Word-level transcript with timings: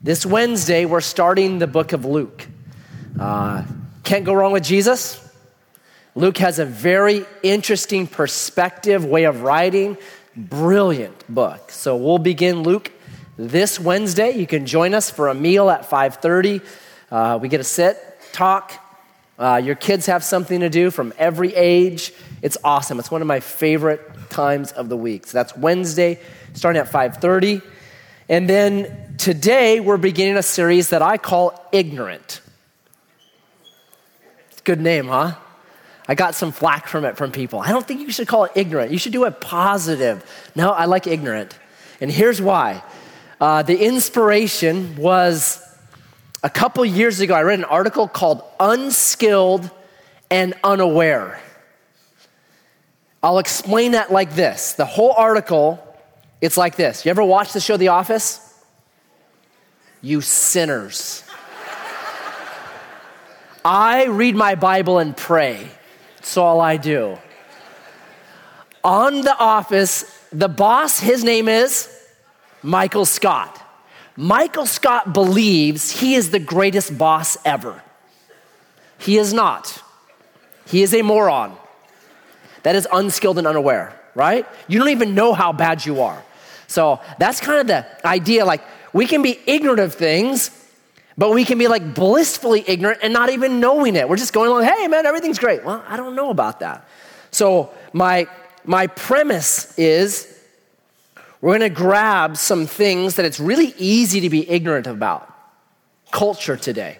This 0.00 0.24
Wednesday, 0.24 0.84
we're 0.84 1.00
starting 1.00 1.58
the 1.58 1.66
book 1.66 1.92
of 1.92 2.04
Luke. 2.04 2.46
Uh, 3.18 3.64
can't 4.04 4.24
go 4.24 4.32
wrong 4.32 4.52
with 4.52 4.62
Jesus. 4.62 5.20
Luke 6.14 6.38
has 6.38 6.60
a 6.60 6.64
very 6.64 7.26
interesting 7.42 8.06
perspective, 8.06 9.04
way 9.04 9.24
of 9.24 9.42
writing, 9.42 9.96
brilliant 10.36 11.24
book. 11.28 11.72
So 11.72 11.96
we'll 11.96 12.18
begin 12.18 12.62
Luke 12.62 12.92
this 13.36 13.80
Wednesday. 13.80 14.36
You 14.36 14.46
can 14.46 14.66
join 14.66 14.94
us 14.94 15.10
for 15.10 15.26
a 15.26 15.34
meal 15.34 15.68
at 15.68 15.84
5:30. 15.84 16.60
Uh, 17.10 17.40
we 17.42 17.48
get 17.48 17.58
to 17.58 17.64
sit, 17.64 17.98
talk. 18.32 18.72
Uh, 19.36 19.60
your 19.64 19.74
kids 19.74 20.06
have 20.06 20.22
something 20.22 20.60
to 20.60 20.70
do 20.70 20.92
from 20.92 21.12
every 21.18 21.52
age. 21.56 22.12
It's 22.40 22.56
awesome. 22.62 23.00
It's 23.00 23.10
one 23.10 23.20
of 23.20 23.26
my 23.26 23.40
favorite 23.40 24.30
times 24.30 24.70
of 24.70 24.88
the 24.90 24.96
week. 24.96 25.26
So 25.26 25.38
that's 25.38 25.56
Wednesday, 25.56 26.20
starting 26.54 26.78
at 26.78 26.86
5:30. 26.86 27.62
And 28.28 28.48
then 28.48 29.14
today 29.16 29.80
we're 29.80 29.96
beginning 29.96 30.36
a 30.36 30.42
series 30.42 30.90
that 30.90 31.00
I 31.00 31.16
call 31.16 31.68
Ignorant. 31.72 32.40
Good 34.64 34.80
name, 34.80 35.08
huh? 35.08 35.34
I 36.06 36.14
got 36.14 36.34
some 36.34 36.52
flack 36.52 36.88
from 36.88 37.06
it 37.06 37.16
from 37.16 37.32
people. 37.32 37.60
I 37.60 37.68
don't 37.68 37.86
think 37.86 38.00
you 38.00 38.10
should 38.10 38.28
call 38.28 38.44
it 38.44 38.52
ignorant. 38.54 38.92
You 38.92 38.98
should 38.98 39.12
do 39.12 39.24
it 39.24 39.40
positive. 39.40 40.24
No, 40.54 40.70
I 40.70 40.84
like 40.84 41.06
ignorant. 41.06 41.58
And 42.00 42.10
here's 42.10 42.40
why. 42.40 42.82
Uh, 43.40 43.62
the 43.62 43.78
inspiration 43.78 44.96
was 44.96 45.62
a 46.42 46.50
couple 46.50 46.84
years 46.84 47.20
ago, 47.20 47.34
I 47.34 47.42
read 47.42 47.58
an 47.58 47.64
article 47.64 48.08
called 48.08 48.42
Unskilled 48.60 49.70
and 50.30 50.54
Unaware. 50.62 51.40
I'll 53.22 53.38
explain 53.38 53.92
that 53.92 54.12
like 54.12 54.34
this. 54.34 54.74
The 54.74 54.86
whole 54.86 55.12
article, 55.12 55.82
it's 56.40 56.56
like 56.56 56.76
this. 56.76 57.04
You 57.04 57.10
ever 57.10 57.24
watch 57.24 57.52
the 57.52 57.60
show 57.60 57.76
The 57.76 57.88
Office? 57.88 58.44
You 60.00 60.20
sinners. 60.20 61.24
I 63.64 64.06
read 64.06 64.36
my 64.36 64.54
Bible 64.54 64.98
and 64.98 65.16
pray. 65.16 65.68
That's 66.16 66.36
all 66.36 66.60
I 66.60 66.76
do. 66.76 67.18
On 68.84 69.20
The 69.20 69.36
Office, 69.36 70.04
the 70.32 70.48
boss, 70.48 71.00
his 71.00 71.24
name 71.24 71.48
is 71.48 71.88
Michael 72.62 73.04
Scott. 73.04 73.60
Michael 74.16 74.66
Scott 74.66 75.12
believes 75.12 75.90
he 75.90 76.14
is 76.14 76.30
the 76.30 76.38
greatest 76.38 76.96
boss 76.96 77.36
ever. 77.44 77.82
He 78.98 79.16
is 79.16 79.32
not. 79.32 79.82
He 80.66 80.82
is 80.82 80.92
a 80.92 81.02
moron. 81.02 81.56
That 82.62 82.74
is 82.74 82.86
unskilled 82.92 83.38
and 83.38 83.46
unaware, 83.46 83.98
right? 84.14 84.46
You 84.66 84.78
don't 84.78 84.88
even 84.88 85.14
know 85.14 85.32
how 85.32 85.52
bad 85.52 85.86
you 85.86 86.02
are. 86.02 86.22
So 86.68 87.00
that's 87.18 87.40
kind 87.40 87.60
of 87.60 87.66
the 87.66 88.06
idea 88.06 88.44
like 88.44 88.62
we 88.92 89.06
can 89.06 89.22
be 89.22 89.38
ignorant 89.46 89.80
of 89.80 89.94
things, 89.94 90.50
but 91.16 91.32
we 91.32 91.44
can 91.44 91.58
be 91.58 91.66
like 91.66 91.94
blissfully 91.94 92.62
ignorant 92.66 93.00
and 93.02 93.12
not 93.12 93.30
even 93.30 93.58
knowing 93.58 93.96
it. 93.96 94.08
We're 94.08 94.16
just 94.16 94.32
going 94.32 94.50
along, 94.50 94.64
hey 94.64 94.86
man, 94.86 95.04
everything's 95.04 95.38
great. 95.38 95.64
Well, 95.64 95.82
I 95.88 95.96
don't 95.96 96.14
know 96.14 96.30
about 96.30 96.60
that. 96.60 96.86
So 97.30 97.72
my 97.92 98.28
my 98.64 98.86
premise 98.86 99.76
is 99.78 100.38
we're 101.40 101.56
going 101.56 101.70
to 101.70 101.74
grab 101.74 102.36
some 102.36 102.66
things 102.66 103.14
that 103.14 103.24
it's 103.24 103.40
really 103.40 103.74
easy 103.78 104.20
to 104.20 104.30
be 104.30 104.48
ignorant 104.48 104.86
about. 104.86 105.32
Culture 106.10 106.56
today, 106.56 106.98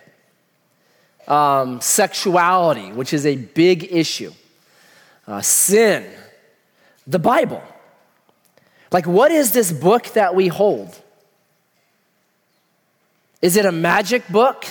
um, 1.26 1.80
sexuality, 1.80 2.92
which 2.92 3.12
is 3.12 3.26
a 3.26 3.36
big 3.36 3.90
issue, 3.90 4.32
uh, 5.26 5.40
sin, 5.40 6.06
the 7.06 7.18
Bible. 7.18 7.62
Like, 8.90 9.06
what 9.06 9.30
is 9.30 9.52
this 9.52 9.70
book 9.70 10.06
that 10.14 10.34
we 10.34 10.48
hold? 10.48 10.98
Is 13.42 13.56
it 13.56 13.66
a 13.66 13.72
magic 13.72 14.26
book? 14.28 14.64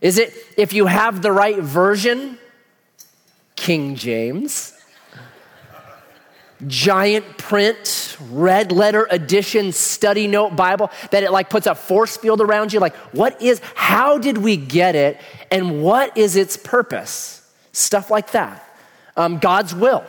Is 0.00 0.18
it, 0.18 0.34
if 0.56 0.72
you 0.72 0.86
have 0.86 1.22
the 1.22 1.32
right 1.32 1.58
version, 1.58 2.38
King 3.56 3.96
James? 3.96 4.74
giant 6.66 7.38
print, 7.38 8.16
red 8.30 8.72
letter 8.72 9.06
edition 9.10 9.72
study 9.72 10.26
note 10.26 10.56
Bible 10.56 10.90
that 11.10 11.22
it 11.22 11.30
like 11.30 11.50
puts 11.50 11.66
a 11.66 11.74
force 11.74 12.16
field 12.16 12.40
around 12.40 12.72
you. 12.72 12.80
Like, 12.80 12.94
what 13.12 13.40
is, 13.42 13.60
how 13.74 14.18
did 14.18 14.38
we 14.38 14.56
get 14.56 14.94
it 14.94 15.20
and 15.50 15.82
what 15.82 16.16
is 16.16 16.36
its 16.36 16.56
purpose? 16.56 17.40
Stuff 17.72 18.10
like 18.10 18.32
that. 18.32 18.64
Um, 19.16 19.38
God's 19.38 19.74
will. 19.74 20.04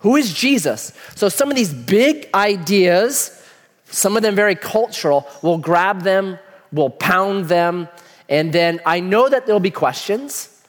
Who 0.00 0.16
is 0.16 0.32
Jesus? 0.32 0.92
So, 1.14 1.28
some 1.28 1.50
of 1.50 1.56
these 1.56 1.72
big 1.72 2.28
ideas, 2.34 3.42
some 3.86 4.16
of 4.16 4.22
them 4.22 4.34
very 4.34 4.54
cultural, 4.54 5.26
we'll 5.42 5.58
grab 5.58 6.02
them, 6.02 6.38
we'll 6.72 6.90
pound 6.90 7.46
them, 7.46 7.88
and 8.28 8.52
then 8.52 8.80
I 8.84 9.00
know 9.00 9.28
that 9.28 9.46
there'll 9.46 9.60
be 9.60 9.70
questions. 9.70 10.62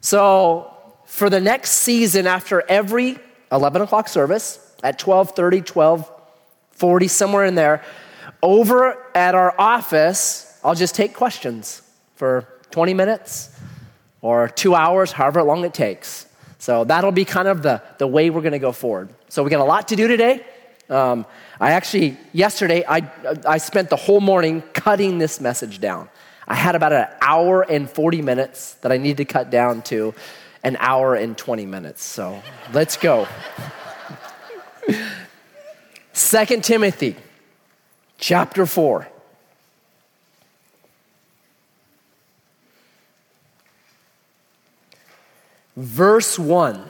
So, 0.00 0.70
for 1.06 1.30
the 1.30 1.40
next 1.40 1.70
season, 1.70 2.26
after 2.26 2.62
every 2.68 3.18
11 3.54 3.82
o'clock 3.82 4.08
service 4.08 4.58
at 4.82 5.00
1230, 5.00 5.58
1240, 5.58 7.08
somewhere 7.08 7.44
in 7.44 7.54
there. 7.54 7.82
Over 8.42 9.06
at 9.14 9.34
our 9.34 9.58
office, 9.58 10.58
I'll 10.62 10.74
just 10.74 10.94
take 10.94 11.14
questions 11.14 11.82
for 12.16 12.48
20 12.70 12.92
minutes 12.94 13.50
or 14.20 14.48
two 14.48 14.74
hours, 14.74 15.12
however 15.12 15.42
long 15.42 15.64
it 15.64 15.72
takes. 15.72 16.26
So 16.64 16.82
that'll 16.82 17.12
be 17.12 17.26
kind 17.26 17.46
of 17.46 17.62
the, 17.62 17.82
the 17.98 18.06
way 18.06 18.30
we're 18.30 18.40
going 18.40 18.52
to 18.52 18.58
go 18.58 18.72
forward. 18.72 19.10
So 19.28 19.42
we 19.42 19.50
got 19.50 19.60
a 19.60 19.64
lot 19.64 19.88
to 19.88 19.96
do 19.96 20.08
today. 20.08 20.46
Um, 20.88 21.26
I 21.60 21.72
actually, 21.72 22.16
yesterday, 22.32 22.82
I, 22.88 23.06
I 23.46 23.58
spent 23.58 23.90
the 23.90 23.96
whole 23.96 24.22
morning 24.22 24.62
cutting 24.72 25.18
this 25.18 25.42
message 25.42 25.78
down. 25.78 26.08
I 26.48 26.54
had 26.54 26.74
about 26.74 26.94
an 26.94 27.08
hour 27.20 27.60
and 27.60 27.90
40 27.90 28.22
minutes 28.22 28.76
that 28.80 28.92
I 28.92 28.96
needed 28.96 29.18
to 29.18 29.24
cut 29.26 29.50
down 29.50 29.82
to 29.92 30.14
an 30.62 30.78
hour 30.80 31.14
and 31.14 31.36
20 31.36 31.66
minutes. 31.66 32.02
So 32.02 32.42
let's 32.72 32.96
go. 32.96 33.28
Second 36.14 36.64
Timothy 36.64 37.16
chapter 38.16 38.64
4. 38.64 39.06
Verse 45.76 46.38
1. 46.38 46.82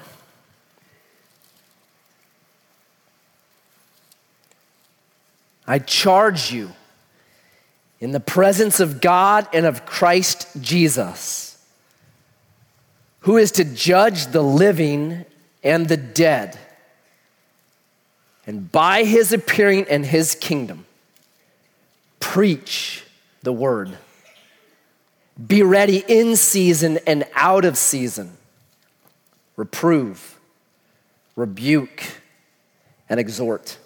I 5.66 5.78
charge 5.78 6.52
you 6.52 6.72
in 8.00 8.12
the 8.12 8.20
presence 8.20 8.80
of 8.80 9.00
God 9.00 9.48
and 9.52 9.64
of 9.64 9.86
Christ 9.86 10.46
Jesus 10.60 11.44
who 13.24 13.38
is 13.38 13.52
to 13.52 13.64
judge 13.64 14.26
the 14.26 14.42
living 14.42 15.24
and 15.62 15.88
the 15.88 15.96
dead. 15.96 16.58
And 18.46 18.70
by 18.70 19.04
his 19.04 19.32
appearing 19.32 19.86
and 19.88 20.04
his 20.04 20.34
kingdom, 20.34 20.84
preach 22.20 23.02
the 23.42 23.52
word. 23.52 23.96
Be 25.46 25.62
ready 25.62 26.04
in 26.06 26.36
season 26.36 26.98
and 27.06 27.24
out 27.34 27.64
of 27.64 27.78
season. 27.78 28.36
Reprove, 29.56 30.38
rebuke, 31.36 32.02
and 33.08 33.20
exhort 33.20 33.78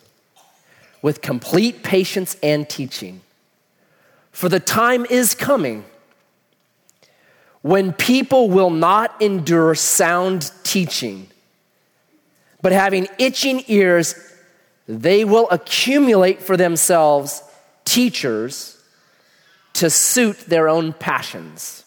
with 1.03 1.21
complete 1.21 1.83
patience 1.83 2.37
and 2.43 2.69
teaching. 2.69 3.21
For 4.33 4.49
the 4.49 4.61
time 4.61 5.07
is 5.07 5.35
coming 5.35 5.85
when 7.63 7.93
people 7.93 8.49
will 8.49 8.71
not 8.71 9.21
endure 9.21 9.75
sound 9.75 10.51
teaching, 10.63 11.29
but 12.63 12.73
having 12.73 13.09
itching 13.19 13.65
ears, 13.69 14.15
they 14.87 15.25
will 15.25 15.49
accumulate 15.51 16.41
for 16.41 16.57
themselves 16.57 17.43
teachers 17.85 18.81
to 19.75 19.91
suit 19.91 20.39
their 20.47 20.69
own 20.69 20.93
passions 20.93 21.85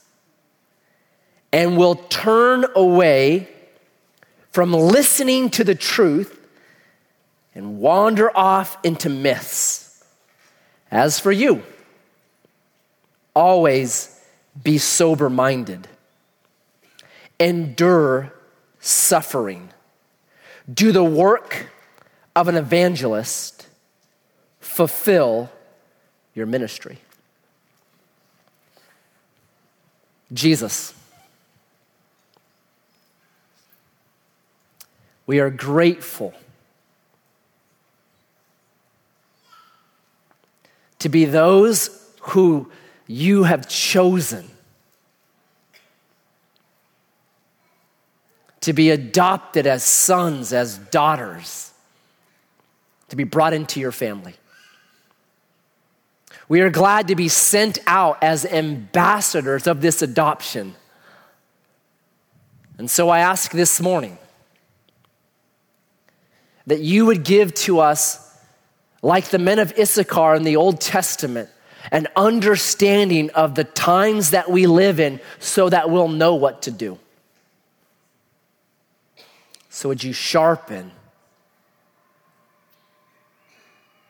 and 1.52 1.78
will 1.78 1.96
turn 1.96 2.66
away 2.76 3.48
from 4.52 4.74
listening 4.74 5.50
to 5.50 5.64
the 5.64 5.76
truth 5.76 6.38
and 7.56 7.80
wander 7.80 8.36
off 8.36 8.78
into 8.84 9.10
myths. 9.10 10.04
As 10.90 11.20
for 11.20 11.32
you, 11.32 11.64
always 13.34 14.20
be 14.62 14.78
sober 14.78 15.30
minded, 15.30 15.88
endure 17.40 18.34
suffering, 18.80 19.70
do 20.72 20.92
the 20.92 21.04
work 21.04 21.68
of 22.36 22.48
an 22.50 22.56
evangelist, 22.56 23.68
fulfill 24.60 25.50
your 26.34 26.46
ministry. 26.46 26.98
Jesus. 30.34 30.94
We 35.32 35.40
are 35.40 35.50
grateful 35.50 36.34
to 41.00 41.08
be 41.08 41.24
those 41.24 42.06
who 42.20 42.70
you 43.08 43.44
have 43.44 43.70
chosen 43.70 44.50
to 48.60 48.74
be 48.74 48.90
adopted 48.90 49.66
as 49.68 49.86
sons, 49.86 50.52
as 50.52 50.78
daughters, 50.78 51.72
to 53.08 53.16
be 53.16 53.24
brought 53.24 53.54
into 53.54 53.80
your 53.80 53.94
family. 53.94 54.34
We 56.50 56.60
are 56.60 56.70
glad 56.70 57.08
to 57.08 57.16
be 57.16 57.30
sent 57.30 57.80
out 57.88 58.22
as 58.22 58.46
ambassadors 58.46 59.66
of 59.66 59.80
this 59.80 60.02
adoption. 60.02 60.76
And 62.78 62.92
so 62.92 63.08
I 63.08 63.20
ask 63.20 63.52
this 63.52 63.80
morning 63.80 64.18
that 66.68 66.80
you 66.80 67.06
would 67.06 67.24
give 67.24 67.54
to 67.54 67.80
us, 67.80 68.38
like 69.02 69.30
the 69.30 69.40
men 69.40 69.60
of 69.60 69.74
Issachar 69.78 70.36
in 70.36 70.44
the 70.44 70.56
Old 70.56 70.80
Testament, 70.80 71.50
an 71.92 72.08
understanding 72.16 73.30
of 73.32 73.56
the 73.56 73.64
times 73.64 74.32
that 74.32 74.50
we 74.50 74.68
live 74.68 75.00
in 75.00 75.20
so 75.40 75.70
that 75.70 75.90
we'll 75.90 76.08
know 76.08 76.36
what 76.36 76.62
to 76.64 76.72
do. 76.72 77.00
So, 79.70 79.90
would 79.90 80.04
you 80.04 80.14
sharpen? 80.14 80.92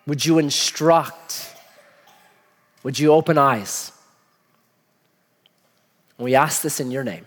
Would 0.08 0.26
you 0.26 0.40
instruct? 0.40 1.56
Would 2.84 3.00
you 3.00 3.14
open 3.14 3.38
eyes? 3.38 3.92
We 6.18 6.36
ask 6.36 6.62
this 6.62 6.80
in 6.80 6.92
your 6.92 7.04
name. 7.04 7.26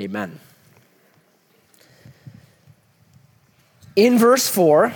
Amen. 0.00 0.40
In 3.98 4.16
verse 4.16 4.46
4, 4.48 4.92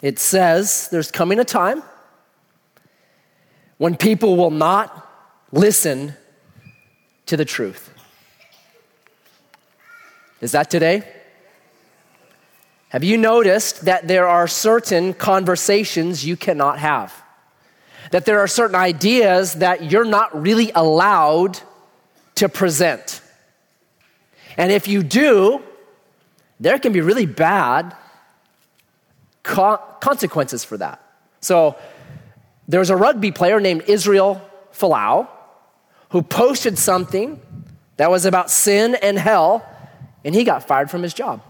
it 0.00 0.20
says, 0.20 0.86
There's 0.92 1.10
coming 1.10 1.40
a 1.40 1.44
time 1.44 1.82
when 3.78 3.96
people 3.96 4.36
will 4.36 4.52
not 4.52 5.10
listen 5.50 6.14
to 7.26 7.36
the 7.36 7.44
truth. 7.44 7.92
Is 10.40 10.52
that 10.52 10.70
today? 10.70 11.02
Have 12.90 13.02
you 13.02 13.16
noticed 13.16 13.86
that 13.86 14.06
there 14.06 14.28
are 14.28 14.46
certain 14.46 15.12
conversations 15.12 16.24
you 16.24 16.36
cannot 16.36 16.78
have? 16.78 17.12
That 18.12 18.24
there 18.24 18.38
are 18.38 18.46
certain 18.46 18.76
ideas 18.76 19.54
that 19.54 19.90
you're 19.90 20.04
not 20.04 20.40
really 20.40 20.70
allowed 20.76 21.58
to 22.36 22.48
present. 22.48 23.20
And 24.56 24.70
if 24.70 24.86
you 24.86 25.02
do, 25.02 25.64
there 26.60 26.78
can 26.78 26.92
be 26.92 27.00
really 27.00 27.26
bad 27.26 27.94
co- 29.42 29.82
consequences 30.00 30.64
for 30.64 30.76
that. 30.78 31.02
So, 31.40 31.76
there's 32.66 32.90
a 32.90 32.96
rugby 32.96 33.32
player 33.32 33.60
named 33.60 33.84
Israel 33.86 34.42
Folau 34.74 35.26
who 36.10 36.22
posted 36.22 36.78
something 36.78 37.40
that 37.96 38.10
was 38.10 38.26
about 38.26 38.50
sin 38.50 38.94
and 38.96 39.18
hell 39.18 39.64
and 40.24 40.34
he 40.34 40.44
got 40.44 40.66
fired 40.66 40.90
from 40.90 41.02
his 41.02 41.14
job. 41.14 41.40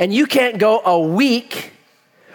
And 0.00 0.12
you 0.12 0.26
can't 0.26 0.58
go 0.58 0.80
a 0.80 0.98
week 0.98 1.72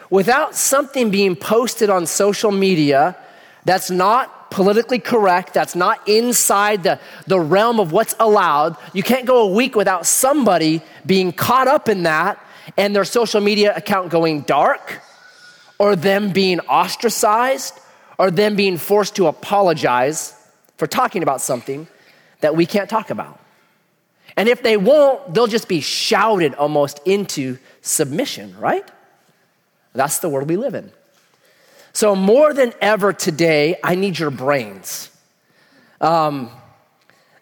without 0.10 0.56
something 0.56 1.10
being 1.10 1.36
posted 1.36 1.90
on 1.90 2.06
social 2.06 2.52
media 2.52 3.18
that's 3.66 3.90
not 3.90 4.32
politically 4.50 5.00
correct, 5.00 5.54
that's 5.54 5.76
not 5.76 6.08
inside 6.08 6.84
the, 6.84 7.00
the 7.26 7.40
realm 7.40 7.80
of 7.80 7.92
what's 7.92 8.16
allowed. 8.20 8.78
You 8.94 9.04
can't 9.04 9.26
go 9.26 9.50
a 9.50 9.54
week 9.54 9.76
without 9.76 10.06
somebody 10.06 10.82
being 11.06 11.32
caught 11.32 11.68
up 11.68 11.90
in 11.90 12.04
that 12.04 12.44
and 12.76 12.96
their 12.96 13.06
social 13.06 13.42
media 13.42 13.74
account 13.76 14.10
going 14.10 14.42
dark, 14.42 15.02
or 15.80 15.96
them 15.96 16.32
being 16.32 16.60
ostracized, 16.62 17.80
or 18.18 18.32
them 18.32 18.56
being 18.56 18.78
forced 18.78 19.16
to 19.16 19.28
apologize 19.28 20.34
for 20.78 20.88
talking 20.88 21.24
about 21.24 21.40
something 21.40 21.88
that 22.42 22.56
we 22.56 22.66
can't 22.66 22.90
talk 22.90 23.10
about. 23.10 23.40
And 24.36 24.50
if 24.50 24.62
they 24.62 24.78
won't, 24.78 25.34
they'll 25.34 25.48
just 25.48 25.68
be 25.68 25.82
shouted 25.82 26.54
almost 26.56 27.00
into 27.06 27.58
submission, 27.82 28.58
right? 28.60 28.88
That's 29.94 30.20
the 30.20 30.30
world 30.30 30.50
we 30.50 30.58
live 30.58 30.76
in. 30.76 30.92
So, 31.98 32.16
more 32.16 32.54
than 32.54 32.74
ever 32.80 33.12
today, 33.12 33.80
I 33.84 33.96
need 33.96 34.20
your 34.20 34.30
brains. 34.30 35.10
Um, 36.00 36.52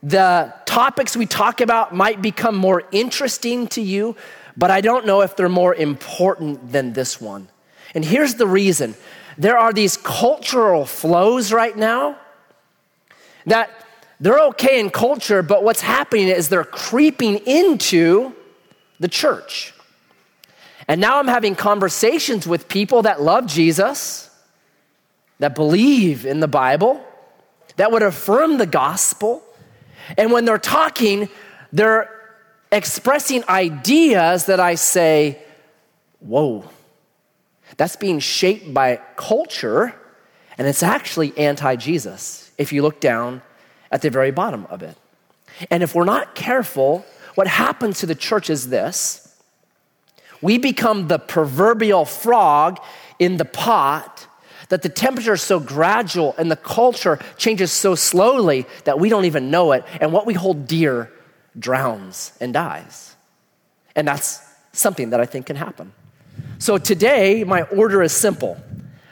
the 0.01 0.53
topics 0.65 1.17
we 1.17 1.25
talk 1.25 1.59
about 1.59 1.93
might 1.93 2.21
become 2.21 2.55
more 2.55 2.83
interesting 2.93 3.67
to 3.75 3.81
you, 3.81 4.15
but 4.55 4.71
I 4.71 4.79
don't 4.79 5.05
know 5.05 5.19
if 5.19 5.35
they're 5.35 5.49
more 5.49 5.75
important 5.75 6.71
than 6.71 6.93
this 6.93 7.19
one. 7.19 7.49
And 7.93 8.05
here's 8.05 8.35
the 8.35 8.47
reason 8.47 8.95
there 9.37 9.57
are 9.57 9.73
these 9.73 9.97
cultural 9.97 10.85
flows 10.85 11.51
right 11.51 11.75
now 11.75 12.17
that 13.45 13.69
they're 14.21 14.39
okay 14.39 14.79
in 14.79 14.89
culture, 14.89 15.43
but 15.43 15.65
what's 15.65 15.81
happening 15.81 16.29
is 16.29 16.47
they're 16.47 16.63
creeping 16.63 17.39
into 17.39 18.33
the 19.01 19.09
church. 19.09 19.73
And 20.87 21.01
now 21.01 21.19
I'm 21.19 21.27
having 21.27 21.55
conversations 21.55 22.47
with 22.47 22.69
people 22.69 23.01
that 23.01 23.21
love 23.21 23.47
Jesus, 23.47 24.31
that 25.39 25.55
believe 25.55 26.25
in 26.25 26.39
the 26.39 26.47
Bible, 26.47 27.03
that 27.77 27.91
would 27.91 28.03
affirm 28.03 28.57
the 28.57 28.65
gospel. 28.65 29.43
And 30.17 30.31
when 30.31 30.45
they're 30.45 30.57
talking, 30.57 31.29
they're 31.73 32.09
expressing 32.71 33.43
ideas 33.49 34.45
that 34.45 34.59
I 34.59 34.75
say, 34.75 35.39
whoa, 36.19 36.69
that's 37.77 37.95
being 37.95 38.19
shaped 38.19 38.73
by 38.73 39.01
culture, 39.15 39.93
and 40.57 40.67
it's 40.67 40.83
actually 40.83 41.37
anti 41.37 41.75
Jesus 41.75 42.51
if 42.57 42.71
you 42.71 42.81
look 42.81 43.01
down 43.01 43.41
at 43.91 44.01
the 44.01 44.09
very 44.09 44.31
bottom 44.31 44.65
of 44.69 44.81
it. 44.81 44.95
And 45.69 45.83
if 45.83 45.95
we're 45.95 46.05
not 46.05 46.35
careful, 46.35 47.05
what 47.35 47.47
happens 47.47 47.99
to 47.99 48.05
the 48.05 48.15
church 48.15 48.49
is 48.49 48.69
this 48.69 49.21
we 50.41 50.57
become 50.57 51.07
the 51.07 51.19
proverbial 51.19 52.05
frog 52.05 52.79
in 53.19 53.37
the 53.37 53.45
pot 53.45 54.27
that 54.69 54.81
the 54.81 54.89
temperature 54.89 55.33
is 55.33 55.41
so 55.41 55.59
gradual 55.59 56.35
and 56.37 56.49
the 56.49 56.55
culture 56.55 57.19
changes 57.37 57.71
so 57.71 57.95
slowly 57.95 58.65
that 58.85 58.99
we 58.99 59.09
don't 59.09 59.25
even 59.25 59.51
know 59.51 59.71
it. 59.73 59.83
And 60.01 60.11
what 60.11 60.25
we 60.25 60.33
hold 60.33 60.67
dear 60.67 61.11
drowns 61.57 62.33
and 62.39 62.53
dies. 62.53 63.15
And 63.95 64.07
that's 64.07 64.41
something 64.71 65.11
that 65.11 65.19
I 65.19 65.25
think 65.25 65.45
can 65.45 65.55
happen. 65.55 65.93
So 66.57 66.77
today, 66.77 67.43
my 67.43 67.63
order 67.63 68.01
is 68.01 68.11
simple. 68.11 68.57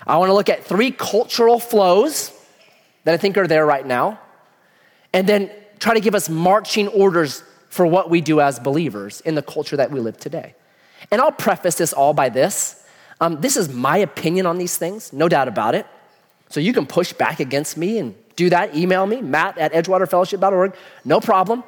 I 0.06 0.18
want 0.18 0.30
to 0.30 0.34
look 0.34 0.50
at 0.50 0.66
three 0.66 0.92
cultural 0.92 1.60
flows 1.60 2.32
that 3.06 3.14
I 3.14 3.18
think 3.18 3.38
are 3.38 3.48
there 3.48 3.66
right 3.66 3.86
now 3.86 4.20
and 5.14 5.28
then 5.28 5.52
try 5.80 5.94
to 5.94 6.00
give 6.00 6.16
us 6.16 6.30
marching 6.30 6.88
orders 6.90 7.44
for 7.70 7.86
what 7.86 8.10
we 8.10 8.22
do 8.22 8.40
as 8.40 8.60
believers 8.60 9.22
in 9.22 9.36
the 9.36 9.42
culture 9.42 9.78
that 9.78 9.92
we 9.92 10.00
live 10.00 10.18
today. 10.18 10.56
And 11.12 11.22
I'll 11.22 11.32
preface 11.32 11.76
this 11.76 11.94
all 11.94 12.14
by 12.14 12.30
this. 12.30 12.83
Um, 13.24 13.40
this 13.40 13.56
is 13.56 13.70
my 13.70 13.98
opinion 13.98 14.46
on 14.46 14.58
these 14.58 14.76
things, 14.76 15.14
no 15.14 15.30
doubt 15.30 15.48
about 15.48 15.76
it. 15.76 15.88
So 16.50 16.60
you 16.60 16.74
can 16.74 16.86
push 16.86 17.14
back 17.14 17.40
against 17.40 17.78
me 17.78 17.98
and 17.98 18.16
do 18.36 18.50
that. 18.50 18.76
Email 18.76 19.08
me, 19.08 19.22
matt 19.22 19.58
at 19.58 19.72
edgewaterfellowship.org, 19.72 20.76
no 21.06 21.22
problem. 21.22 21.64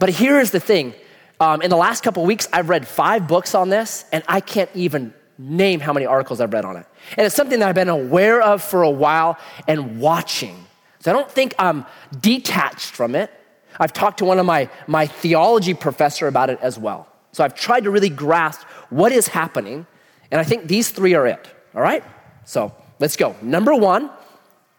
But 0.00 0.08
here 0.08 0.40
is 0.40 0.50
the 0.50 0.58
thing 0.58 0.94
um, 1.38 1.62
in 1.62 1.70
the 1.70 1.76
last 1.76 2.02
couple 2.02 2.24
weeks, 2.24 2.48
I've 2.52 2.68
read 2.68 2.88
five 2.88 3.28
books 3.28 3.54
on 3.54 3.68
this, 3.68 4.04
and 4.12 4.24
I 4.28 4.40
can't 4.40 4.68
even 4.74 5.14
name 5.38 5.78
how 5.78 5.92
many 5.92 6.06
articles 6.06 6.40
I've 6.40 6.52
read 6.52 6.64
on 6.64 6.76
it. 6.76 6.86
And 7.16 7.24
it's 7.24 7.36
something 7.36 7.60
that 7.60 7.68
I've 7.68 7.74
been 7.74 7.88
aware 7.88 8.42
of 8.42 8.60
for 8.60 8.82
a 8.82 8.90
while 8.90 9.38
and 9.68 10.00
watching. 10.00 10.66
So 10.98 11.12
I 11.12 11.14
don't 11.14 11.30
think 11.30 11.54
I'm 11.58 11.86
detached 12.20 12.90
from 12.90 13.14
it. 13.14 13.30
I've 13.78 13.92
talked 13.92 14.18
to 14.18 14.24
one 14.24 14.40
of 14.40 14.44
my, 14.44 14.68
my 14.88 15.06
theology 15.06 15.72
professor 15.72 16.26
about 16.26 16.50
it 16.50 16.58
as 16.60 16.78
well. 16.78 17.06
So 17.32 17.44
I've 17.44 17.54
tried 17.54 17.84
to 17.84 17.90
really 17.90 18.10
grasp 18.10 18.62
what 18.90 19.12
is 19.12 19.28
happening, 19.28 19.86
and 20.30 20.40
I 20.40 20.44
think 20.44 20.66
these 20.66 20.90
three 20.90 21.14
are 21.14 21.26
it. 21.26 21.48
All 21.74 21.82
right? 21.82 22.04
So 22.44 22.74
let's 22.98 23.16
go. 23.16 23.36
Number 23.42 23.74
one, 23.74 24.10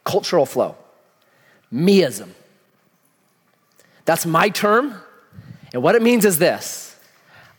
cultural 0.04 0.46
flow. 0.46 0.76
Meism. 1.72 2.30
That's 4.04 4.26
my 4.26 4.48
term. 4.48 4.94
And 5.72 5.82
what 5.82 5.94
it 5.94 6.02
means 6.02 6.24
is 6.24 6.38
this 6.38 6.96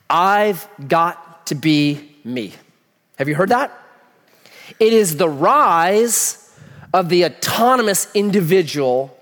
I've 0.10 0.68
got 0.88 1.48
to 1.48 1.56
be 1.56 2.16
me. 2.24 2.54
Have 3.18 3.28
you 3.28 3.36
heard 3.36 3.50
that? 3.50 3.72
It 4.80 4.94
is 4.94 5.18
the 5.18 5.30
rise 5.30 6.40
of 6.94 7.10
the 7.10 7.26
autonomous 7.26 8.08
individual 8.14 9.18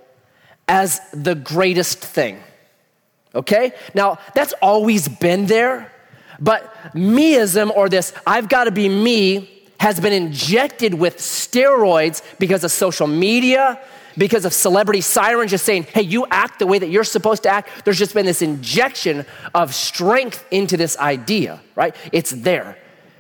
as 0.68 1.00
the 1.14 1.36
greatest 1.36 2.00
thing. 2.00 2.42
Okay? 3.34 3.74
Now, 3.94 4.20
that's 4.36 4.54
always 4.62 5.08
been 5.08 5.46
there, 5.46 5.91
but 6.42 6.74
meism 6.94 7.70
or 7.76 7.88
this, 7.88 8.14
I've 8.26 8.50
got 8.50 8.66
to 8.66 8.72
be 8.72 8.90
me, 8.90 9.48
has 9.80 10.00
been 10.00 10.14
injected 10.14 10.94
with 10.94 11.18
steroids 11.18 12.22
because 12.40 12.64
of 12.64 12.72
social 12.72 13.08
media, 13.08 13.80
because 14.18 14.46
of 14.46 14.54
celebrity 14.54 15.02
sirens 15.02 15.52
just 15.52 15.66
saying, 15.66 15.84
hey, 15.84 16.02
you 16.02 16.26
act 16.30 16.60
the 16.60 16.68
way 16.68 16.78
that 16.78 16.90
you're 16.90 17.04
supposed 17.04 17.44
to 17.44 17.50
act. 17.50 17.86
There's 17.86 17.98
just 17.98 18.14
been 18.14 18.26
this 18.26 18.42
injection 18.42 19.26
of 19.54 19.74
strength 19.74 20.46
into 20.52 20.78
this 20.78 20.98
idea, 20.98 21.62
right? 21.76 21.96
It's 22.12 22.32
there. 22.32 22.78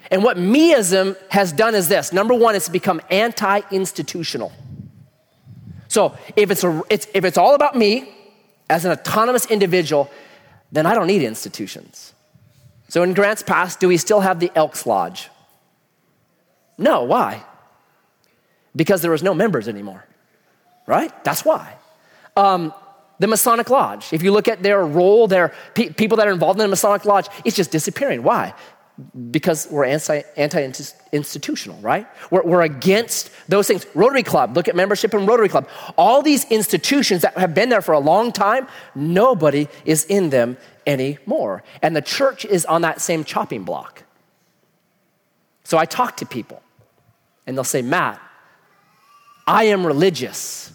And 0.09 0.23
what 0.23 0.37
meism 0.37 1.15
has 1.29 1.53
done 1.53 1.73
is 1.73 1.87
this 1.87 2.11
number 2.11 2.33
one, 2.33 2.55
it's 2.55 2.69
become 2.69 3.01
anti 3.09 3.61
institutional. 3.71 4.51
So 5.87 6.17
if 6.35 6.51
it's, 6.51 6.63
a, 6.63 6.81
it's, 6.89 7.07
if 7.13 7.25
it's 7.25 7.37
all 7.37 7.55
about 7.55 7.75
me 7.75 8.13
as 8.69 8.85
an 8.85 8.91
autonomous 8.91 9.45
individual, 9.45 10.09
then 10.71 10.85
I 10.85 10.95
don't 10.95 11.07
need 11.07 11.21
institutions. 11.21 12.13
So 12.91 13.03
in 13.03 13.13
Grants 13.13 13.41
Pass, 13.41 13.77
do 13.77 13.87
we 13.87 13.95
still 13.95 14.19
have 14.19 14.41
the 14.41 14.51
Elks 14.53 14.85
Lodge? 14.85 15.29
No, 16.77 17.03
why? 17.03 17.41
Because 18.75 19.01
there 19.01 19.11
was 19.11 19.23
no 19.23 19.33
members 19.33 19.69
anymore, 19.69 20.03
right? 20.87 21.23
That's 21.23 21.45
why. 21.45 21.77
Um, 22.35 22.73
the 23.17 23.27
Masonic 23.27 23.69
Lodge, 23.69 24.11
if 24.11 24.21
you 24.23 24.33
look 24.33 24.49
at 24.49 24.61
their 24.61 24.85
role, 24.85 25.27
their 25.27 25.53
pe- 25.73 25.93
people 25.93 26.17
that 26.17 26.27
are 26.27 26.33
involved 26.33 26.59
in 26.59 26.65
the 26.65 26.67
Masonic 26.67 27.05
Lodge, 27.05 27.27
it's 27.45 27.55
just 27.55 27.71
disappearing. 27.71 28.23
Why? 28.23 28.53
Because 29.31 29.67
we're 29.71 29.85
anti, 29.85 30.21
institutional 31.11 31.77
right? 31.81 32.07
We're, 32.29 32.43
we're 32.43 32.61
against 32.61 33.31
those 33.47 33.67
things. 33.67 33.85
Rotary 33.93 34.23
Club, 34.23 34.55
look 34.55 34.67
at 34.67 34.75
membership 34.75 35.13
in 35.13 35.25
Rotary 35.25 35.49
Club. 35.49 35.67
All 35.97 36.21
these 36.21 36.45
institutions 36.45 37.21
that 37.21 37.37
have 37.37 37.53
been 37.53 37.69
there 37.69 37.81
for 37.81 37.93
a 37.93 37.99
long 37.99 38.31
time, 38.31 38.67
nobody 38.93 39.67
is 39.85 40.05
in 40.05 40.29
them 40.29 40.57
anymore. 40.85 41.63
And 41.81 41.95
the 41.95 42.01
church 42.01 42.45
is 42.45 42.65
on 42.65 42.81
that 42.81 43.01
same 43.01 43.23
chopping 43.23 43.63
block. 43.63 44.03
So 45.63 45.77
I 45.77 45.85
talk 45.85 46.17
to 46.17 46.25
people, 46.25 46.61
and 47.47 47.57
they'll 47.57 47.63
say, 47.63 47.81
Matt, 47.81 48.21
I 49.47 49.65
am 49.65 49.85
religious, 49.85 50.71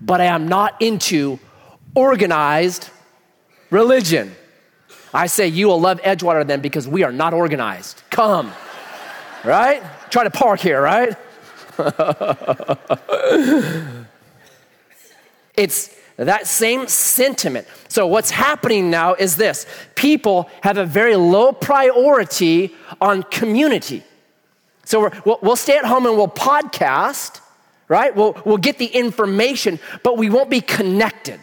but 0.00 0.20
I 0.20 0.24
am 0.24 0.46
not 0.48 0.80
into 0.80 1.38
organized 1.94 2.90
religion. 3.70 4.34
I 5.14 5.28
say 5.28 5.46
you 5.46 5.68
will 5.68 5.80
love 5.80 6.02
Edgewater 6.02 6.44
then 6.44 6.60
because 6.60 6.88
we 6.88 7.04
are 7.04 7.12
not 7.12 7.32
organized. 7.32 8.02
Come, 8.10 8.52
right? 9.44 9.80
Try 10.10 10.24
to 10.24 10.30
park 10.30 10.58
here, 10.58 10.82
right? 10.82 11.16
it's 15.56 15.94
that 16.16 16.48
same 16.48 16.88
sentiment. 16.88 17.68
So, 17.88 18.08
what's 18.08 18.30
happening 18.30 18.90
now 18.90 19.14
is 19.14 19.36
this 19.36 19.66
people 19.94 20.50
have 20.62 20.78
a 20.78 20.84
very 20.84 21.14
low 21.14 21.52
priority 21.52 22.74
on 23.00 23.22
community. 23.24 24.02
So, 24.84 25.12
we'll, 25.24 25.38
we'll 25.42 25.56
stay 25.56 25.76
at 25.76 25.84
home 25.84 26.06
and 26.06 26.16
we'll 26.16 26.28
podcast, 26.28 27.40
right? 27.88 28.14
We'll, 28.14 28.36
we'll 28.44 28.58
get 28.58 28.78
the 28.78 28.86
information, 28.86 29.78
but 30.02 30.18
we 30.18 30.28
won't 30.28 30.50
be 30.50 30.60
connected. 30.60 31.40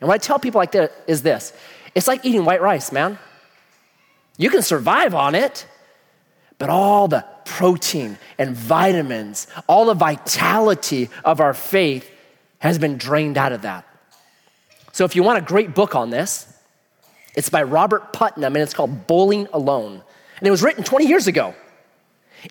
And 0.00 0.06
what 0.06 0.14
I 0.14 0.18
tell 0.18 0.38
people 0.38 0.60
like 0.60 0.72
that 0.72 0.92
is 1.06 1.22
this 1.22 1.52
it's 1.94 2.06
like 2.06 2.24
eating 2.24 2.44
white 2.44 2.60
rice, 2.60 2.92
man. 2.92 3.18
You 4.36 4.50
can 4.50 4.62
survive 4.62 5.14
on 5.14 5.34
it, 5.34 5.66
but 6.58 6.70
all 6.70 7.08
the 7.08 7.24
protein 7.44 8.18
and 8.38 8.54
vitamins, 8.56 9.46
all 9.66 9.86
the 9.86 9.94
vitality 9.94 11.10
of 11.24 11.40
our 11.40 11.54
faith 11.54 12.08
has 12.60 12.78
been 12.78 12.98
drained 12.98 13.38
out 13.38 13.52
of 13.52 13.62
that. 13.62 13.84
So, 14.92 15.04
if 15.04 15.14
you 15.14 15.22
want 15.22 15.38
a 15.38 15.42
great 15.42 15.74
book 15.74 15.94
on 15.94 16.10
this, 16.10 16.52
it's 17.34 17.50
by 17.50 17.62
Robert 17.62 18.12
Putnam 18.12 18.56
and 18.56 18.62
it's 18.62 18.74
called 18.74 19.06
Bowling 19.06 19.46
Alone. 19.52 20.02
And 20.38 20.46
it 20.46 20.50
was 20.50 20.62
written 20.62 20.84
20 20.84 21.06
years 21.06 21.26
ago. 21.26 21.54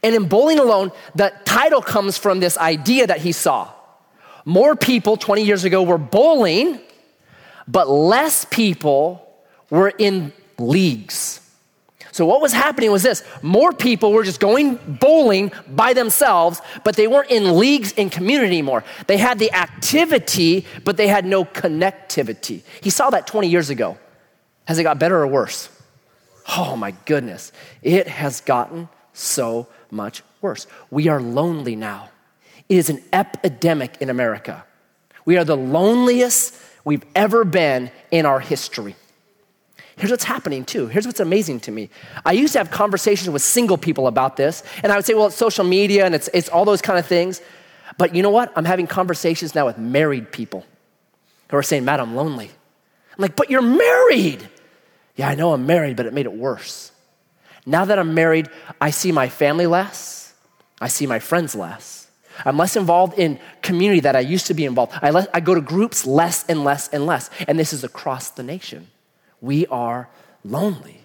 And 0.03 0.15
in 0.15 0.27
Bowling 0.27 0.59
Alone, 0.59 0.91
the 1.15 1.33
title 1.45 1.81
comes 1.81 2.17
from 2.17 2.39
this 2.39 2.57
idea 2.57 3.07
that 3.07 3.19
he 3.19 3.31
saw. 3.31 3.69
More 4.45 4.75
people 4.75 5.17
20 5.17 5.43
years 5.43 5.63
ago 5.63 5.83
were 5.83 5.97
bowling, 5.97 6.79
but 7.67 7.89
less 7.89 8.45
people 8.45 9.26
were 9.69 9.89
in 9.89 10.33
leagues. 10.57 11.41
So, 12.11 12.25
what 12.25 12.41
was 12.41 12.51
happening 12.51 12.91
was 12.91 13.03
this 13.03 13.23
more 13.43 13.71
people 13.71 14.11
were 14.11 14.23
just 14.23 14.39
going 14.39 14.79
bowling 14.87 15.51
by 15.69 15.93
themselves, 15.93 16.61
but 16.83 16.95
they 16.95 17.05
weren't 17.05 17.29
in 17.29 17.57
leagues 17.59 17.91
in 17.91 18.09
community 18.09 18.47
anymore. 18.47 18.83
They 19.05 19.17
had 19.17 19.37
the 19.37 19.53
activity, 19.53 20.65
but 20.83 20.97
they 20.97 21.07
had 21.07 21.25
no 21.25 21.45
connectivity. 21.45 22.63
He 22.81 22.89
saw 22.89 23.11
that 23.11 23.27
20 23.27 23.49
years 23.49 23.69
ago. 23.69 23.97
Has 24.65 24.79
it 24.79 24.83
got 24.83 24.99
better 24.99 25.17
or 25.17 25.27
worse? 25.27 25.69
Oh 26.57 26.75
my 26.75 26.91
goodness. 27.05 27.51
It 27.81 28.07
has 28.07 28.41
gotten 28.41 28.89
so 29.13 29.67
much 29.91 30.23
worse. 30.41 30.67
We 30.89 31.07
are 31.07 31.21
lonely 31.21 31.75
now. 31.75 32.09
It 32.67 32.77
is 32.77 32.89
an 32.89 33.01
epidemic 33.13 33.97
in 34.01 34.09
America. 34.09 34.65
We 35.23 35.37
are 35.37 35.43
the 35.43 35.55
loneliest 35.55 36.59
we've 36.83 37.05
ever 37.15 37.45
been 37.45 37.91
in 38.11 38.25
our 38.25 38.39
history. 38.39 38.95
Here's 39.97 40.11
what's 40.11 40.23
happening 40.23 40.63
too. 40.63 40.87
Here's 40.87 41.07
what's 41.07 41.19
amazing 41.19 41.59
to 41.61 41.71
me. 41.71 41.89
I 42.23 42.33
used 42.33 42.53
to 42.53 42.59
have 42.59 42.69
conversations 42.69 43.31
with 43.31 43.41
single 43.41 43.77
people 43.77 44.07
about 44.07 44.37
this, 44.37 44.61
and 44.83 44.91
I 44.91 44.95
would 44.95 45.05
say, 45.05 45.15
well, 45.15 45.27
it's 45.27 45.35
social 45.35 45.65
media 45.65 46.05
and 46.05 46.13
it's, 46.13 46.29
it's 46.33 46.49
all 46.49 46.65
those 46.65 46.83
kind 46.83 46.99
of 46.99 47.05
things. 47.07 47.41
But 47.97 48.13
you 48.13 48.21
know 48.21 48.29
what? 48.29 48.53
I'm 48.55 48.65
having 48.65 48.85
conversations 48.85 49.55
now 49.55 49.65
with 49.65 49.79
married 49.79 50.31
people 50.31 50.65
who 51.49 51.57
are 51.57 51.63
saying, 51.63 51.83
Matt, 51.83 51.99
I'm 51.99 52.15
lonely. 52.15 52.51
I'm 53.17 53.21
like, 53.21 53.35
but 53.35 53.49
you're 53.49 53.63
married. 53.63 54.47
Yeah, 55.15 55.29
I 55.29 55.35
know 55.35 55.53
I'm 55.53 55.65
married, 55.65 55.97
but 55.97 56.05
it 56.05 56.13
made 56.13 56.27
it 56.27 56.33
worse. 56.33 56.91
Now 57.65 57.85
that 57.85 57.97
I'm 57.97 58.13
married, 58.13 58.49
I 58.79 58.91
see 58.91 59.11
my 59.11 59.29
family 59.29 59.65
less, 59.65 60.33
I 60.79 60.89
see 60.89 61.07
my 61.07 61.17
friends 61.17 61.55
less. 61.55 62.07
I'm 62.45 62.55
less 62.55 62.75
involved 62.75 63.17
in 63.17 63.39
community 63.63 64.01
that 64.01 64.15
I 64.15 64.19
used 64.19 64.45
to 64.47 64.53
be 64.53 64.65
involved. 64.65 64.93
I, 65.01 65.09
le- 65.09 65.27
I 65.33 65.39
go 65.39 65.55
to 65.55 65.61
groups 65.61 66.05
less 66.05 66.45
and 66.47 66.63
less 66.63 66.87
and 66.89 67.07
less. 67.07 67.31
And 67.47 67.57
this 67.57 67.73
is 67.73 67.83
across 67.83 68.29
the 68.29 68.43
nation 68.43 68.87
we 69.41 69.67
are 69.67 70.09
lonely, 70.43 71.01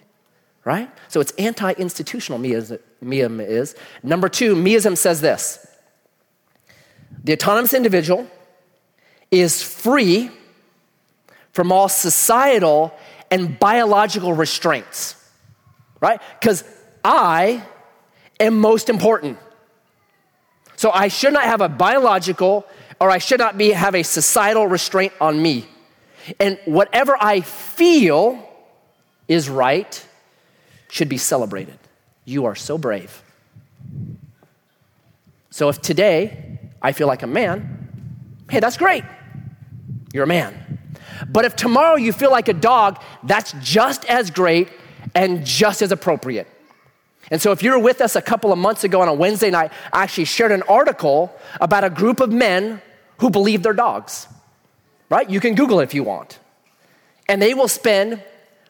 right? 0.64 0.90
So 1.08 1.20
it's 1.20 1.32
anti 1.32 1.72
institutional, 1.72 2.38
meism 2.38 3.46
is. 3.46 3.74
Number 4.02 4.28
two, 4.28 4.54
meism 4.54 4.96
says 4.96 5.20
this 5.20 5.66
the 7.24 7.32
autonomous 7.34 7.74
individual 7.74 8.26
is 9.30 9.62
free 9.62 10.30
from 11.52 11.70
all 11.70 11.88
societal 11.88 12.94
and 13.30 13.58
biological 13.58 14.32
restraints, 14.32 15.16
right? 16.00 16.20
Because 16.38 16.64
I 17.04 17.62
am 18.40 18.58
most 18.58 18.88
important. 18.88 19.38
So 20.76 20.90
I 20.90 21.08
should 21.08 21.32
not 21.32 21.44
have 21.44 21.60
a 21.60 21.68
biological 21.68 22.66
or 23.00 23.10
I 23.10 23.18
should 23.18 23.38
not 23.40 23.58
be, 23.58 23.70
have 23.70 23.94
a 23.94 24.02
societal 24.02 24.66
restraint 24.66 25.12
on 25.20 25.40
me. 25.40 25.66
And 26.38 26.58
whatever 26.64 27.16
I 27.20 27.40
feel 27.40 28.48
is 29.28 29.48
right 29.48 30.06
should 30.88 31.08
be 31.08 31.18
celebrated. 31.18 31.78
You 32.24 32.46
are 32.46 32.54
so 32.54 32.78
brave. 32.78 33.22
So 35.50 35.68
if 35.68 35.80
today 35.80 36.58
I 36.80 36.92
feel 36.92 37.06
like 37.06 37.22
a 37.22 37.26
man, 37.26 37.88
hey, 38.50 38.60
that's 38.60 38.76
great. 38.76 39.04
You're 40.12 40.24
a 40.24 40.28
man. 40.28 40.78
But 41.28 41.44
if 41.44 41.56
tomorrow 41.56 41.96
you 41.96 42.12
feel 42.12 42.30
like 42.30 42.48
a 42.48 42.54
dog, 42.54 43.00
that's 43.22 43.54
just 43.60 44.04
as 44.06 44.30
great 44.30 44.68
and 45.14 45.44
just 45.44 45.82
as 45.82 45.92
appropriate. 45.92 46.48
And 47.30 47.40
so, 47.40 47.52
if 47.52 47.62
you 47.62 47.70
were 47.70 47.78
with 47.78 48.00
us 48.00 48.16
a 48.16 48.20
couple 48.20 48.52
of 48.52 48.58
months 48.58 48.84
ago 48.84 49.00
on 49.00 49.08
a 49.08 49.14
Wednesday 49.14 49.50
night, 49.50 49.72
I 49.92 50.02
actually 50.02 50.24
shared 50.26 50.52
an 50.52 50.62
article 50.64 51.34
about 51.60 51.84
a 51.84 51.90
group 51.90 52.20
of 52.20 52.30
men 52.30 52.82
who 53.18 53.30
believe 53.30 53.62
they're 53.62 53.72
dogs 53.72 54.26
right? 55.12 55.28
You 55.28 55.40
can 55.40 55.54
Google 55.54 55.80
it 55.80 55.84
if 55.84 55.92
you 55.92 56.02
want. 56.02 56.38
And 57.28 57.40
they 57.40 57.52
will 57.52 57.68
spend 57.68 58.22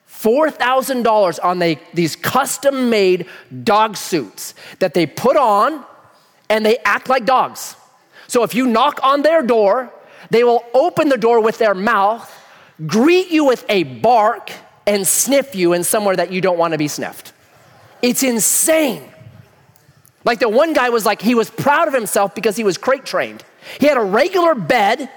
$4,000 0.08 1.38
on 1.40 1.76
these 1.94 2.16
custom 2.16 2.90
made 2.90 3.28
dog 3.62 3.96
suits 3.96 4.54
that 4.80 4.92
they 4.92 5.06
put 5.06 5.36
on 5.36 5.84
and 6.50 6.66
they 6.66 6.78
act 6.84 7.08
like 7.08 7.24
dogs. 7.24 7.76
So 8.26 8.42
if 8.42 8.56
you 8.56 8.66
knock 8.66 8.98
on 9.04 9.22
their 9.22 9.42
door, 9.42 9.92
they 10.30 10.42
will 10.42 10.64
open 10.74 11.08
the 11.10 11.16
door 11.16 11.38
with 11.40 11.58
their 11.58 11.74
mouth, 11.74 12.28
greet 12.88 13.30
you 13.30 13.44
with 13.44 13.64
a 13.68 13.84
bark, 13.84 14.50
and 14.84 15.06
sniff 15.06 15.54
you 15.54 15.74
in 15.74 15.84
somewhere 15.84 16.16
that 16.16 16.32
you 16.32 16.40
don't 16.40 16.58
want 16.58 16.72
to 16.72 16.78
be 16.78 16.88
sniffed. 16.88 17.32
It's 18.02 18.24
insane. 18.24 19.04
Like 20.24 20.40
the 20.40 20.48
one 20.48 20.72
guy 20.72 20.88
was 20.88 21.06
like, 21.06 21.22
he 21.22 21.36
was 21.36 21.50
proud 21.50 21.86
of 21.86 21.94
himself 21.94 22.34
because 22.34 22.56
he 22.56 22.64
was 22.64 22.78
crate 22.78 23.04
trained. 23.04 23.44
He 23.78 23.86
had 23.86 23.96
a 23.96 24.02
regular 24.02 24.56
bed 24.56 25.08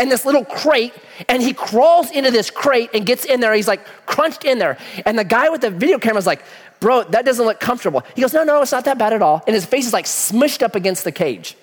and 0.00 0.10
this 0.10 0.24
little 0.24 0.46
crate, 0.46 0.94
and 1.28 1.42
he 1.42 1.52
crawls 1.52 2.10
into 2.10 2.30
this 2.30 2.50
crate 2.50 2.88
and 2.94 3.04
gets 3.04 3.26
in 3.26 3.40
there. 3.40 3.52
He's 3.52 3.68
like 3.68 3.84
crunched 4.06 4.44
in 4.44 4.58
there. 4.58 4.78
And 5.04 5.18
the 5.18 5.24
guy 5.24 5.50
with 5.50 5.60
the 5.60 5.70
video 5.70 5.98
camera 5.98 6.18
is 6.18 6.26
like, 6.26 6.42
Bro, 6.80 7.04
that 7.10 7.26
doesn't 7.26 7.44
look 7.44 7.60
comfortable. 7.60 8.02
He 8.14 8.22
goes, 8.22 8.32
No, 8.32 8.42
no, 8.42 8.62
it's 8.62 8.72
not 8.72 8.86
that 8.86 8.96
bad 8.96 9.12
at 9.12 9.20
all. 9.20 9.44
And 9.46 9.54
his 9.54 9.66
face 9.66 9.86
is 9.86 9.92
like 9.92 10.06
smushed 10.06 10.62
up 10.62 10.74
against 10.74 11.04
the 11.04 11.12
cage. 11.12 11.54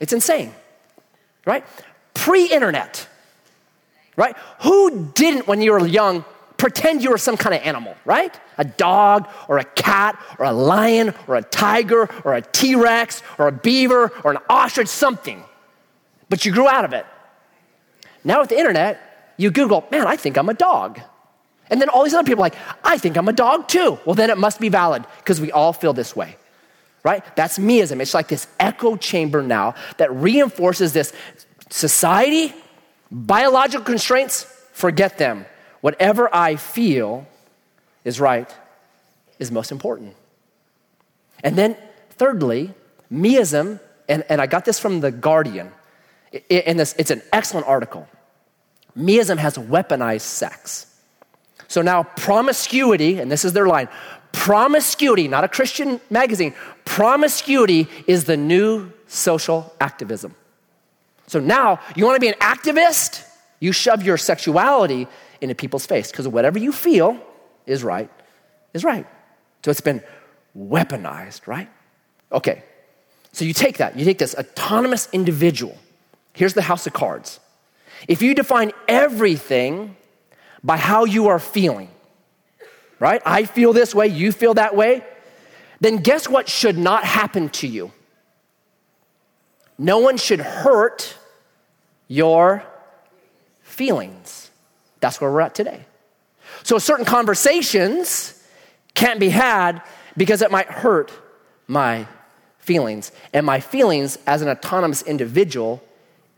It's 0.00 0.12
insane, 0.12 0.52
right? 1.46 1.64
Pre 2.12 2.44
internet, 2.44 3.08
right? 4.16 4.36
Who 4.60 5.06
didn't, 5.14 5.46
when 5.46 5.62
you 5.62 5.72
were 5.72 5.86
young, 5.86 6.26
pretend 6.58 7.02
you 7.02 7.08
were 7.08 7.18
some 7.18 7.38
kind 7.38 7.54
of 7.54 7.62
animal, 7.62 7.96
right? 8.04 8.38
A 8.58 8.64
dog 8.64 9.30
or 9.48 9.56
a 9.56 9.64
cat 9.64 10.22
or 10.38 10.44
a 10.44 10.52
lion 10.52 11.14
or 11.26 11.36
a 11.36 11.42
tiger 11.42 12.10
or 12.22 12.34
a 12.34 12.42
T 12.42 12.74
Rex 12.74 13.22
or 13.38 13.48
a 13.48 13.52
beaver 13.52 14.12
or 14.24 14.32
an 14.32 14.38
ostrich, 14.50 14.88
something. 14.88 15.42
But 16.28 16.44
you 16.44 16.52
grew 16.52 16.68
out 16.68 16.84
of 16.84 16.92
it. 16.92 17.06
Now 18.24 18.40
with 18.40 18.50
the 18.50 18.58
internet, 18.58 19.34
you 19.36 19.50
Google, 19.50 19.86
man, 19.90 20.06
I 20.06 20.16
think 20.16 20.36
I'm 20.36 20.48
a 20.48 20.54
dog. 20.54 21.00
And 21.70 21.80
then 21.80 21.88
all 21.88 22.04
these 22.04 22.14
other 22.14 22.26
people 22.26 22.42
are 22.42 22.46
like, 22.46 22.56
I 22.84 22.98
think 22.98 23.16
I'm 23.16 23.28
a 23.28 23.32
dog 23.32 23.68
too. 23.68 23.98
Well, 24.04 24.14
then 24.14 24.30
it 24.30 24.38
must 24.38 24.60
be 24.60 24.68
valid 24.68 25.04
because 25.18 25.40
we 25.40 25.50
all 25.50 25.72
feel 25.72 25.92
this 25.92 26.14
way, 26.14 26.36
right? 27.02 27.24
That's 27.34 27.58
meism. 27.58 28.00
It's 28.00 28.14
like 28.14 28.28
this 28.28 28.46
echo 28.60 28.96
chamber 28.96 29.42
now 29.42 29.74
that 29.96 30.14
reinforces 30.14 30.92
this 30.92 31.12
society, 31.70 32.54
biological 33.10 33.84
constraints, 33.84 34.44
forget 34.72 35.18
them. 35.18 35.46
Whatever 35.80 36.32
I 36.34 36.56
feel 36.56 37.26
is 38.04 38.20
right 38.20 38.52
is 39.38 39.50
most 39.50 39.72
important. 39.72 40.14
And 41.42 41.56
then, 41.56 41.76
thirdly, 42.10 42.72
meism, 43.10 43.80
and, 44.08 44.24
and 44.28 44.40
I 44.40 44.46
got 44.46 44.64
this 44.64 44.78
from 44.78 45.00
The 45.00 45.10
Guardian, 45.10 45.72
in 46.48 46.76
this, 46.76 46.94
it's 46.98 47.10
an 47.10 47.22
excellent 47.32 47.66
article. 47.66 48.08
Meism 48.96 49.38
has 49.38 49.56
weaponized 49.56 50.22
sex. 50.22 50.86
So 51.68 51.82
now, 51.82 52.02
promiscuity, 52.02 53.18
and 53.18 53.30
this 53.30 53.44
is 53.44 53.52
their 53.52 53.66
line 53.66 53.88
promiscuity, 54.32 55.28
not 55.28 55.44
a 55.44 55.48
Christian 55.48 56.00
magazine, 56.08 56.54
promiscuity 56.86 57.86
is 58.06 58.24
the 58.24 58.36
new 58.36 58.90
social 59.06 59.72
activism. 59.78 60.34
So 61.26 61.38
now, 61.38 61.80
you 61.94 62.06
wanna 62.06 62.18
be 62.18 62.28
an 62.28 62.34
activist? 62.40 63.24
You 63.60 63.72
shove 63.72 64.02
your 64.02 64.16
sexuality 64.16 65.06
into 65.40 65.54
people's 65.54 65.86
face 65.86 66.10
because 66.10 66.26
whatever 66.26 66.58
you 66.58 66.72
feel 66.72 67.18
is 67.66 67.84
right, 67.84 68.10
is 68.74 68.84
right. 68.84 69.06
So 69.64 69.70
it's 69.70 69.80
been 69.80 70.02
weaponized, 70.58 71.46
right? 71.46 71.68
Okay, 72.32 72.64
so 73.32 73.44
you 73.44 73.52
take 73.52 73.78
that, 73.78 73.98
you 73.98 74.04
take 74.04 74.18
this 74.18 74.34
autonomous 74.34 75.08
individual. 75.12 75.76
Here's 76.32 76.54
the 76.54 76.62
house 76.62 76.86
of 76.86 76.92
cards. 76.92 77.40
If 78.08 78.22
you 78.22 78.34
define 78.34 78.72
everything 78.88 79.96
by 80.64 80.76
how 80.76 81.04
you 81.04 81.28
are 81.28 81.38
feeling, 81.38 81.88
right? 82.98 83.22
I 83.24 83.44
feel 83.44 83.72
this 83.72 83.94
way, 83.94 84.08
you 84.08 84.32
feel 84.32 84.54
that 84.54 84.74
way, 84.74 85.04
then 85.80 85.96
guess 85.96 86.28
what 86.28 86.48
should 86.48 86.78
not 86.78 87.04
happen 87.04 87.48
to 87.50 87.66
you? 87.66 87.92
No 89.78 89.98
one 89.98 90.16
should 90.16 90.40
hurt 90.40 91.16
your 92.08 92.62
feelings. 93.62 94.50
That's 95.00 95.20
where 95.20 95.30
we're 95.30 95.40
at 95.40 95.54
today. 95.54 95.84
So 96.62 96.78
certain 96.78 97.04
conversations 97.04 98.40
can't 98.94 99.18
be 99.18 99.30
had 99.30 99.82
because 100.16 100.42
it 100.42 100.50
might 100.50 100.68
hurt 100.68 101.10
my 101.66 102.06
feelings. 102.58 103.10
And 103.32 103.44
my 103.44 103.58
feelings 103.60 104.18
as 104.26 104.42
an 104.42 104.48
autonomous 104.48 105.02
individual 105.02 105.82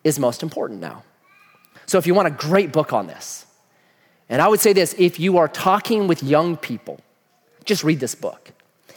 is 0.05 0.19
most 0.19 0.43
important 0.43 0.81
now. 0.81 1.03
So 1.87 1.99
if 1.99 2.07
you 2.07 2.15
want 2.15 2.29
a 2.29 2.31
great 2.31 2.73
book 2.73 2.93
on 2.93 3.07
this, 3.07 3.47
and 4.29 4.41
I 4.41 4.49
would 4.49 4.61
say 4.61 4.73
this 4.73 4.95
if 4.99 5.19
you 5.19 5.39
are 5.39 5.49
talking 5.49 6.07
with 6.07 6.23
young 6.23 6.57
people, 6.57 7.01
just 7.65 7.83
read 7.83 8.01
this 8.01 8.15
book. 8.15 8.53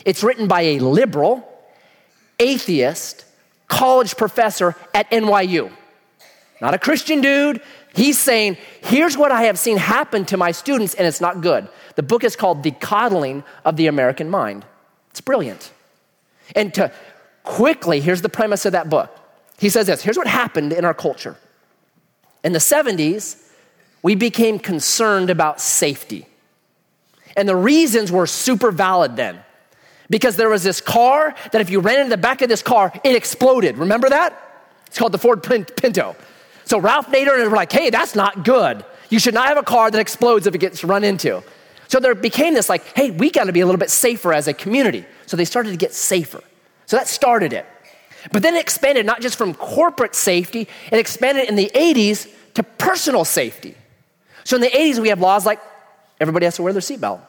It's 0.05 0.23
written 0.23 0.47
by 0.47 0.61
a 0.61 0.79
liberal, 0.79 1.47
atheist, 2.39 3.25
college 3.67 4.15
professor 4.15 4.75
at 4.93 5.09
NYU. 5.11 5.71
Not 6.61 6.73
a 6.73 6.79
Christian 6.79 7.21
dude. 7.21 7.61
He's 7.93 8.17
saying, 8.17 8.57
here's 8.81 9.17
what 9.17 9.31
I 9.31 9.43
have 9.43 9.57
seen 9.59 9.77
happen 9.77 10.25
to 10.25 10.37
my 10.37 10.51
students, 10.51 10.93
and 10.93 11.07
it's 11.07 11.21
not 11.21 11.41
good. 11.41 11.67
The 11.95 12.03
book 12.03 12.23
is 12.23 12.35
called 12.35 12.63
The 12.63 12.71
Coddling 12.71 13.43
of 13.65 13.75
the 13.75 13.87
American 13.87 14.29
Mind. 14.29 14.65
It's 15.11 15.21
brilliant. 15.21 15.71
And 16.55 16.73
to 16.75 16.91
quickly, 17.43 17.99
here's 17.99 18.21
the 18.21 18.29
premise 18.29 18.65
of 18.65 18.73
that 18.73 18.89
book. 18.89 19.15
He 19.57 19.69
says 19.69 19.87
this 19.87 20.01
here's 20.01 20.17
what 20.17 20.27
happened 20.27 20.73
in 20.73 20.85
our 20.85 20.93
culture. 20.93 21.35
In 22.43 22.53
the 22.53 22.59
70s, 22.59 23.43
we 24.03 24.15
became 24.15 24.59
concerned 24.59 25.29
about 25.29 25.59
safety. 25.59 26.27
And 27.35 27.47
the 27.47 27.55
reasons 27.55 28.11
were 28.11 28.27
super 28.27 28.71
valid 28.71 29.15
then. 29.15 29.43
Because 30.09 30.37
there 30.37 30.49
was 30.49 30.63
this 30.63 30.79
car 30.79 31.35
that 31.51 31.61
if 31.61 31.69
you 31.69 31.81
ran 31.81 31.99
into 31.99 32.11
the 32.11 32.17
back 32.17 32.41
of 32.41 32.49
this 32.49 32.61
car, 32.61 32.93
it 33.03 33.15
exploded. 33.15 33.77
Remember 33.77 34.09
that? 34.09 34.33
It's 34.87 34.97
called 34.97 35.11
the 35.11 35.17
Ford 35.17 35.43
Pinto. 35.43 36.15
So 36.63 36.79
Ralph 36.79 37.07
Nader 37.07 37.39
and 37.39 37.49
were 37.49 37.57
like, 37.57 37.71
hey, 37.71 37.89
that's 37.89 38.15
not 38.15 38.45
good. 38.45 38.85
You 39.09 39.19
should 39.19 39.33
not 39.33 39.47
have 39.47 39.57
a 39.57 39.63
car 39.63 39.91
that 39.91 39.99
explodes 39.99 40.47
if 40.47 40.55
it 40.55 40.59
gets 40.59 40.83
run 40.83 41.03
into. 41.03 41.43
So 41.89 41.99
there 41.99 42.15
became 42.15 42.53
this 42.53 42.69
like, 42.69 42.83
hey, 42.95 43.11
we 43.11 43.29
got 43.29 43.45
to 43.45 43.53
be 43.53 43.61
a 43.61 43.65
little 43.65 43.79
bit 43.79 43.89
safer 43.89 44.33
as 44.33 44.47
a 44.47 44.53
community. 44.53 45.05
So 45.25 45.37
they 45.37 45.45
started 45.45 45.71
to 45.71 45.77
get 45.77 45.93
safer. 45.93 46.41
So 46.85 46.97
that 46.97 47.07
started 47.07 47.53
it. 47.53 47.65
But 48.31 48.43
then 48.43 48.55
it 48.55 48.61
expanded 48.61 49.05
not 49.05 49.21
just 49.21 49.37
from 49.37 49.53
corporate 49.53 50.15
safety, 50.15 50.67
it 50.91 50.99
expanded 50.99 51.49
in 51.49 51.55
the 51.55 51.71
80s 51.73 52.31
to 52.55 52.63
personal 52.63 53.25
safety. 53.25 53.75
So 54.43 54.55
in 54.55 54.61
the 54.61 54.69
80s, 54.69 54.99
we 54.99 55.09
have 55.09 55.19
laws 55.19 55.45
like 55.45 55.59
everybody 56.19 56.45
has 56.45 56.55
to 56.55 56.63
wear 56.63 56.73
their 56.73 56.81
seatbelt. 56.81 57.21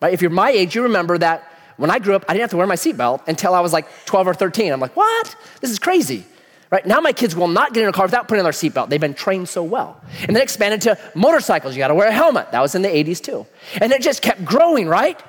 Right? 0.00 0.12
If 0.12 0.20
you're 0.20 0.30
my 0.30 0.50
age, 0.50 0.74
you 0.74 0.82
remember 0.82 1.16
that 1.18 1.50
when 1.76 1.90
I 1.90 1.98
grew 1.98 2.14
up, 2.14 2.24
I 2.28 2.32
didn't 2.32 2.42
have 2.42 2.50
to 2.50 2.56
wear 2.56 2.66
my 2.66 2.76
seatbelt 2.76 3.26
until 3.28 3.54
I 3.54 3.60
was 3.60 3.72
like 3.72 3.86
12 4.06 4.28
or 4.28 4.34
13. 4.34 4.72
I'm 4.72 4.80
like, 4.80 4.96
what? 4.96 5.36
This 5.60 5.70
is 5.70 5.78
crazy. 5.78 6.24
Right 6.70 6.84
now, 6.84 7.00
my 7.00 7.12
kids 7.12 7.36
will 7.36 7.48
not 7.48 7.74
get 7.74 7.84
in 7.84 7.88
a 7.88 7.92
car 7.92 8.06
without 8.06 8.26
putting 8.26 8.40
on 8.40 8.44
their 8.44 8.52
seatbelt. 8.52 8.88
They've 8.88 9.00
been 9.00 9.14
trained 9.14 9.48
so 9.48 9.62
well. 9.62 10.00
And 10.22 10.34
then 10.34 10.42
expanded 10.42 10.80
to 10.82 10.98
motorcycles. 11.14 11.76
You 11.76 11.78
got 11.78 11.88
to 11.88 11.94
wear 11.94 12.08
a 12.08 12.12
helmet. 12.12 12.50
That 12.50 12.60
was 12.60 12.74
in 12.74 12.82
the 12.82 12.88
80s 12.88 13.22
too. 13.22 13.46
And 13.80 13.92
it 13.92 14.02
just 14.02 14.20
kept 14.20 14.44
growing, 14.44 14.88
right? 14.88 15.20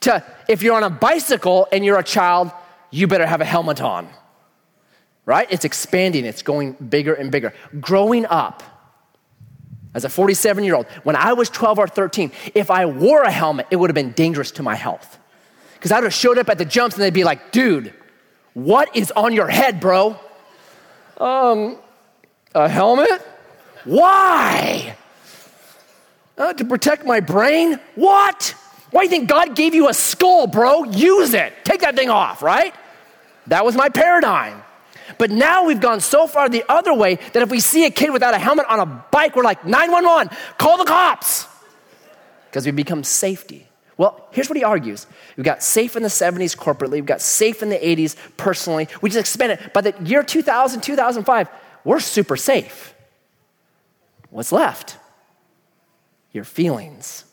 To 0.00 0.24
if 0.48 0.62
you're 0.62 0.74
on 0.74 0.82
a 0.82 0.90
bicycle 0.90 1.68
and 1.70 1.84
you're 1.84 1.98
a 1.98 2.04
child, 2.04 2.50
you 2.90 3.06
better 3.06 3.26
have 3.26 3.40
a 3.40 3.44
helmet 3.44 3.80
on. 3.80 4.08
Right? 5.24 5.48
It's 5.50 5.64
expanding. 5.64 6.24
It's 6.24 6.42
going 6.42 6.74
bigger 6.74 7.12
and 7.14 7.32
bigger. 7.32 7.52
Growing 7.80 8.26
up 8.26 8.62
as 9.94 10.04
a 10.04 10.08
47 10.08 10.62
year 10.62 10.74
old, 10.74 10.86
when 11.02 11.16
I 11.16 11.32
was 11.32 11.48
12 11.50 11.78
or 11.78 11.88
13, 11.88 12.30
if 12.54 12.70
I 12.70 12.86
wore 12.86 13.22
a 13.22 13.30
helmet, 13.30 13.66
it 13.70 13.76
would 13.76 13.90
have 13.90 13.94
been 13.94 14.12
dangerous 14.12 14.50
to 14.52 14.62
my 14.62 14.74
health. 14.74 15.18
Because 15.74 15.90
I 15.90 15.96
would 15.96 16.04
have 16.04 16.14
showed 16.14 16.38
up 16.38 16.48
at 16.48 16.58
the 16.58 16.64
jumps 16.64 16.96
and 16.96 17.02
they'd 17.02 17.14
be 17.14 17.24
like, 17.24 17.50
dude, 17.50 17.92
what 18.54 18.94
is 18.96 19.10
on 19.12 19.32
your 19.32 19.48
head, 19.48 19.80
bro? 19.80 20.18
Um, 21.18 21.78
a 22.54 22.68
helmet? 22.68 23.20
Why? 23.84 24.96
Uh, 26.38 26.52
to 26.52 26.64
protect 26.64 27.04
my 27.04 27.20
brain? 27.20 27.80
What? 27.94 28.54
Why 28.96 29.02
do 29.02 29.04
you 29.04 29.10
think 29.10 29.28
God 29.28 29.54
gave 29.54 29.74
you 29.74 29.90
a 29.90 29.92
skull, 29.92 30.46
bro? 30.46 30.84
Use 30.84 31.34
it. 31.34 31.52
Take 31.66 31.82
that 31.82 31.96
thing 31.96 32.08
off, 32.08 32.40
right? 32.40 32.74
That 33.48 33.62
was 33.62 33.76
my 33.76 33.90
paradigm. 33.90 34.62
But 35.18 35.30
now 35.30 35.66
we've 35.66 35.82
gone 35.82 36.00
so 36.00 36.26
far 36.26 36.48
the 36.48 36.64
other 36.66 36.94
way 36.94 37.16
that 37.34 37.42
if 37.42 37.50
we 37.50 37.60
see 37.60 37.84
a 37.84 37.90
kid 37.90 38.10
without 38.10 38.32
a 38.32 38.38
helmet 38.38 38.64
on 38.70 38.80
a 38.80 38.86
bike, 38.86 39.36
we're 39.36 39.42
like, 39.42 39.66
911, 39.66 40.34
call 40.56 40.78
the 40.78 40.86
cops. 40.86 41.46
Because 42.46 42.64
we 42.64 42.72
become 42.72 43.04
safety. 43.04 43.66
Well, 43.98 44.28
here's 44.30 44.48
what 44.48 44.56
he 44.56 44.64
argues. 44.64 45.06
We've 45.36 45.44
got 45.44 45.62
safe 45.62 45.94
in 45.94 46.02
the 46.02 46.08
70s 46.08 46.56
corporately, 46.56 46.92
we've 46.92 47.04
got 47.04 47.20
safe 47.20 47.62
in 47.62 47.68
the 47.68 47.76
80s 47.76 48.16
personally. 48.38 48.88
We 49.02 49.10
just 49.10 49.20
expand 49.20 49.52
it. 49.52 49.74
By 49.74 49.82
the 49.82 49.94
year 50.04 50.22
2000, 50.22 50.80
2005, 50.80 51.48
we're 51.84 52.00
super 52.00 52.38
safe. 52.38 52.94
What's 54.30 54.52
left? 54.52 54.96
Your 56.32 56.44
feelings. 56.44 57.25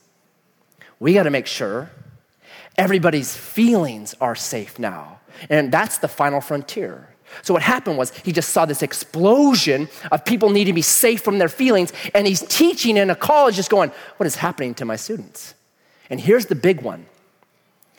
We 1.04 1.14
got 1.14 1.24
to 1.24 1.32
make 1.32 1.48
sure 1.48 1.92
everybody's 2.78 3.36
feelings 3.36 4.16
are 4.22 4.36
safe 4.36 4.80
now. 4.80 5.20
And 5.50 5.70
that's 5.70 5.98
the 5.98 6.08
final 6.08 6.40
frontier. 6.40 7.10
So, 7.42 7.54
what 7.54 7.62
happened 7.62 7.98
was 7.98 8.16
he 8.20 8.32
just 8.32 8.52
saw 8.52 8.64
this 8.64 8.82
explosion 8.82 9.90
of 10.14 10.24
people 10.24 10.50
needing 10.50 10.72
to 10.72 10.76
be 10.76 10.82
safe 10.82 11.22
from 11.22 11.40
their 11.40 11.50
feelings, 11.50 11.92
and 12.16 12.26
he's 12.26 12.40
teaching 12.40 12.96
in 12.96 13.10
a 13.10 13.18
college, 13.18 13.58
just 13.58 13.70
going, 13.70 13.92
What 14.16 14.28
is 14.28 14.38
happening 14.38 14.74
to 14.76 14.86
my 14.86 14.96
students? 14.96 15.56
And 16.10 16.22
here's 16.22 16.46
the 16.46 16.56
big 16.56 16.82
one. 16.82 17.06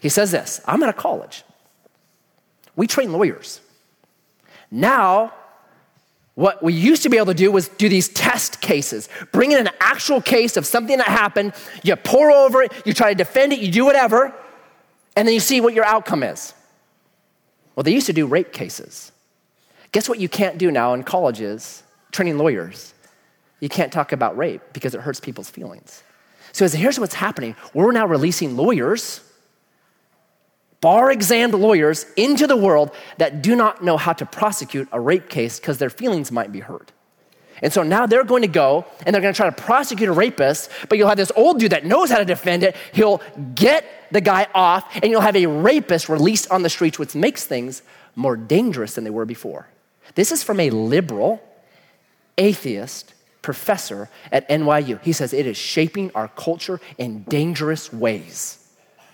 He 0.01 0.09
says 0.09 0.31
this 0.31 0.63
I'm 0.67 0.83
at 0.83 0.89
a 0.89 0.95
college. 0.95 1.45
We 2.75 2.87
train 2.87 3.13
lawyers. 3.13 3.61
Now, 4.71 5.35
what 6.35 6.63
we 6.63 6.73
used 6.73 7.05
to 7.05 7.09
be 7.09 7.17
able 7.17 7.27
to 7.27 7.35
do 7.35 7.51
was 7.51 7.69
do 7.69 7.89
these 7.89 8.09
test 8.09 8.61
cases, 8.61 9.09
bring 9.31 9.53
in 9.53 9.59
an 9.59 9.71
actual 9.81 10.21
case 10.21 10.57
of 10.57 10.67
something 10.67 10.99
that 10.99 11.07
happened, 11.07 11.55
you 11.85 11.95
pore 11.97 12.31
over 12.31 12.63
it, 12.63 12.73
you 12.85 12.93
try 12.93 13.11
to 13.11 13.15
defend 13.15 13.53
it, 13.53 13.61
you 13.61 13.71
do 13.71 13.85
whatever, 13.85 14.35
and 15.17 15.29
then 15.29 15.35
you 15.35 15.41
see 15.41 15.61
what 15.61 15.75
your 15.75 15.85
outcome 15.85 16.23
is. 16.25 16.53
Well, 17.77 17.85
they 17.85 17.93
used 17.93 18.07
to 18.07 18.13
do 18.13 18.27
rape 18.27 18.53
cases. 18.53 19.13
Guess 19.93 20.09
what 20.09 20.19
you 20.19 20.29
can't 20.29 20.59
do 20.59 20.73
now 20.73 20.95
in 20.95 21.05
colleges, 21.05 21.85
training 22.11 22.37
lawyers? 22.37 22.95
You 23.61 23.69
can't 23.69 23.93
talk 23.93 24.11
about 24.11 24.37
rape 24.37 24.61
because 24.73 24.95
it 24.95 25.01
hurts 25.01 25.21
people's 25.21 25.49
feelings. 25.49 26.03
So 26.53 26.69
here's 26.69 26.99
what's 26.99 27.15
happening 27.15 27.55
we're 27.75 27.93
now 27.93 28.07
releasing 28.07 28.57
lawyers, 28.57 29.21
bar 30.85 31.11
examined 31.11 31.55
lawyers, 31.63 32.05
into 32.15 32.47
the 32.47 32.59
world 32.59 32.91
that 33.17 33.41
do 33.41 33.57
not 33.57 33.83
know 33.83 33.97
how 33.97 34.13
to 34.13 34.27
prosecute 34.27 34.87
a 34.93 35.01
rape 35.01 35.31
case 35.31 35.59
because 35.59 35.79
their 35.79 35.89
feelings 35.89 36.31
might 36.31 36.53
be 36.53 36.61
hurt. 36.61 36.93
And 37.63 37.73
so 37.73 37.83
now 37.83 38.05
they're 38.05 38.23
going 38.23 38.43
to 38.43 38.49
go 38.49 38.85
and 39.07 39.15
they're 39.15 39.23
going 39.23 39.33
to 39.33 39.37
try 39.37 39.49
to 39.49 39.63
prosecute 39.63 40.11
a 40.11 40.13
rapist, 40.13 40.71
but 40.91 40.99
you'll 40.99 41.09
have 41.09 41.17
this 41.17 41.33
old 41.37 41.59
dude 41.59 41.73
that 41.73 41.87
knows 41.87 42.11
how 42.11 42.19
to 42.19 42.27
defend 42.27 42.65
it. 42.65 42.77
He'll 42.93 43.23
get 43.55 43.87
the 44.13 44.21
guy 44.21 44.47
off, 44.55 44.85
and 44.97 45.11
you'll 45.11 45.23
have 45.23 45.37
a 45.37 45.47
rapist 45.47 46.11
released 46.11 46.51
on 46.51 46.61
the 46.61 46.69
streets, 46.69 46.99
which 46.99 47.15
makes 47.15 47.47
things 47.47 47.81
more 48.15 48.37
dangerous 48.37 48.95
than 48.95 49.05
they 49.05 49.11
were 49.11 49.25
before. 49.25 49.67
This 50.17 50.33
is 50.33 50.43
from 50.43 50.61
a 50.61 50.69
liberal, 50.69 51.43
atheist, 52.37 53.15
professor 53.41 54.11
at 54.31 54.47
NYU. 54.51 55.01
He 55.01 55.15
says 55.15 55.33
it 55.33 55.47
is 55.47 55.57
shaping 55.57 56.11
our 56.15 56.29
culture 56.29 56.79
in 56.99 57.23
dangerous 57.23 57.91
ways. 57.91 58.59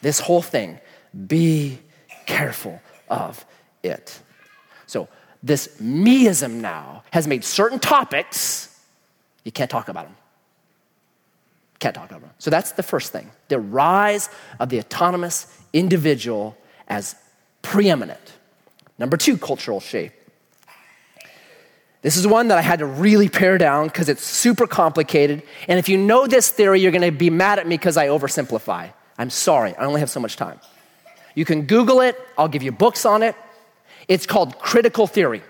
This 0.03 0.19
whole 0.19 0.43
thing, 0.43 0.81
be 1.27 1.79
careful 2.27 2.81
of 3.09 3.45
it. 3.83 4.21
So, 4.87 5.09
this 5.43 5.69
meism 5.81 6.55
now 6.55 7.03
has 7.11 7.27
made 7.27 7.45
certain 7.45 7.79
topics, 7.79 8.79
you 9.45 9.53
can't 9.53 9.71
talk 9.71 9.89
about 9.89 10.07
them. 10.07 10.17
Can't 11.79 11.95
talk 11.95 12.11
about 12.11 12.21
them. 12.21 12.31
So, 12.39 12.51
that's 12.51 12.73
the 12.73 12.83
first 12.83 13.13
thing 13.13 13.31
the 13.49 13.59
rise 13.59 14.29
of 14.59 14.69
the 14.69 14.79
autonomous 14.79 15.47
individual 15.73 16.57
as 16.89 17.15
preeminent. 17.63 18.33
Number 18.99 19.17
two, 19.17 19.39
cultural 19.39 19.81
shape. 19.81 20.13
This 22.03 22.17
is 22.17 22.27
one 22.27 22.49
that 22.49 22.59
I 22.59 22.63
had 22.63 22.79
to 22.79 22.87
really 22.87 23.29
pare 23.29 23.59
down 23.59 23.87
because 23.87 24.09
it's 24.09 24.25
super 24.25 24.67
complicated. 24.67 25.43
And 25.69 25.79
if 25.79 25.89
you 25.89 25.99
know 25.99 26.27
this 26.27 26.51
theory, 26.51 26.81
you're 26.81 26.93
going 26.93 27.03
to 27.03 27.11
be 27.11 27.29
mad 27.29 27.59
at 27.59 27.67
me 27.67 27.77
because 27.77 27.97
I 27.97 28.09
oversimplify. 28.09 28.93
I'm 29.19 29.31
sorry, 29.31 29.75
I 29.77 29.85
only 29.85 30.01
have 30.01 30.09
so 30.09 30.21
much 30.21 30.37
time. 30.37 30.59
You 31.35 31.45
can 31.45 31.63
Google 31.67 32.01
it, 32.01 32.21
I'll 32.37 32.49
give 32.49 32.63
you 32.63 32.73
books 32.73 33.05
on 33.05 33.23
it. 33.23 33.35
It's 34.09 34.27
called 34.27 34.59
critical 34.59 35.07
theory. 35.07 35.43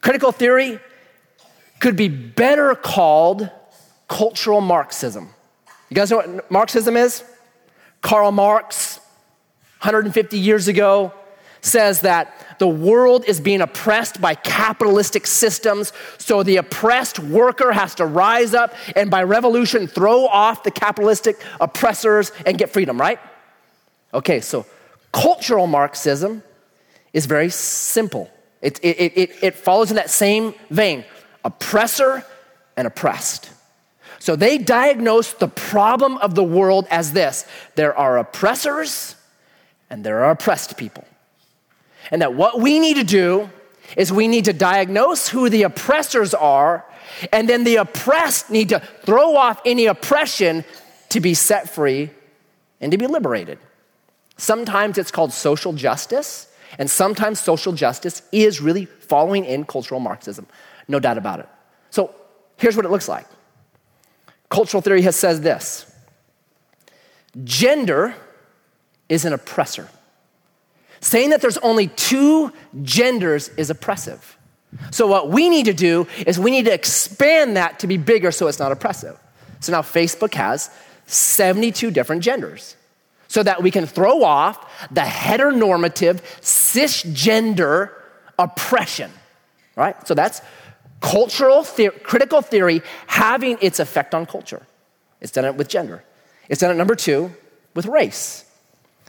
Critical 0.00 0.32
theory 0.32 0.78
could 1.80 1.96
be 1.96 2.08
better 2.08 2.74
called 2.74 3.50
cultural 4.08 4.60
Marxism. 4.60 5.30
You 5.88 5.94
guys 5.94 6.10
know 6.10 6.18
what 6.18 6.50
Marxism 6.50 6.96
is? 6.96 7.24
Karl 8.02 8.32
Marx, 8.32 8.98
150 9.80 10.38
years 10.38 10.68
ago, 10.68 11.12
says 11.62 12.02
that 12.02 12.58
the 12.58 12.68
world 12.68 13.24
is 13.26 13.40
being 13.40 13.62
oppressed 13.62 14.20
by 14.20 14.34
capitalistic 14.34 15.26
systems, 15.26 15.92
so 16.18 16.42
the 16.42 16.58
oppressed 16.58 17.18
worker 17.18 17.72
has 17.72 17.94
to 17.94 18.04
rise 18.04 18.52
up 18.52 18.74
and 18.94 19.10
by 19.10 19.22
revolution 19.22 19.86
throw 19.86 20.26
off 20.26 20.62
the 20.62 20.70
capitalistic 20.70 21.42
oppressors 21.60 22.32
and 22.44 22.58
get 22.58 22.70
freedom, 22.70 23.00
right? 23.00 23.18
Okay, 24.14 24.40
so 24.40 24.64
cultural 25.12 25.66
Marxism 25.66 26.42
is 27.12 27.26
very 27.26 27.50
simple. 27.50 28.30
It, 28.62 28.78
it, 28.82 29.12
it, 29.16 29.30
it 29.42 29.54
follows 29.56 29.90
in 29.90 29.96
that 29.96 30.10
same 30.10 30.54
vein 30.70 31.04
oppressor 31.44 32.24
and 32.76 32.86
oppressed. 32.86 33.50
So 34.18 34.36
they 34.36 34.56
diagnose 34.56 35.34
the 35.34 35.48
problem 35.48 36.16
of 36.18 36.34
the 36.34 36.42
world 36.42 36.86
as 36.90 37.12
this 37.12 37.46
there 37.74 37.94
are 37.94 38.16
oppressors 38.16 39.16
and 39.90 40.02
there 40.02 40.24
are 40.24 40.30
oppressed 40.30 40.78
people. 40.78 41.04
And 42.10 42.22
that 42.22 42.34
what 42.34 42.60
we 42.60 42.78
need 42.78 42.96
to 42.96 43.04
do 43.04 43.50
is 43.96 44.10
we 44.10 44.28
need 44.28 44.46
to 44.46 44.52
diagnose 44.52 45.28
who 45.28 45.50
the 45.50 45.62
oppressors 45.64 46.34
are, 46.34 46.84
and 47.32 47.48
then 47.48 47.64
the 47.64 47.76
oppressed 47.76 48.50
need 48.50 48.70
to 48.70 48.80
throw 49.02 49.36
off 49.36 49.60
any 49.64 49.86
oppression 49.86 50.64
to 51.10 51.20
be 51.20 51.34
set 51.34 51.68
free 51.68 52.10
and 52.80 52.92
to 52.92 52.98
be 52.98 53.06
liberated. 53.06 53.58
Sometimes 54.36 54.98
it's 54.98 55.10
called 55.10 55.32
social 55.32 55.72
justice, 55.72 56.48
and 56.78 56.90
sometimes 56.90 57.40
social 57.40 57.72
justice 57.72 58.22
is 58.32 58.60
really 58.60 58.84
following 58.84 59.44
in 59.44 59.64
cultural 59.64 60.00
Marxism. 60.00 60.46
No 60.88 60.98
doubt 60.98 61.18
about 61.18 61.40
it. 61.40 61.48
So 61.90 62.14
here's 62.56 62.76
what 62.76 62.84
it 62.84 62.90
looks 62.90 63.08
like. 63.08 63.26
Cultural 64.48 64.80
theory 64.80 65.02
has 65.02 65.16
says 65.16 65.40
this 65.40 65.90
gender 67.42 68.14
is 69.08 69.24
an 69.24 69.32
oppressor. 69.32 69.88
Saying 71.00 71.30
that 71.30 71.42
there's 71.42 71.58
only 71.58 71.88
two 71.88 72.52
genders 72.82 73.48
is 73.50 73.68
oppressive. 73.68 74.38
So, 74.90 75.06
what 75.06 75.28
we 75.28 75.48
need 75.48 75.66
to 75.66 75.74
do 75.74 76.06
is 76.26 76.38
we 76.38 76.50
need 76.50 76.64
to 76.64 76.72
expand 76.72 77.56
that 77.56 77.80
to 77.80 77.86
be 77.86 77.96
bigger 77.96 78.32
so 78.32 78.48
it's 78.48 78.58
not 78.58 78.72
oppressive. 78.72 79.18
So 79.60 79.72
now 79.72 79.82
Facebook 79.82 80.34
has 80.34 80.70
72 81.06 81.90
different 81.90 82.22
genders 82.22 82.76
so 83.34 83.42
that 83.42 83.60
we 83.60 83.72
can 83.72 83.84
throw 83.84 84.22
off 84.22 84.64
the 84.92 85.00
heteronormative 85.00 86.20
cisgender 86.40 87.90
oppression, 88.38 89.10
right? 89.74 89.96
So 90.06 90.14
that's 90.14 90.40
cultural, 91.00 91.64
the- 91.64 91.90
critical 92.04 92.42
theory 92.42 92.80
having 93.08 93.58
its 93.60 93.80
effect 93.80 94.14
on 94.14 94.24
culture. 94.24 94.62
It's 95.20 95.32
done 95.32 95.46
it 95.46 95.56
with 95.56 95.66
gender. 95.66 96.04
It's 96.48 96.60
done 96.60 96.70
it, 96.70 96.74
number 96.74 96.94
two, 96.94 97.34
with 97.74 97.86
race. 97.86 98.44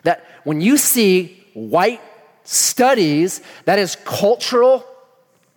That 0.02 0.26
when 0.44 0.60
you 0.60 0.78
see 0.78 1.46
white 1.54 2.02
studies, 2.46 3.42
that 3.66 3.78
is 3.78 3.96
cultural 4.06 4.84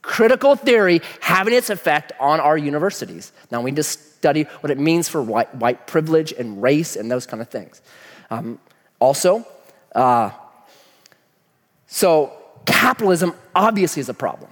critical 0.02 0.56
theory 0.56 1.00
having 1.20 1.54
its 1.54 1.70
effect 1.70 2.12
on 2.20 2.38
our 2.38 2.58
universities. 2.58 3.32
Now 3.50 3.62
we 3.62 3.70
need 3.70 3.76
to 3.76 3.82
study 3.82 4.42
what 4.60 4.70
it 4.70 4.78
means 4.78 5.08
for 5.08 5.22
white, 5.22 5.54
white 5.54 5.86
privilege 5.86 6.32
and 6.32 6.62
race 6.62 6.96
and 6.96 7.10
those 7.10 7.24
kind 7.24 7.40
of 7.40 7.48
things. 7.48 7.80
Um, 8.30 8.58
also, 8.98 9.46
uh, 9.94 10.30
so 11.86 12.32
capitalism 12.66 13.34
obviously 13.54 14.00
is 14.00 14.08
a 14.08 14.14
problem. 14.14 14.50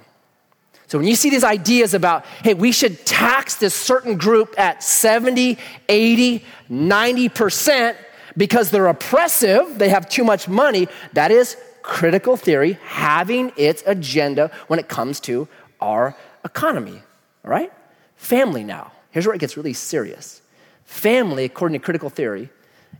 So 0.88 0.98
when 0.98 1.06
you 1.06 1.16
see 1.16 1.30
these 1.30 1.44
ideas 1.44 1.94
about, 1.94 2.24
hey, 2.44 2.54
we 2.54 2.70
should 2.70 3.04
tax 3.04 3.56
this 3.56 3.74
certain 3.74 4.16
group 4.16 4.54
at 4.56 4.82
70, 4.82 5.58
80, 5.88 6.44
90% 6.70 7.96
because 8.36 8.70
they're 8.70 8.86
oppressive, 8.86 9.78
they 9.78 9.88
have 9.88 10.08
too 10.08 10.22
much 10.22 10.46
money, 10.46 10.86
that 11.14 11.30
is 11.32 11.56
critical 11.82 12.36
theory 12.36 12.78
having 12.84 13.52
its 13.56 13.82
agenda 13.86 14.50
when 14.68 14.78
it 14.78 14.88
comes 14.88 15.18
to 15.20 15.48
our 15.80 16.16
economy. 16.44 17.02
All 17.44 17.50
right? 17.50 17.72
Family 18.16 18.62
now. 18.62 18.92
Here's 19.10 19.26
where 19.26 19.34
it 19.34 19.40
gets 19.40 19.56
really 19.56 19.72
serious. 19.72 20.40
Family, 20.84 21.44
according 21.44 21.78
to 21.78 21.84
critical 21.84 22.10
theory, 22.10 22.50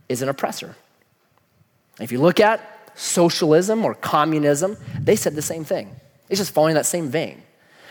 is 0.09 0.23
an 0.23 0.29
oppressor. 0.29 0.75
If 2.01 2.13
you 2.13 2.21
look 2.21 2.41
at 2.41 2.61
socialism 2.95 3.85
or 3.85 3.95
communism, 3.95 4.77
they 5.01 5.17
said 5.17 5.35
the 5.35 5.43
same 5.43 5.65
thing. 5.65 5.95
It's 6.29 6.41
just 6.41 6.53
following 6.53 6.75
that 6.75 6.87
same 6.87 7.09
vein. 7.09 7.43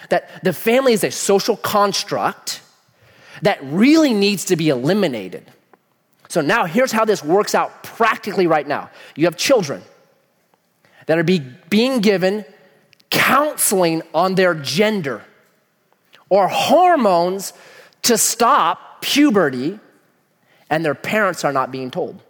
That 0.09 0.43
the 0.43 0.53
family 0.53 0.93
is 0.93 1.03
a 1.03 1.11
social 1.11 1.57
construct 1.57 2.61
that 3.41 3.59
really 3.63 4.13
needs 4.13 4.45
to 4.45 4.55
be 4.55 4.69
eliminated. 4.69 5.51
So 6.29 6.41
now 6.41 6.65
here's 6.65 6.91
how 6.91 7.05
this 7.05 7.23
works 7.23 7.55
out 7.55 7.83
practically 7.83 8.47
right 8.47 8.67
now. 8.67 8.89
You 9.15 9.25
have 9.25 9.37
children 9.37 9.81
that 11.05 11.17
are 11.17 11.23
be, 11.23 11.39
being 11.69 11.99
given 11.99 12.45
counseling 13.09 14.01
on 14.13 14.35
their 14.35 14.53
gender 14.53 15.23
or 16.29 16.47
hormones 16.47 17.53
to 18.03 18.17
stop 18.17 19.01
puberty, 19.01 19.79
and 20.69 20.83
their 20.83 20.95
parents 20.95 21.43
are 21.43 21.53
not 21.53 21.71
being 21.71 21.91
told 21.91 22.21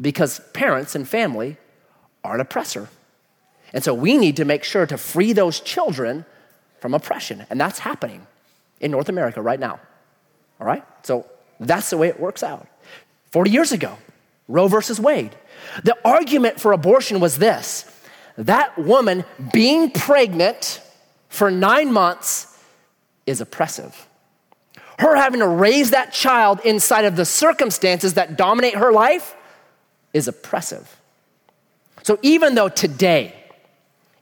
because 0.00 0.40
parents 0.52 0.94
and 0.94 1.08
family 1.08 1.56
are 2.24 2.34
an 2.34 2.40
oppressor. 2.40 2.88
And 3.72 3.82
so 3.82 3.94
we 3.94 4.16
need 4.16 4.36
to 4.36 4.44
make 4.44 4.64
sure 4.64 4.86
to 4.86 4.96
free 4.96 5.32
those 5.32 5.60
children 5.60 6.24
from 6.80 6.94
oppression. 6.94 7.46
And 7.50 7.60
that's 7.60 7.78
happening 7.78 8.26
in 8.80 8.90
North 8.90 9.08
America 9.08 9.42
right 9.42 9.60
now. 9.60 9.80
All 10.60 10.66
right? 10.66 10.84
So 11.02 11.26
that's 11.60 11.90
the 11.90 11.96
way 11.96 12.08
it 12.08 12.20
works 12.20 12.42
out. 12.42 12.66
40 13.32 13.50
years 13.50 13.72
ago, 13.72 13.96
Roe 14.48 14.68
versus 14.68 15.00
Wade. 15.00 15.34
The 15.82 15.96
argument 16.04 16.60
for 16.60 16.72
abortion 16.72 17.20
was 17.20 17.38
this 17.38 17.92
that 18.38 18.76
woman 18.78 19.24
being 19.52 19.90
pregnant 19.90 20.82
for 21.28 21.50
nine 21.50 21.92
months 21.92 22.58
is 23.26 23.40
oppressive. 23.40 24.06
Her 24.98 25.14
having 25.14 25.40
to 25.40 25.48
raise 25.48 25.90
that 25.90 26.12
child 26.12 26.60
inside 26.64 27.04
of 27.04 27.16
the 27.16 27.24
circumstances 27.24 28.14
that 28.14 28.36
dominate 28.36 28.74
her 28.74 28.92
life 28.92 29.34
is 30.12 30.26
oppressive. 30.26 31.00
So 32.02 32.18
even 32.22 32.54
though 32.54 32.68
today, 32.68 33.34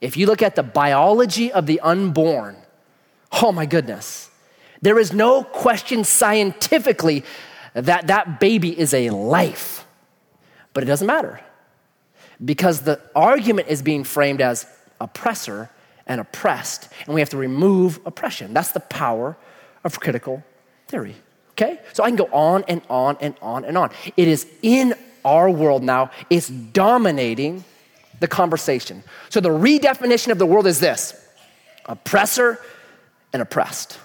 if 0.00 0.16
you 0.16 0.26
look 0.26 0.42
at 0.42 0.56
the 0.56 0.62
biology 0.62 1.52
of 1.52 1.66
the 1.66 1.80
unborn, 1.80 2.56
oh 3.40 3.52
my 3.52 3.66
goodness, 3.66 4.30
there 4.82 4.98
is 4.98 5.12
no 5.12 5.44
question 5.44 6.02
scientifically 6.02 7.24
that 7.74 8.08
that 8.08 8.40
baby 8.40 8.78
is 8.78 8.92
a 8.94 9.10
life. 9.10 9.86
But 10.72 10.82
it 10.82 10.86
doesn't 10.86 11.06
matter 11.06 11.40
because 12.44 12.80
the 12.80 13.00
argument 13.14 13.68
is 13.68 13.80
being 13.80 14.02
framed 14.02 14.40
as 14.40 14.66
oppressor 15.00 15.70
and 16.06 16.20
oppressed, 16.20 16.88
and 17.06 17.14
we 17.14 17.20
have 17.20 17.30
to 17.30 17.36
remove 17.36 18.00
oppression. 18.04 18.52
That's 18.52 18.72
the 18.72 18.80
power 18.80 19.36
of 19.84 20.00
critical 20.00 20.42
theory. 20.88 21.16
Okay? 21.52 21.80
So 21.92 22.02
I 22.02 22.08
can 22.08 22.16
go 22.16 22.28
on 22.32 22.64
and 22.68 22.82
on 22.90 23.16
and 23.20 23.34
on 23.40 23.64
and 23.64 23.78
on. 23.78 23.90
It 24.16 24.28
is 24.28 24.46
in 24.62 24.94
our 25.24 25.48
world 25.48 25.82
now, 25.82 26.10
it's 26.28 26.48
dominating 26.48 27.64
the 28.20 28.28
conversation. 28.28 29.02
So 29.30 29.40
the 29.40 29.48
redefinition 29.48 30.30
of 30.30 30.38
the 30.38 30.46
world 30.46 30.66
is 30.66 30.80
this 30.80 31.14
oppressor 31.86 32.58
and 33.32 33.42
oppressed. 33.42 33.98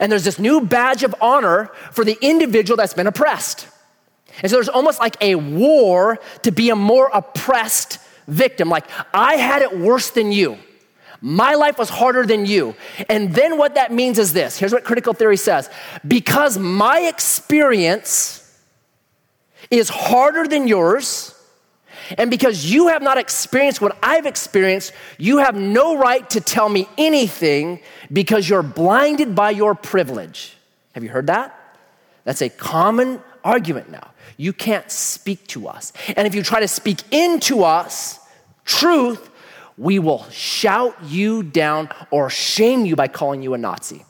And 0.00 0.10
there's 0.10 0.24
this 0.24 0.38
new 0.38 0.60
badge 0.62 1.02
of 1.02 1.14
honor 1.20 1.70
for 1.92 2.04
the 2.04 2.18
individual 2.20 2.76
that's 2.76 2.94
been 2.94 3.06
oppressed. 3.06 3.68
And 4.42 4.50
so 4.50 4.56
there's 4.56 4.68
almost 4.68 5.00
like 5.00 5.16
a 5.20 5.36
war 5.36 6.18
to 6.42 6.52
be 6.52 6.70
a 6.70 6.76
more 6.76 7.10
oppressed 7.12 7.98
victim. 8.26 8.68
Like, 8.68 8.84
I 9.14 9.36
had 9.36 9.62
it 9.62 9.78
worse 9.78 10.10
than 10.10 10.32
you. 10.32 10.58
My 11.20 11.54
life 11.54 11.78
was 11.78 11.88
harder 11.88 12.24
than 12.26 12.46
you. 12.46 12.74
And 13.08 13.34
then 13.34 13.58
what 13.58 13.74
that 13.74 13.92
means 13.92 14.18
is 14.18 14.32
this 14.32 14.58
here's 14.58 14.72
what 14.72 14.84
critical 14.84 15.12
theory 15.12 15.36
says 15.36 15.70
because 16.06 16.58
my 16.58 17.00
experience 17.00 18.42
is 19.70 19.88
harder 19.88 20.46
than 20.46 20.68
yours, 20.68 21.34
and 22.18 22.30
because 22.30 22.70
you 22.70 22.88
have 22.88 23.02
not 23.02 23.18
experienced 23.18 23.80
what 23.80 23.96
I've 24.02 24.26
experienced, 24.26 24.92
you 25.18 25.38
have 25.38 25.56
no 25.56 25.96
right 25.96 26.28
to 26.30 26.40
tell 26.40 26.68
me 26.68 26.88
anything 26.96 27.80
because 28.12 28.48
you're 28.48 28.62
blinded 28.62 29.34
by 29.34 29.50
your 29.50 29.74
privilege. 29.74 30.56
Have 30.92 31.02
you 31.02 31.10
heard 31.10 31.26
that? 31.26 31.52
That's 32.24 32.42
a 32.42 32.48
common 32.48 33.20
argument 33.44 33.90
now. 33.90 34.12
You 34.36 34.52
can't 34.52 34.90
speak 34.90 35.46
to 35.48 35.68
us. 35.68 35.92
And 36.16 36.26
if 36.26 36.34
you 36.34 36.42
try 36.42 36.60
to 36.60 36.68
speak 36.68 37.00
into 37.10 37.64
us 37.64 38.18
truth, 38.64 39.30
we 39.78 39.98
will 39.98 40.24
shout 40.30 40.96
you 41.04 41.42
down 41.42 41.88
or 42.10 42.30
shame 42.30 42.86
you 42.86 42.96
by 42.96 43.08
calling 43.08 43.42
you 43.42 43.54
a 43.54 43.58
Nazi. 43.58 44.04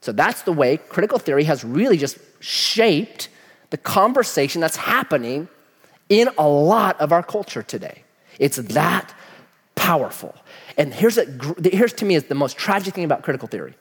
So 0.00 0.12
that's 0.12 0.42
the 0.42 0.52
way 0.52 0.76
critical 0.76 1.18
theory 1.18 1.44
has 1.44 1.64
really 1.64 1.96
just 1.96 2.18
shaped 2.40 3.28
the 3.70 3.76
conversation 3.76 4.60
that's 4.60 4.76
happening 4.76 5.48
in 6.08 6.28
a 6.38 6.48
lot 6.48 7.00
of 7.00 7.12
our 7.12 7.22
culture 7.22 7.62
today. 7.62 8.04
It's 8.38 8.56
that 8.56 9.14
powerful. 9.74 10.34
And 10.76 10.92
here's, 10.92 11.18
a, 11.18 11.26
here's 11.64 11.92
to 11.94 12.04
me 12.04 12.14
is 12.14 12.24
the 12.24 12.34
most 12.34 12.56
tragic 12.56 12.94
thing 12.94 13.04
about 13.04 13.22
critical 13.22 13.48
theory. 13.48 13.74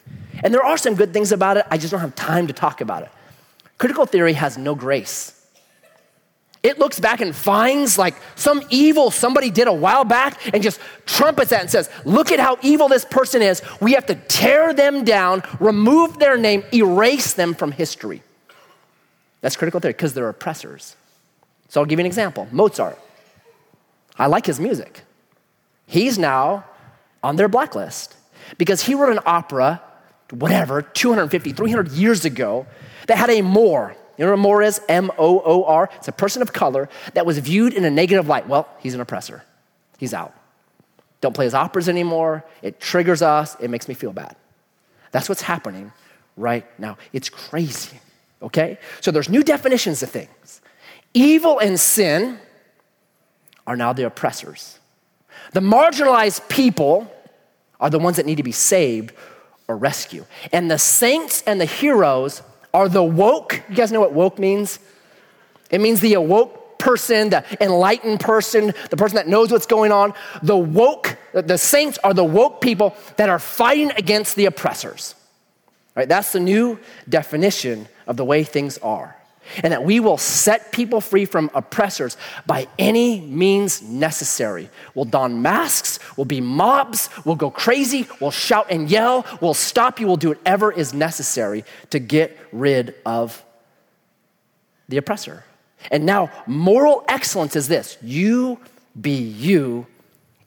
And 0.44 0.54
there 0.54 0.64
are 0.64 0.78
some 0.78 0.96
good 0.96 1.14
things 1.14 1.32
about 1.32 1.58
it, 1.58 1.66
I 1.70 1.78
just 1.78 1.92
don't 1.92 2.02
have 2.02 2.16
time 2.16 2.48
to 2.48 2.54
talk 2.54 2.82
about 2.82 3.04
it. 3.04 3.10
Critical 3.78 4.06
theory 4.06 4.34
has 4.34 4.58
no 4.58 4.76
grace. 4.76 5.45
It 6.66 6.80
looks 6.80 7.00
back 7.00 7.22
and 7.22 7.36
finds 7.36 7.96
like 7.96 8.16
some 8.34 8.64
evil 8.72 9.12
somebody 9.12 9.52
did 9.52 9.68
a 9.68 9.74
while 9.74 10.04
back 10.04 10.42
and 10.52 10.64
just 10.64 10.80
trumpets 11.06 11.52
that 11.52 11.62
and 11.62 11.70
says, 11.70 11.92
Look 12.06 12.32
at 12.32 12.40
how 12.40 12.58
evil 12.64 12.88
this 12.88 13.06
person 13.06 13.44
is. 13.44 13.62
We 13.80 13.94
have 13.94 14.08
to 14.08 14.16
tear 14.16 14.74
them 14.74 15.04
down, 15.04 15.44
remove 15.60 16.18
their 16.18 16.38
name, 16.38 16.64
erase 16.74 17.34
them 17.34 17.54
from 17.54 17.72
history. 17.72 18.24
That's 19.42 19.56
critical 19.56 19.80
theory 19.80 19.94
because 19.94 20.16
they're 20.16 20.28
oppressors. 20.28 20.96
So 21.70 21.82
I'll 21.82 21.86
give 21.86 22.00
you 22.00 22.02
an 22.02 22.08
example 22.08 22.48
Mozart. 22.52 22.98
I 24.18 24.26
like 24.26 24.48
his 24.48 24.60
music. 24.60 25.04
He's 25.86 26.18
now 26.18 26.66
on 27.22 27.36
their 27.36 27.48
blacklist 27.48 28.16
because 28.58 28.82
he 28.82 28.96
wrote 28.96 29.12
an 29.12 29.20
opera, 29.28 29.84
whatever, 30.32 30.82
250, 30.82 31.52
300 31.52 31.92
years 31.92 32.26
ago, 32.26 32.66
that 33.06 33.20
had 33.20 33.30
a 33.30 33.44
Moor. 33.44 33.96
You 34.18 34.26
know 34.26 34.32
what 34.32 34.40
a 34.40 34.42
Moor 34.42 34.62
is? 34.62 34.82
M 34.88 35.12
O 35.18 35.42
O 35.44 35.64
R. 35.64 35.90
It's 35.96 36.08
a 36.08 36.14
person 36.14 36.42
of 36.42 36.54
color 36.54 36.90
that 37.14 37.26
was 37.26 37.38
viewed 37.40 37.74
in 37.74 37.86
a 37.86 37.92
negative 37.92 38.28
light. 38.28 38.48
Well, 38.48 38.68
he's 38.80 38.94
an 38.94 39.02
oppressor. 39.02 39.44
He's 39.98 40.14
out. 40.14 40.34
Don't 41.22 41.34
play 41.34 41.46
his 41.46 41.54
operas 41.54 41.90
anymore. 41.90 42.46
It 42.62 42.80
triggers 42.80 43.22
us. 43.22 43.56
It 43.60 43.70
makes 43.70 43.88
me 43.88 43.94
feel 43.94 44.14
bad. 44.14 44.36
That's 45.12 45.30
what's 45.30 45.42
happening 45.42 45.92
right 46.38 46.66
now. 46.80 46.98
It's 47.14 47.30
crazy. 47.30 48.00
Okay? 48.42 48.78
So 49.02 49.12
there's 49.12 49.30
new 49.30 49.44
definitions 49.44 50.04
of 50.04 50.10
things. 50.10 50.62
Evil 51.14 51.60
and 51.60 51.80
sin 51.80 52.40
are 53.66 53.76
now 53.76 53.94
the 53.94 54.06
oppressors. 54.06 54.80
The 55.54 55.62
marginalized 55.62 56.48
people 56.50 57.12
are 57.80 57.90
the 57.90 58.00
ones 58.00 58.18
that 58.18 58.26
need 58.26 58.38
to 58.38 58.44
be 58.44 58.52
saved 58.52 59.14
or 59.68 59.78
rescued. 59.78 60.26
And 60.52 60.70
the 60.70 60.78
saints 60.78 61.44
and 61.48 61.60
the 61.60 61.66
heroes 61.66 62.42
are 62.76 62.90
the 62.90 63.02
woke. 63.02 63.64
You 63.70 63.76
guys 63.76 63.94
know 63.94 64.02
what 64.02 64.12
woke 64.12 64.38
means? 64.38 64.80
It 65.72 65.80
means 65.80 66.02
the 66.02 66.16
awoke 66.16 66.78
person, 66.78 67.30
the 67.30 67.46
enlightened 67.64 68.20
person, 68.20 68.74
the 68.90 68.98
person 68.98 69.16
that 69.16 69.30
knows 69.30 69.50
what's 69.50 69.66
going 69.66 69.94
on. 69.94 70.14
The 70.44 70.58
woke, 70.58 71.18
the 71.32 71.58
saints 71.58 71.98
are 72.04 72.14
the 72.14 72.26
woke 72.26 72.60
people 72.60 72.94
that 73.16 73.30
are 73.30 73.40
fighting 73.40 73.92
against 73.92 74.36
the 74.36 74.46
oppressors. 74.46 75.16
Right? 75.96 76.10
That's 76.10 76.34
the 76.34 76.42
new 76.42 76.78
definition 77.08 77.88
of 78.08 78.18
the 78.18 78.26
way 78.26 78.44
things 78.44 78.78
are 78.80 79.15
and 79.64 79.72
that 79.72 79.84
we 79.84 80.00
will 80.00 80.18
set 80.18 80.72
people 80.72 81.02
free 81.02 81.26
from 81.26 81.50
oppressors 81.54 82.18
by 82.46 82.68
any 82.78 83.22
means 83.22 83.82
necessary. 83.82 84.70
We'll 84.94 85.06
don 85.06 85.42
masks, 85.42 86.00
we'll 86.18 86.26
be 86.26 86.42
mobs, 86.42 87.10
we'll 87.26 87.36
go 87.36 87.50
crazy, 87.50 88.08
we'll 88.20 88.32
shout 88.32 88.68
and 88.70 88.90
yell, 88.90 89.26
we'll 89.42 89.54
stop 89.54 90.00
you, 90.00 90.08
we'll 90.08 90.18
do 90.18 90.30
whatever 90.30 90.72
is 90.72 90.94
necessary 90.94 91.64
to 91.90 92.00
get 92.00 92.38
rid 92.52 92.96
of 93.06 93.44
the 94.90 94.98
oppressor. 94.98 95.44
And 95.92 96.06
now, 96.06 96.32
moral 96.48 97.04
excellence 97.08 97.56
is 97.56 97.68
this 97.68 97.98
you 98.02 98.60
be 99.00 99.12
you, 99.12 99.86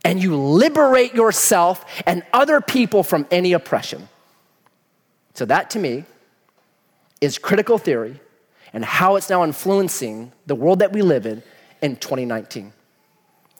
and 0.05 0.23
you 0.23 0.37
liberate 0.37 1.15
yourself 1.15 1.85
and 2.07 2.23
other 2.33 2.61
people 2.61 3.03
from 3.03 3.27
any 3.31 3.53
oppression. 3.53 4.09
So, 5.35 5.45
that 5.45 5.71
to 5.71 5.79
me 5.79 6.05
is 7.21 7.39
critical 7.39 7.79
theory 7.79 8.21
and 8.73 8.85
how 8.85 9.17
it's 9.17 9.31
now 9.31 9.45
influencing 9.45 10.33
the 10.47 10.55
world 10.55 10.81
that 10.81 10.93
we 10.93 11.03
live 11.03 11.27
in 11.27 11.43
in 11.83 11.97
2019. 11.97 12.73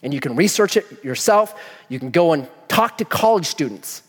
And 0.03 0.15
you 0.15 0.21
can 0.21 0.37
research 0.37 0.77
it 0.77 1.05
yourself. 1.05 1.61
You 1.89 1.99
can 1.99 2.11
go 2.11 2.33
and 2.33 2.49
talk 2.69 2.99
to 2.99 3.05
college 3.05 3.47
students. 3.47 4.03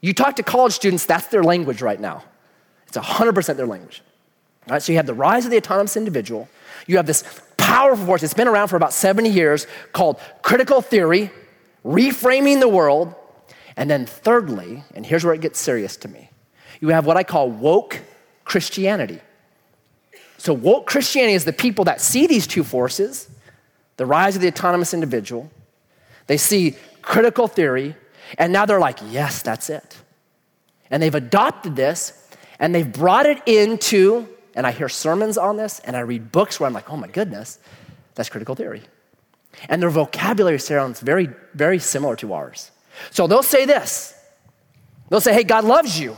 You 0.00 0.12
talk 0.12 0.36
to 0.36 0.42
college 0.42 0.72
students, 0.72 1.06
that's 1.06 1.28
their 1.28 1.42
language 1.42 1.82
right 1.82 2.00
now. 2.00 2.24
It's 2.88 2.96
100% 2.96 3.56
their 3.56 3.66
language. 3.66 4.02
All 4.68 4.74
right, 4.74 4.82
so 4.82 4.92
you 4.92 4.98
have 4.98 5.06
the 5.06 5.14
rise 5.14 5.44
of 5.44 5.50
the 5.50 5.56
autonomous 5.56 5.96
individual. 5.96 6.48
You 6.86 6.96
have 6.96 7.06
this 7.06 7.24
powerful 7.56 8.06
force 8.06 8.20
that's 8.20 8.34
been 8.34 8.48
around 8.48 8.68
for 8.68 8.76
about 8.76 8.92
70 8.92 9.28
years 9.28 9.66
called 9.92 10.20
critical 10.42 10.80
theory, 10.80 11.30
reframing 11.84 12.60
the 12.60 12.68
world. 12.68 13.14
And 13.76 13.88
then, 13.88 14.06
thirdly, 14.06 14.84
and 14.94 15.06
here's 15.06 15.24
where 15.24 15.34
it 15.34 15.40
gets 15.40 15.58
serious 15.58 15.96
to 15.98 16.08
me 16.08 16.30
you 16.80 16.88
have 16.88 17.06
what 17.06 17.16
I 17.16 17.22
call 17.22 17.50
woke 17.50 18.00
Christianity. 18.44 19.20
So, 20.42 20.52
woke 20.52 20.86
Christianity 20.86 21.34
is 21.34 21.44
the 21.44 21.52
people 21.52 21.84
that 21.84 22.00
see 22.00 22.26
these 22.26 22.48
two 22.48 22.64
forces 22.64 23.30
the 23.96 24.04
rise 24.04 24.34
of 24.34 24.42
the 24.42 24.48
autonomous 24.48 24.92
individual, 24.92 25.48
they 26.26 26.36
see 26.36 26.74
critical 27.00 27.46
theory, 27.46 27.94
and 28.38 28.52
now 28.52 28.66
they're 28.66 28.80
like, 28.80 28.98
yes, 29.08 29.40
that's 29.42 29.70
it. 29.70 29.98
And 30.90 31.00
they've 31.00 31.14
adopted 31.14 31.76
this 31.76 32.28
and 32.58 32.74
they've 32.74 32.92
brought 32.92 33.26
it 33.26 33.40
into, 33.46 34.26
and 34.56 34.66
I 34.66 34.72
hear 34.72 34.88
sermons 34.88 35.38
on 35.38 35.58
this 35.58 35.78
and 35.78 35.96
I 35.96 36.00
read 36.00 36.32
books 36.32 36.58
where 36.58 36.66
I'm 36.66 36.74
like, 36.74 36.90
oh 36.90 36.96
my 36.96 37.06
goodness, 37.06 37.60
that's 38.16 38.28
critical 38.28 38.56
theory. 38.56 38.82
And 39.68 39.80
their 39.80 39.90
vocabulary 39.90 40.58
sounds 40.58 40.98
very, 40.98 41.30
very 41.54 41.78
similar 41.78 42.16
to 42.16 42.32
ours. 42.32 42.72
So 43.12 43.28
they'll 43.28 43.44
say 43.44 43.64
this 43.64 44.12
they'll 45.08 45.20
say, 45.20 45.34
hey, 45.34 45.44
God 45.44 45.62
loves 45.62 46.00
you. 46.00 46.16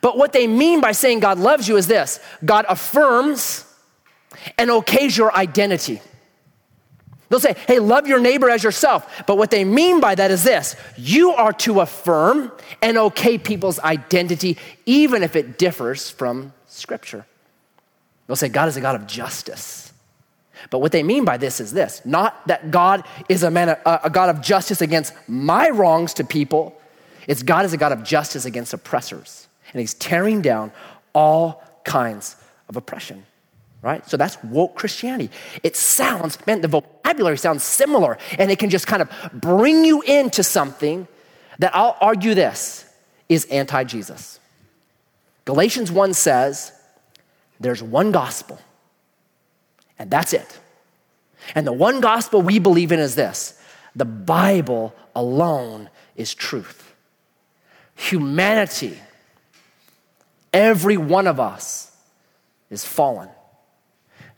But 0.00 0.16
what 0.16 0.32
they 0.32 0.46
mean 0.46 0.80
by 0.80 0.92
saying 0.92 1.20
God 1.20 1.38
loves 1.38 1.68
you 1.68 1.76
is 1.76 1.86
this 1.86 2.20
God 2.44 2.66
affirms 2.68 3.64
and 4.56 4.70
okays 4.70 5.16
your 5.16 5.34
identity. 5.34 6.00
They'll 7.28 7.40
say, 7.40 7.56
hey, 7.66 7.78
love 7.78 8.06
your 8.06 8.20
neighbor 8.20 8.48
as 8.48 8.64
yourself. 8.64 9.24
But 9.26 9.36
what 9.36 9.50
they 9.50 9.64
mean 9.64 10.00
by 10.00 10.14
that 10.14 10.30
is 10.30 10.44
this 10.44 10.76
you 10.96 11.32
are 11.32 11.52
to 11.54 11.80
affirm 11.80 12.52
and 12.80 12.96
okay 12.96 13.36
people's 13.38 13.78
identity, 13.80 14.56
even 14.86 15.22
if 15.22 15.36
it 15.36 15.58
differs 15.58 16.08
from 16.08 16.52
Scripture. 16.66 17.26
They'll 18.26 18.36
say, 18.36 18.48
God 18.48 18.68
is 18.68 18.76
a 18.76 18.80
God 18.80 18.94
of 18.94 19.06
justice. 19.06 19.92
But 20.70 20.80
what 20.80 20.92
they 20.92 21.02
mean 21.02 21.24
by 21.24 21.36
this 21.36 21.60
is 21.60 21.72
this 21.72 22.02
not 22.04 22.46
that 22.46 22.70
God 22.70 23.04
is 23.28 23.42
a, 23.42 23.50
man, 23.50 23.68
a, 23.68 24.00
a 24.04 24.10
God 24.10 24.30
of 24.30 24.40
justice 24.40 24.80
against 24.80 25.12
my 25.28 25.68
wrongs 25.70 26.14
to 26.14 26.24
people, 26.24 26.80
it's 27.26 27.42
God 27.42 27.64
is 27.66 27.72
a 27.74 27.76
God 27.76 27.92
of 27.92 28.02
justice 28.02 28.44
against 28.46 28.72
oppressors 28.72 29.47
and 29.72 29.80
he's 29.80 29.94
tearing 29.94 30.42
down 30.42 30.72
all 31.14 31.62
kinds 31.84 32.36
of 32.68 32.76
oppression 32.76 33.24
right? 33.82 34.08
So 34.08 34.16
that's 34.16 34.42
woke 34.42 34.74
Christianity. 34.74 35.30
It 35.62 35.76
sounds, 35.76 36.44
man, 36.46 36.60
the 36.60 36.68
vocabulary 36.68 37.38
sounds 37.38 37.62
similar, 37.62 38.18
and 38.38 38.50
it 38.50 38.58
can 38.58 38.70
just 38.70 38.86
kind 38.86 39.02
of 39.02 39.10
bring 39.32 39.84
you 39.84 40.02
into 40.02 40.42
something 40.42 41.06
that 41.58 41.74
I'll 41.74 41.96
argue 42.00 42.34
this 42.34 42.84
is 43.28 43.44
anti 43.46 43.84
Jesus. 43.84 44.40
Galatians 45.44 45.90
1 45.90 46.14
says, 46.14 46.72
there's 47.60 47.82
one 47.82 48.12
gospel, 48.12 48.58
and 49.98 50.10
that's 50.10 50.32
it. 50.32 50.58
And 51.54 51.66
the 51.66 51.72
one 51.72 52.00
gospel 52.00 52.42
we 52.42 52.58
believe 52.58 52.92
in 52.92 52.98
is 52.98 53.14
this 53.14 53.60
the 53.94 54.04
Bible 54.04 54.94
alone 55.14 55.88
is 56.16 56.34
truth. 56.34 56.94
Humanity 57.96 58.98
Every 60.58 60.96
one 60.96 61.28
of 61.28 61.38
us 61.38 61.92
is 62.68 62.84
fallen. 62.84 63.28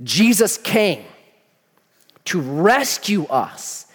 Jesus 0.02 0.58
came 0.58 1.02
to 2.26 2.42
rescue 2.42 3.24
us 3.24 3.86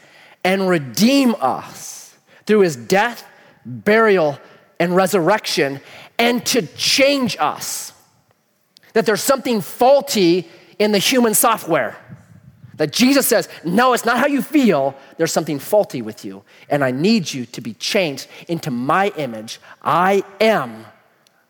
and 0.44 0.68
redeem 0.68 1.36
us 1.40 2.16
through 2.48 2.62
his 2.62 2.76
death, 2.76 3.24
burial, 3.64 4.40
and 4.80 4.96
resurrection, 4.96 5.80
and 6.18 6.44
to 6.48 6.64
change 6.76 7.38
us. 7.40 7.94
That 8.94 9.06
there's 9.06 9.22
something 9.22 9.62
faulty 9.62 10.50
in 10.80 10.94
the 10.94 10.98
human 10.98 11.36
software. 11.36 11.96
That 12.78 12.92
Jesus 12.92 13.28
says, 13.28 13.48
No, 13.64 13.94
it's 13.94 14.04
not 14.04 14.18
how 14.18 14.26
you 14.26 14.42
feel. 14.42 14.96
There's 15.18 15.32
something 15.32 15.60
faulty 15.60 16.02
with 16.02 16.26
you. 16.26 16.44
And 16.72 16.84
I 16.84 16.90
need 16.90 17.32
you 17.32 17.46
to 17.46 17.62
be 17.62 17.76
changed 17.76 18.26
into 18.48 18.72
my 18.72 19.10
image. 19.10 19.60
I 19.84 20.24
am 20.42 20.88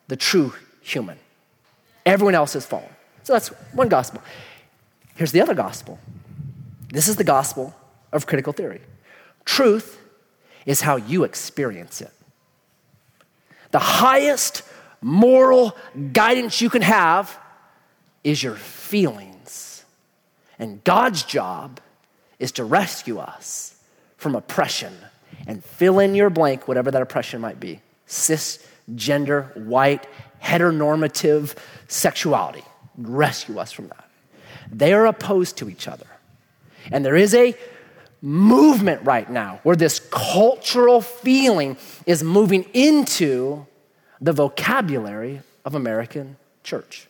the 0.09 0.17
true 0.17 0.53
human. 0.85 1.17
Everyone 2.05 2.35
else 2.35 2.53
has 2.53 2.65
fallen. 2.65 2.89
So 3.23 3.33
that's 3.33 3.47
one 3.73 3.89
gospel. 3.89 4.21
Here's 5.15 5.31
the 5.31 5.41
other 5.41 5.55
gospel 5.55 5.99
this 6.89 7.07
is 7.07 7.15
the 7.15 7.23
gospel 7.23 7.75
of 8.13 8.25
critical 8.27 8.53
theory. 8.53 8.81
Truth 9.43 9.99
is 10.65 10.81
how 10.81 10.95
you 10.95 11.23
experience 11.23 11.99
it. 11.99 12.11
The 13.71 13.79
highest 13.79 14.63
moral 15.01 15.75
guidance 16.13 16.61
you 16.61 16.69
can 16.69 16.81
have 16.81 17.37
is 18.23 18.41
your 18.41 18.55
feelings. 18.55 19.83
And 20.57 20.83
God's 20.83 21.23
job 21.23 21.79
is 22.39 22.53
to 22.53 22.63
rescue 22.63 23.17
us 23.17 23.75
from 24.17 24.35
oppression 24.35 24.93
and 25.47 25.63
fill 25.63 25.99
in 25.99 26.15
your 26.15 26.29
blank, 26.29 26.67
whatever 26.67 26.91
that 26.91 27.01
oppression 27.01 27.41
might 27.41 27.59
be 27.59 27.81
cisgender, 28.07 29.55
white, 29.65 30.07
heteronormative 30.45 31.55
sexuality. 31.87 32.63
Rescue 32.97 33.57
us 33.57 33.71
from 33.71 33.87
that. 33.87 34.07
They 34.71 34.93
are 34.93 35.05
opposed 35.05 35.57
to 35.57 35.69
each 35.69 35.87
other. 35.87 36.05
And 36.91 37.03
there 37.03 37.15
is 37.15 37.33
a 37.33 37.55
movement 38.21 39.01
right 39.03 39.29
now 39.29 39.59
where 39.63 39.75
this 39.75 39.99
cultural 40.11 41.01
feeling 41.01 41.77
is 42.05 42.23
moving 42.23 42.63
into 42.73 43.65
the 44.21 44.33
vocabulary 44.33 45.41
of 45.63 45.75
American 45.75 46.37
church. 46.63 47.07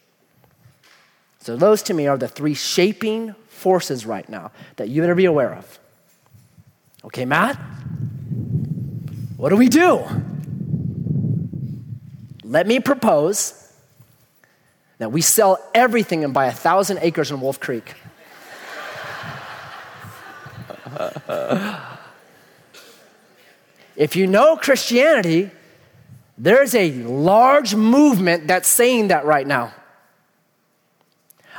So, 1.39 1.55
those 1.55 1.83
to 1.83 1.93
me 1.93 2.07
are 2.07 2.17
the 2.17 2.27
three 2.27 2.55
shaping 2.55 3.35
forces 3.49 4.05
right 4.05 4.27
now 4.27 4.51
that 4.77 4.89
you 4.89 5.01
better 5.01 5.15
be 5.15 5.25
aware 5.25 5.53
of. 5.53 5.79
Okay, 7.03 7.25
Matt? 7.25 7.55
What 9.37 9.49
do 9.49 9.55
we 9.55 9.69
do? 9.69 10.03
Let 12.55 12.67
me 12.67 12.79
propose 12.79 13.69
that 14.99 15.11
we 15.11 15.19
sell 15.19 15.59
everything 15.73 16.23
and 16.23 16.33
buy 16.33 16.45
a 16.45 16.53
thousand 16.53 16.99
acres 17.01 17.29
in 17.29 17.41
Wolf 17.41 17.59
Creek. 17.59 17.95
if 23.97 24.15
you 24.15 24.25
know 24.27 24.55
Christianity, 24.55 25.51
there's 26.37 26.73
a 26.75 26.93
large 26.93 27.75
movement 27.75 28.47
that's 28.47 28.69
saying 28.69 29.09
that 29.09 29.25
right 29.25 29.45
now. 29.45 29.73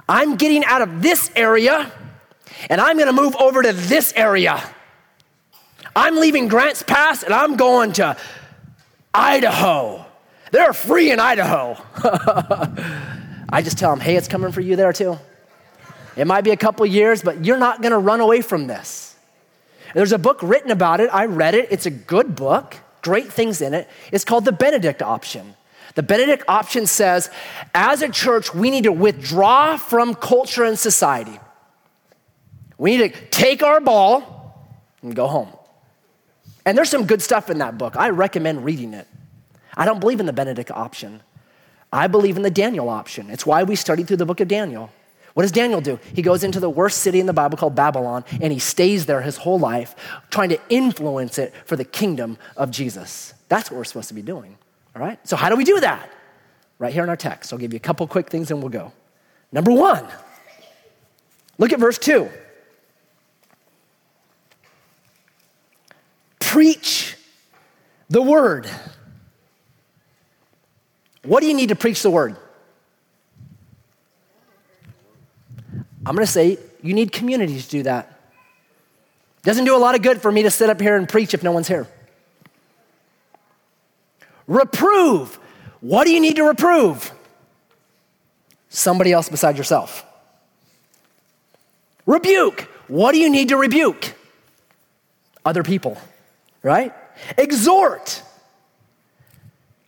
I'm 0.08 0.36
getting 0.36 0.64
out 0.64 0.80
of 0.80 1.02
this 1.02 1.30
area 1.36 1.92
and 2.70 2.80
I'm 2.80 2.96
going 2.96 3.14
to 3.14 3.22
move 3.22 3.36
over 3.36 3.60
to 3.60 3.74
this 3.74 4.14
area. 4.16 4.62
I'm 5.94 6.16
leaving 6.16 6.48
Grants 6.48 6.82
Pass 6.82 7.22
and 7.22 7.34
I'm 7.34 7.56
going 7.58 7.92
to 7.92 8.16
Idaho. 9.12 10.05
They're 10.52 10.72
free 10.72 11.10
in 11.10 11.20
Idaho. 11.20 11.76
I 13.48 13.62
just 13.62 13.78
tell 13.78 13.90
them, 13.90 14.00
hey, 14.00 14.16
it's 14.16 14.28
coming 14.28 14.52
for 14.52 14.60
you 14.60 14.76
there 14.76 14.92
too. 14.92 15.18
It 16.16 16.26
might 16.26 16.42
be 16.42 16.50
a 16.50 16.56
couple 16.56 16.86
years, 16.86 17.22
but 17.22 17.44
you're 17.44 17.58
not 17.58 17.82
going 17.82 17.92
to 17.92 17.98
run 17.98 18.20
away 18.20 18.40
from 18.40 18.66
this. 18.66 19.14
There's 19.94 20.12
a 20.12 20.18
book 20.18 20.42
written 20.42 20.70
about 20.70 21.00
it. 21.00 21.10
I 21.12 21.26
read 21.26 21.54
it. 21.54 21.68
It's 21.70 21.86
a 21.86 21.90
good 21.90 22.34
book, 22.34 22.76
great 23.02 23.32
things 23.32 23.60
in 23.60 23.74
it. 23.74 23.88
It's 24.12 24.24
called 24.24 24.44
The 24.44 24.52
Benedict 24.52 25.02
Option. 25.02 25.54
The 25.94 26.02
Benedict 26.02 26.44
option 26.48 26.86
says, 26.86 27.30
as 27.74 28.02
a 28.02 28.08
church, 28.08 28.54
we 28.54 28.70
need 28.70 28.84
to 28.84 28.92
withdraw 28.92 29.76
from 29.76 30.14
culture 30.14 30.64
and 30.64 30.78
society. 30.78 31.38
We 32.76 32.96
need 32.96 33.14
to 33.14 33.20
take 33.28 33.62
our 33.62 33.80
ball 33.80 34.68
and 35.02 35.14
go 35.16 35.26
home. 35.26 35.48
And 36.66 36.76
there's 36.76 36.90
some 36.90 37.06
good 37.06 37.22
stuff 37.22 37.48
in 37.48 37.58
that 37.58 37.78
book. 37.78 37.96
I 37.96 38.10
recommend 38.10 38.64
reading 38.64 38.92
it. 38.92 39.06
I 39.76 39.84
don't 39.84 40.00
believe 40.00 40.20
in 40.20 40.26
the 40.26 40.32
Benedict 40.32 40.70
option. 40.70 41.22
I 41.92 42.06
believe 42.06 42.36
in 42.36 42.42
the 42.42 42.50
Daniel 42.50 42.88
option. 42.88 43.30
It's 43.30 43.46
why 43.46 43.62
we 43.62 43.76
studied 43.76 44.08
through 44.08 44.16
the 44.16 44.26
book 44.26 44.40
of 44.40 44.48
Daniel. 44.48 44.90
What 45.34 45.42
does 45.42 45.52
Daniel 45.52 45.82
do? 45.82 46.00
He 46.14 46.22
goes 46.22 46.42
into 46.42 46.60
the 46.60 46.70
worst 46.70 47.00
city 47.00 47.20
in 47.20 47.26
the 47.26 47.32
Bible 47.34 47.58
called 47.58 47.74
Babylon, 47.74 48.24
and 48.40 48.50
he 48.52 48.58
stays 48.58 49.04
there 49.04 49.20
his 49.20 49.36
whole 49.36 49.58
life, 49.58 49.94
trying 50.30 50.48
to 50.48 50.58
influence 50.70 51.38
it 51.38 51.52
for 51.66 51.76
the 51.76 51.84
kingdom 51.84 52.38
of 52.56 52.70
Jesus. 52.70 53.34
That's 53.48 53.70
what 53.70 53.76
we're 53.76 53.84
supposed 53.84 54.08
to 54.08 54.14
be 54.14 54.22
doing. 54.22 54.56
All 54.94 55.02
right? 55.02 55.18
So, 55.28 55.36
how 55.36 55.50
do 55.50 55.56
we 55.56 55.64
do 55.64 55.78
that? 55.80 56.10
Right 56.78 56.92
here 56.92 57.02
in 57.02 57.10
our 57.10 57.16
text. 57.16 57.52
I'll 57.52 57.58
give 57.58 57.74
you 57.74 57.76
a 57.76 57.80
couple 57.80 58.06
quick 58.06 58.30
things 58.30 58.50
and 58.50 58.60
we'll 58.60 58.70
go. 58.70 58.92
Number 59.52 59.72
one, 59.72 60.06
look 61.58 61.72
at 61.72 61.78
verse 61.78 61.98
two. 61.98 62.30
Preach 66.38 67.14
the 68.08 68.22
word. 68.22 68.70
What 71.26 71.40
do 71.40 71.48
you 71.48 71.54
need 71.54 71.70
to 71.70 71.76
preach 71.76 72.02
the 72.02 72.10
word? 72.10 72.36
I'm 76.06 76.14
going 76.14 76.24
to 76.24 76.32
say 76.32 76.58
you 76.82 76.94
need 76.94 77.10
community 77.10 77.60
to 77.60 77.68
do 77.68 77.82
that. 77.82 78.20
Doesn't 79.42 79.64
do 79.64 79.76
a 79.76 79.78
lot 79.78 79.96
of 79.96 80.02
good 80.02 80.22
for 80.22 80.30
me 80.30 80.44
to 80.44 80.50
sit 80.50 80.70
up 80.70 80.80
here 80.80 80.96
and 80.96 81.08
preach 81.08 81.34
if 81.34 81.42
no 81.42 81.50
one's 81.52 81.68
here. 81.68 81.88
Reprove. 84.46 85.34
What 85.80 86.04
do 86.04 86.12
you 86.12 86.20
need 86.20 86.36
to 86.36 86.44
reprove? 86.44 87.12
Somebody 88.68 89.12
else 89.12 89.28
beside 89.28 89.58
yourself. 89.58 90.04
Rebuke. 92.06 92.68
What 92.86 93.12
do 93.12 93.18
you 93.18 93.30
need 93.30 93.48
to 93.48 93.56
rebuke? 93.56 94.14
Other 95.44 95.64
people, 95.64 95.98
right? 96.62 96.92
Exhort. 97.36 98.22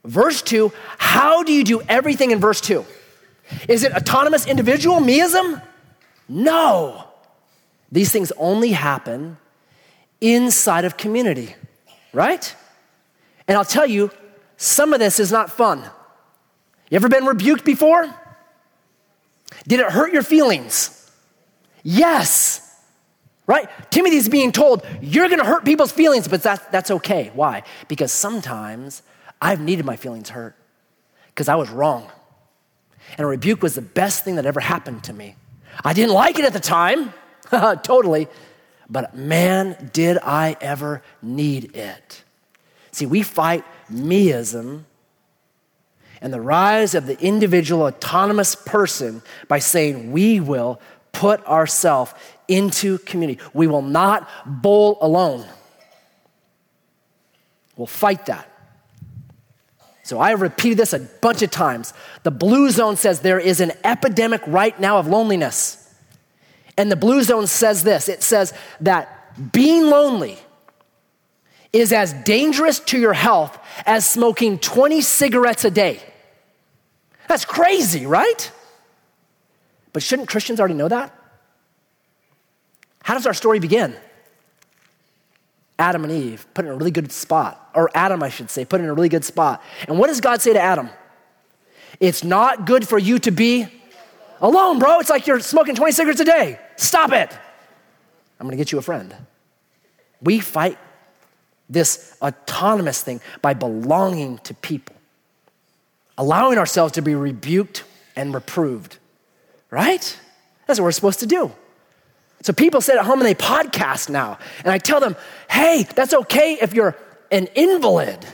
Verse 0.09 0.41
2, 0.41 0.73
how 0.97 1.43
do 1.43 1.53
you 1.53 1.63
do 1.65 1.83
everything 1.83 2.31
in 2.31 2.41
verse 2.41 2.63
2? 2.63 2.83
Is 3.69 3.85
it 3.85 3.93
autonomous 3.93 4.47
individual, 4.47 5.01
meism? 5.01 5.63
No. 6.29 7.05
These 7.93 8.11
things 8.11 8.33
only 8.39 8.73
happen 8.73 9.37
inside 10.23 10.87
of 10.87 10.97
community, 10.97 11.55
right? 12.15 12.57
And 13.47 13.59
I'll 13.59 13.67
tell 13.67 13.87
you, 13.87 14.11
some 14.57 14.95
of 14.95 14.99
this 14.99 15.21
is 15.21 15.31
not 15.31 15.51
fun. 15.51 15.81
You 16.91 16.97
ever 16.97 17.11
been 17.11 17.27
rebuked 17.27 17.67
before? 17.67 18.03
Did 19.67 19.81
it 19.81 19.91
hurt 19.91 20.15
your 20.15 20.23
feelings? 20.23 21.11
Yes. 21.83 22.65
Right? 23.47 23.69
Timothy's 23.91 24.31
being 24.31 24.53
told, 24.53 24.87
you're 25.03 25.29
going 25.29 25.39
to 25.39 25.45
hurt 25.45 25.67
people's 25.67 25.93
feelings, 25.93 26.29
but 26.29 26.43
that, 26.45 26.73
that's 26.73 26.91
okay. 26.91 27.31
Why? 27.35 27.63
Because 27.89 28.11
sometimes 28.11 29.03
I've 29.41 29.61
needed 29.61 29.85
my 29.85 29.97
feelings 29.97 30.31
hurt 30.31 30.57
because 31.29 31.49
I 31.49 31.55
was 31.55 31.71
wrong. 31.71 32.11
And 33.13 33.21
a 33.21 33.27
rebuke 33.27 33.63
was 33.63 33.75
the 33.75 33.83
best 33.83 34.25
thing 34.25 34.37
that 34.37 34.47
ever 34.47 34.61
happened 34.61 35.05
to 35.05 35.13
me. 35.13 35.37
I 35.85 35.93
didn't 35.93 36.13
like 36.13 36.39
it 36.39 36.45
at 36.45 36.53
the 36.53 36.61
time, 36.61 37.13
totally, 37.51 38.29
but 38.91 39.15
man, 39.15 39.91
did 39.93 40.19
I 40.19 40.57
ever 40.61 41.03
need 41.23 41.77
it. 41.77 42.25
See, 42.91 43.07
we 43.07 43.23
fight 43.23 43.65
meism 43.91 44.85
and 46.21 46.33
the 46.33 46.41
rise 46.41 46.95
of 46.95 47.07
the 47.07 47.19
individual 47.21 47.83
autonomous 47.83 48.55
person 48.55 49.23
by 49.47 49.61
saying 49.61 50.11
we 50.11 50.41
will 50.41 50.81
put 51.13 51.45
ourselves 51.47 52.13
into 52.49 52.99
community. 52.99 53.41
We 53.53 53.67
will 53.67 53.83
not 53.83 54.29
bowl 54.45 54.99
alone. 55.01 55.47
We'll 57.77 57.87
fight 57.87 58.27
that. 58.27 58.51
So 60.09 60.19
I 60.19 60.31
have 60.31 60.41
repeated 60.41 60.79
this 60.79 60.95
a 60.95 61.01
bunch 61.01 61.43
of 61.43 61.51
times. 61.51 61.93
The 62.23 62.31
Blue 62.31 62.71
Zone 62.71 62.97
says 62.97 63.21
there 63.21 63.39
is 63.39 63.61
an 63.61 63.73
epidemic 63.85 64.41
right 64.47 64.81
now 64.81 64.97
of 64.97 65.07
loneliness. 65.07 65.95
And 66.79 66.91
the 66.91 66.97
Blue 66.97 67.23
Zone 67.23 67.47
says 67.47 67.83
this 67.85 68.09
it 68.09 68.23
says 68.23 68.55
that 68.81 69.53
being 69.53 69.83
lonely 69.83 70.39
is 71.75 71.93
as 71.93 72.15
dangerous 72.25 72.81
to 72.81 72.99
your 72.99 73.13
health 73.13 73.59
as 73.85 74.09
smoking 74.09 74.59
20 74.59 75.03
cigarettes 75.03 75.67
a 75.67 75.71
day. 75.71 76.01
That's 77.29 77.45
crazy, 77.45 78.07
right? 78.07 78.51
But 79.93 80.03
shouldn't 80.03 80.31
Christians 80.31 80.59
already 80.59 80.73
know 80.73 80.89
that? 80.89 81.15
How 83.03 83.13
does 83.13 83.27
our 83.27 83.35
story 83.35 83.59
begin? 83.59 83.95
Adam 85.79 86.05
and 86.05 86.13
Eve 86.13 86.47
put 86.55 86.65
in 86.65 86.71
a 86.71 86.75
really 86.75 86.91
good 86.91 87.13
spot, 87.13 87.71
or 87.75 87.91
Adam, 87.95 88.23
I 88.23 88.29
should 88.29 88.51
say, 88.51 88.65
put 88.65 88.81
in 88.81 88.87
a 88.87 88.95
really 88.95 89.09
good 89.09 89.25
spot. 89.25 89.63
And 89.87 89.99
what 89.99 90.09
does 90.09 90.21
God 90.21 90.43
say 90.43 90.53
to 90.53 90.61
Adam? 90.61 90.91
It's 92.01 92.25
not 92.25 92.67
good 92.67 92.87
for 92.87 92.99
you 92.99 93.19
to 93.21 93.31
be 93.31 93.69
alone, 94.41 94.79
bro. 94.79 95.01
It's 95.01 95.11
like 95.11 95.27
you're 95.27 95.41
smoking 95.41 95.75
20 95.75 95.93
cigarettes 95.93 96.21
a 96.21 96.25
day. 96.25 96.59
Stop 96.77 97.13
it. 97.13 97.37
I'm 98.39 98.47
gonna 98.47 98.57
get 98.57 98.73
you 98.73 98.79
a 98.79 98.83
friend. 98.83 99.15
We 100.21 100.41
fight 100.41 100.79
this 101.71 102.17
autonomous 102.23 103.03
thing 103.03 103.21
by 103.43 103.55
belonging 103.55 104.39
to 104.39 104.55
people, 104.55 104.97
allowing 106.17 106.59
ourselves 106.59 106.95
to 106.95 107.03
be 107.03 107.15
rebuked 107.15 107.85
and 108.17 108.35
reproved, 108.35 108.99
right? 109.71 110.19
That's 110.67 110.81
what 110.81 110.85
we're 110.85 110.93
supposed 110.93 111.21
to 111.21 111.27
do. 111.27 111.53
So 112.43 112.53
people 112.53 112.81
sit 112.81 112.97
at 112.97 113.05
home 113.05 113.19
and 113.21 113.27
they 113.27 113.35
podcast 113.35 114.09
now. 114.09 114.39
And 114.61 114.73
I 114.73 114.79
tell 114.79 115.01
them, 115.01 115.17
hey, 115.51 115.87
that's 115.95 116.15
okay 116.15 116.59
if 116.61 116.73
you're 116.73 116.97
an 117.31 117.49
invalid 117.55 118.25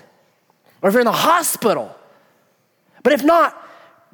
or 0.82 0.88
if 0.88 0.92
you're 0.92 1.00
in 1.00 1.06
the 1.06 1.12
hospital. 1.12 1.94
But 3.02 3.12
if 3.12 3.24
not, 3.24 3.60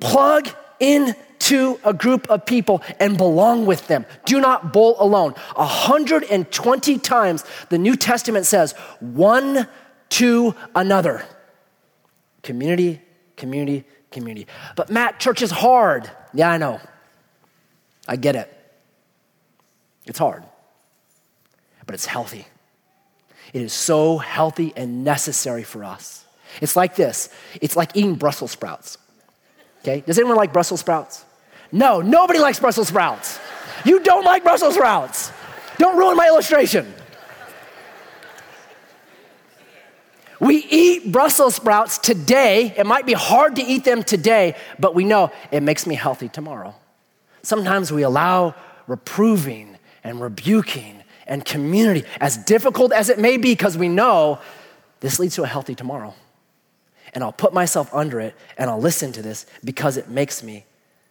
plug 0.01 0.49
into 0.79 1.79
a 1.85 1.93
group 1.93 2.31
of 2.31 2.47
people 2.47 2.83
and 2.99 3.17
belong 3.17 3.67
with 3.67 3.87
them. 3.89 4.07
Do 4.25 4.41
not 4.41 4.73
bowl 4.73 4.97
alone. 4.99 5.33
120 5.57 6.99
times 6.99 7.45
the 7.69 7.79
New 7.79 7.97
Testament 7.97 8.47
says, 8.47 8.73
one 9.01 9.69
to 10.11 10.55
another. 10.75 11.25
Community, 12.43 13.01
community, 13.37 13.85
community. 14.11 14.47
But 14.77 14.91
Matt, 14.91 15.21
church 15.21 15.43
is 15.43 15.51
hard. 15.51 16.11
Yeah, 16.33 16.51
I 16.51 16.59
know. 16.59 16.81
I 18.09 18.17
get 18.17 18.37
it. 18.37 18.60
It's 20.11 20.19
hard, 20.19 20.43
but 21.87 21.95
it's 21.95 22.05
healthy. 22.05 22.45
It 23.53 23.63
is 23.63 23.73
so 23.73 24.19
healthy 24.19 24.73
and 24.77 25.05
necessary 25.05 25.63
for 25.63 25.85
us. 25.85 26.25
It's 26.61 26.75
like 26.75 26.97
this 26.97 27.33
it's 27.61 27.77
like 27.77 27.97
eating 27.97 28.17
Brussels 28.17 28.51
sprouts. 28.51 28.99
Okay? 29.83 30.03
Does 30.05 30.19
anyone 30.19 30.37
like 30.37 30.53
Brussels 30.53 30.81
sprouts? 30.81 31.25
No, 31.71 32.01
nobody 32.01 32.41
likes 32.41 32.59
Brussels 32.59 32.89
sprouts. 32.89 33.39
You 33.85 34.01
don't 34.01 34.25
like 34.25 34.43
Brussels 34.43 34.75
sprouts. 34.75 35.31
Don't 35.79 35.97
ruin 35.97 36.17
my 36.17 36.27
illustration. 36.27 36.93
We 40.41 40.57
eat 40.57 41.13
Brussels 41.13 41.55
sprouts 41.55 41.99
today. 41.99 42.75
It 42.77 42.85
might 42.85 43.07
be 43.07 43.13
hard 43.13 43.57
to 43.57 43.63
eat 43.63 43.85
them 43.85 44.03
today, 44.03 44.57
but 44.81 44.97
we 44.97 45.05
know 45.05 45.31
it 45.53 45.63
makes 45.63 45.87
me 45.87 45.95
healthy 45.95 46.29
tomorrow. 46.29 46.75
Sometimes 47.43 47.93
we 47.93 48.03
allow 48.03 48.57
reproving 48.89 49.70
and 50.03 50.21
rebuking 50.21 51.03
and 51.27 51.45
community, 51.45 52.05
as 52.21 52.37
difficult 52.37 52.93
as 52.93 53.09
it 53.09 53.19
may 53.19 53.37
be, 53.37 53.53
because 53.53 53.79
we 53.79 53.89
know 53.89 54.41
this 55.01 55.19
leads 55.19 55.37
to 55.37 55.43
a 55.43 55.47
healthy 55.47 55.75
tomorrow. 55.75 56.15
And 57.15 57.25
I'll 57.25 57.33
put 57.33 57.53
myself 57.53 57.93
under 57.93 58.21
it 58.21 58.35
and 58.57 58.71
I'll 58.71 58.81
listen 58.81 59.13
to 59.13 59.23
this 59.23 59.47
because 59.65 59.97
it 59.97 60.09
makes 60.09 60.43
me 60.43 60.65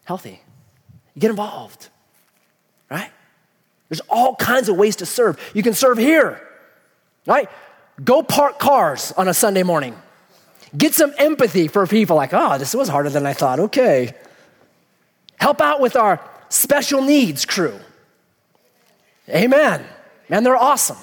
healthy. 0.06 0.42
You 1.14 1.22
get 1.22 1.30
involved, 1.30 1.90
right? 2.90 3.12
There's 3.90 4.02
all 4.10 4.36
kinds 4.36 4.70
of 4.70 4.78
ways 4.78 4.98
to 4.98 5.06
serve. 5.06 5.40
You 5.54 5.64
can 5.64 5.74
serve 5.74 5.98
here, 5.98 6.42
right? 7.26 7.50
Go 8.04 8.24
park 8.24 8.60
cars 8.60 9.12
on 9.18 9.28
a 9.28 9.34
Sunday 9.34 9.64
morning. 9.64 9.96
Get 10.78 10.94
some 10.94 11.14
empathy 11.18 11.68
for 11.68 11.86
people 11.88 12.16
like, 12.16 12.30
oh, 12.34 12.58
this 12.58 12.76
was 12.76 12.88
harder 12.88 13.10
than 13.10 13.26
I 13.26 13.34
thought. 13.34 13.60
Okay. 13.60 14.14
Help 15.38 15.60
out 15.60 15.82
with 15.82 15.96
our 15.96 16.22
special 16.50 17.02
needs 17.02 17.46
crew. 17.46 17.80
Amen. 19.30 19.86
Man, 20.28 20.44
they're 20.44 20.56
awesome. 20.56 20.98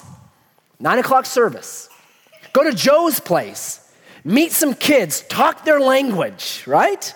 Nine 0.79 0.99
o'clock 0.99 1.25
service. 1.25 1.89
Go 2.53 2.63
to 2.63 2.73
Joe's 2.73 3.19
place. 3.19 3.79
Meet 4.23 4.51
some 4.51 4.73
kids. 4.73 5.21
Talk 5.21 5.63
their 5.63 5.79
language, 5.79 6.63
right? 6.67 7.13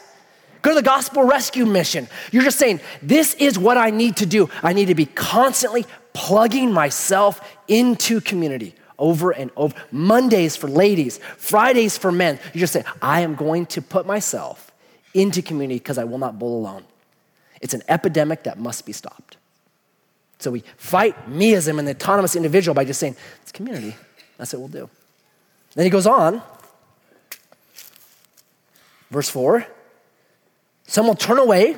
Go 0.61 0.71
to 0.71 0.75
the 0.75 0.81
gospel 0.81 1.23
rescue 1.23 1.65
mission. 1.65 2.07
You're 2.31 2.43
just 2.43 2.59
saying, 2.59 2.79
this 3.01 3.33
is 3.35 3.57
what 3.57 3.77
I 3.77 3.89
need 3.89 4.17
to 4.17 4.25
do. 4.25 4.49
I 4.61 4.73
need 4.73 4.85
to 4.85 4.95
be 4.95 5.07
constantly 5.07 5.85
plugging 6.13 6.71
myself 6.71 7.41
into 7.67 8.21
community 8.21 8.75
over 8.99 9.31
and 9.31 9.49
over. 9.57 9.75
Mondays 9.91 10.55
for 10.55 10.67
ladies, 10.67 11.19
Fridays 11.37 11.97
for 11.97 12.11
men. 12.11 12.39
You 12.53 12.59
just 12.59 12.73
say, 12.73 12.83
I 13.01 13.21
am 13.21 13.35
going 13.35 13.65
to 13.67 13.81
put 13.81 14.05
myself 14.05 14.71
into 15.13 15.41
community 15.41 15.79
because 15.79 15.97
I 15.97 16.03
will 16.03 16.19
not 16.19 16.37
bowl 16.37 16.59
alone. 16.59 16.83
It's 17.59 17.73
an 17.73 17.83
epidemic 17.87 18.43
that 18.43 18.59
must 18.59 18.85
be 18.85 18.93
stopped. 18.93 19.30
So 20.41 20.49
we 20.49 20.63
fight 20.75 21.29
meism 21.29 21.77
and 21.77 21.87
the 21.87 21.91
autonomous 21.91 22.35
individual 22.35 22.73
by 22.73 22.83
just 22.83 22.99
saying, 22.99 23.15
it's 23.43 23.51
community. 23.51 23.95
That's 24.37 24.53
what 24.53 24.59
we'll 24.59 24.69
do. 24.69 24.89
Then 25.75 25.85
he 25.85 25.91
goes 25.91 26.07
on. 26.07 26.41
Verse 29.11 29.29
4 29.29 29.67
Some 30.87 31.05
will 31.05 31.15
turn 31.15 31.37
away 31.37 31.77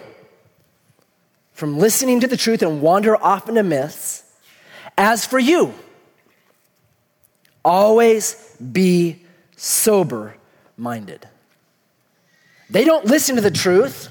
from 1.52 1.78
listening 1.78 2.22
to 2.22 2.28
the 2.28 2.38
truth 2.38 2.62
and 2.62 2.82
wander 2.82 3.22
off 3.22 3.50
into 3.50 3.64
myths. 3.64 4.24
As 4.98 5.26
for 5.26 5.40
you, 5.40 5.74
always 7.66 8.56
be 8.72 9.22
sober 9.58 10.38
minded. 10.78 11.28
They 12.70 12.86
don't 12.86 13.06
listen 13.06 13.36
to 13.36 13.42
the 13.42 13.52
truth, 13.52 14.10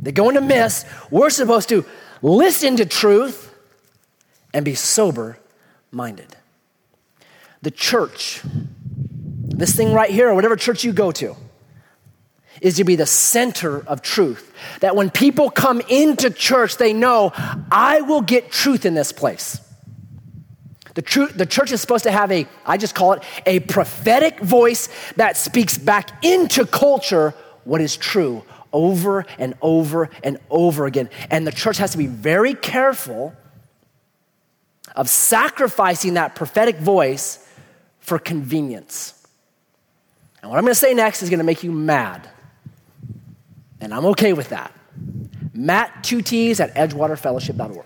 they 0.00 0.12
go 0.12 0.28
into 0.28 0.40
myths. 0.40 0.84
We're 1.10 1.30
supposed 1.30 1.68
to 1.70 1.84
listen 2.22 2.76
to 2.76 2.86
truth 2.86 3.45
and 4.56 4.64
be 4.64 4.74
sober 4.74 5.38
minded. 5.90 6.34
The 7.60 7.70
church, 7.70 8.40
this 8.42 9.76
thing 9.76 9.92
right 9.92 10.08
here, 10.08 10.30
or 10.30 10.34
whatever 10.34 10.56
church 10.56 10.82
you 10.82 10.94
go 10.94 11.12
to, 11.12 11.36
is 12.62 12.76
to 12.76 12.84
be 12.84 12.96
the 12.96 13.04
center 13.04 13.86
of 13.86 14.00
truth. 14.00 14.50
That 14.80 14.96
when 14.96 15.10
people 15.10 15.50
come 15.50 15.82
into 15.90 16.30
church, 16.30 16.78
they 16.78 16.94
know, 16.94 17.32
I 17.70 18.00
will 18.00 18.22
get 18.22 18.50
truth 18.50 18.86
in 18.86 18.94
this 18.94 19.12
place. 19.12 19.60
The, 20.94 21.02
tr- 21.02 21.26
the 21.26 21.44
church 21.44 21.70
is 21.70 21.82
supposed 21.82 22.04
to 22.04 22.10
have 22.10 22.32
a, 22.32 22.46
I 22.64 22.78
just 22.78 22.94
call 22.94 23.12
it 23.12 23.22
a 23.44 23.60
prophetic 23.60 24.40
voice 24.40 24.88
that 25.16 25.36
speaks 25.36 25.76
back 25.76 26.24
into 26.24 26.64
culture 26.64 27.34
what 27.64 27.82
is 27.82 27.94
true 27.94 28.42
over 28.72 29.26
and 29.38 29.52
over 29.60 30.08
and 30.22 30.38
over 30.48 30.86
again. 30.86 31.10
And 31.30 31.46
the 31.46 31.52
church 31.52 31.76
has 31.76 31.92
to 31.92 31.98
be 31.98 32.06
very 32.06 32.54
careful 32.54 33.36
of 34.96 35.08
sacrificing 35.08 36.14
that 36.14 36.34
prophetic 36.34 36.78
voice 36.78 37.46
for 38.00 38.18
convenience. 38.18 39.12
And 40.40 40.50
what 40.50 40.58
I'm 40.58 40.64
going 40.64 40.72
to 40.72 40.80
say 40.80 40.94
next 40.94 41.22
is 41.22 41.28
going 41.28 41.38
to 41.38 41.44
make 41.44 41.62
you 41.62 41.72
mad. 41.72 42.28
And 43.80 43.92
I'm 43.92 44.06
okay 44.06 44.32
with 44.32 44.48
that. 44.48 44.72
Matt, 45.52 46.02
two 46.02 46.22
T's 46.22 46.60
at 46.60 46.74
edgewaterfellowship.org. 46.74 47.84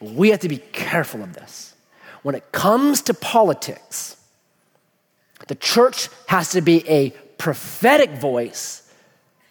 We 0.00 0.30
have 0.30 0.40
to 0.40 0.48
be 0.48 0.58
careful 0.58 1.22
of 1.22 1.34
this. 1.34 1.74
When 2.22 2.34
it 2.34 2.52
comes 2.52 3.02
to 3.02 3.14
politics, 3.14 4.16
the 5.48 5.54
church 5.54 6.08
has 6.26 6.50
to 6.52 6.60
be 6.60 6.88
a 6.88 7.10
prophetic 7.38 8.10
voice 8.12 8.88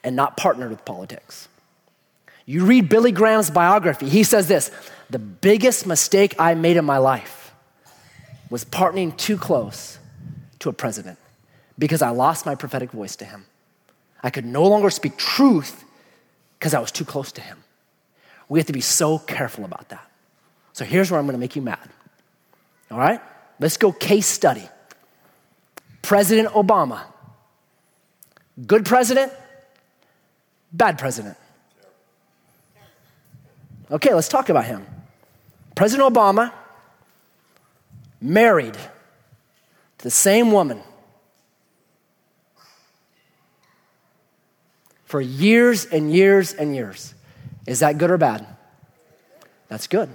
and 0.03 0.15
not 0.15 0.37
partnered 0.37 0.71
with 0.71 0.83
politics. 0.85 1.47
You 2.45 2.65
read 2.65 2.89
Billy 2.89 3.11
Graham's 3.11 3.49
biography, 3.49 4.09
he 4.09 4.23
says 4.23 4.47
this 4.47 4.71
The 5.09 5.19
biggest 5.19 5.85
mistake 5.85 6.35
I 6.39 6.55
made 6.55 6.77
in 6.77 6.85
my 6.85 6.97
life 6.97 7.53
was 8.49 8.65
partnering 8.65 9.15
too 9.15 9.37
close 9.37 9.97
to 10.59 10.69
a 10.69 10.73
president 10.73 11.17
because 11.79 12.01
I 12.01 12.09
lost 12.09 12.45
my 12.45 12.55
prophetic 12.55 12.91
voice 12.91 13.15
to 13.17 13.25
him. 13.25 13.45
I 14.21 14.29
could 14.29 14.45
no 14.45 14.63
longer 14.67 14.89
speak 14.89 15.17
truth 15.17 15.83
because 16.59 16.73
I 16.73 16.79
was 16.79 16.91
too 16.91 17.05
close 17.05 17.31
to 17.33 17.41
him. 17.41 17.57
We 18.49 18.59
have 18.59 18.67
to 18.67 18.73
be 18.73 18.81
so 18.81 19.17
careful 19.17 19.65
about 19.65 19.89
that. 19.89 20.05
So 20.73 20.85
here's 20.85 21.09
where 21.09 21.19
I'm 21.19 21.25
going 21.25 21.35
to 21.35 21.39
make 21.39 21.55
you 21.55 21.61
mad. 21.61 21.89
All 22.91 22.99
right? 22.99 23.21
Let's 23.59 23.77
go 23.77 23.91
case 23.91 24.27
study. 24.27 24.67
President 26.01 26.49
Obama. 26.49 27.01
Good 28.67 28.85
president, 28.85 29.31
bad 30.73 30.99
president. 30.99 31.37
Okay, 33.91 34.13
let's 34.13 34.29
talk 34.29 34.49
about 34.49 34.65
him. 34.65 34.85
President 35.75 36.13
Obama 36.13 36.53
married 38.21 38.73
to 38.73 40.03
the 40.03 40.11
same 40.11 40.51
woman 40.51 40.81
for 45.03 45.19
years 45.19 45.85
and 45.85 46.13
years 46.13 46.53
and 46.53 46.73
years. 46.73 47.13
Is 47.67 47.79
that 47.79 47.97
good 47.97 48.11
or 48.11 48.17
bad? 48.17 48.47
That's 49.67 49.87
good. 49.87 50.09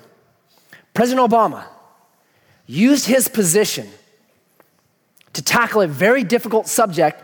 President 0.95 1.31
Obama 1.31 1.67
used 2.67 3.07
his 3.07 3.29
position 3.29 3.89
to 5.35 5.43
tackle 5.43 5.83
a 5.83 5.87
very 5.87 6.25
difficult 6.25 6.67
subject 6.67 7.23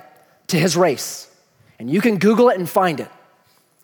to 0.48 0.58
his 0.58 0.76
race. 0.76 1.30
And 1.78 1.90
you 1.90 2.02
can 2.02 2.18
Google 2.18 2.50
it 2.50 2.58
and 2.58 2.68
find 2.68 3.00
it. 3.00 3.08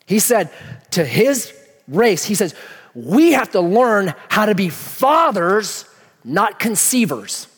He 0.04 0.18
said 0.18 0.50
to 0.90 1.04
his 1.04 1.52
race. 1.88 2.24
He 2.24 2.34
says, 2.34 2.54
we 2.94 3.32
have 3.32 3.50
to 3.52 3.60
learn 3.60 4.14
how 4.28 4.46
to 4.46 4.54
be 4.54 4.68
fathers, 4.68 5.84
not 6.24 6.58
conceivers. 6.58 7.48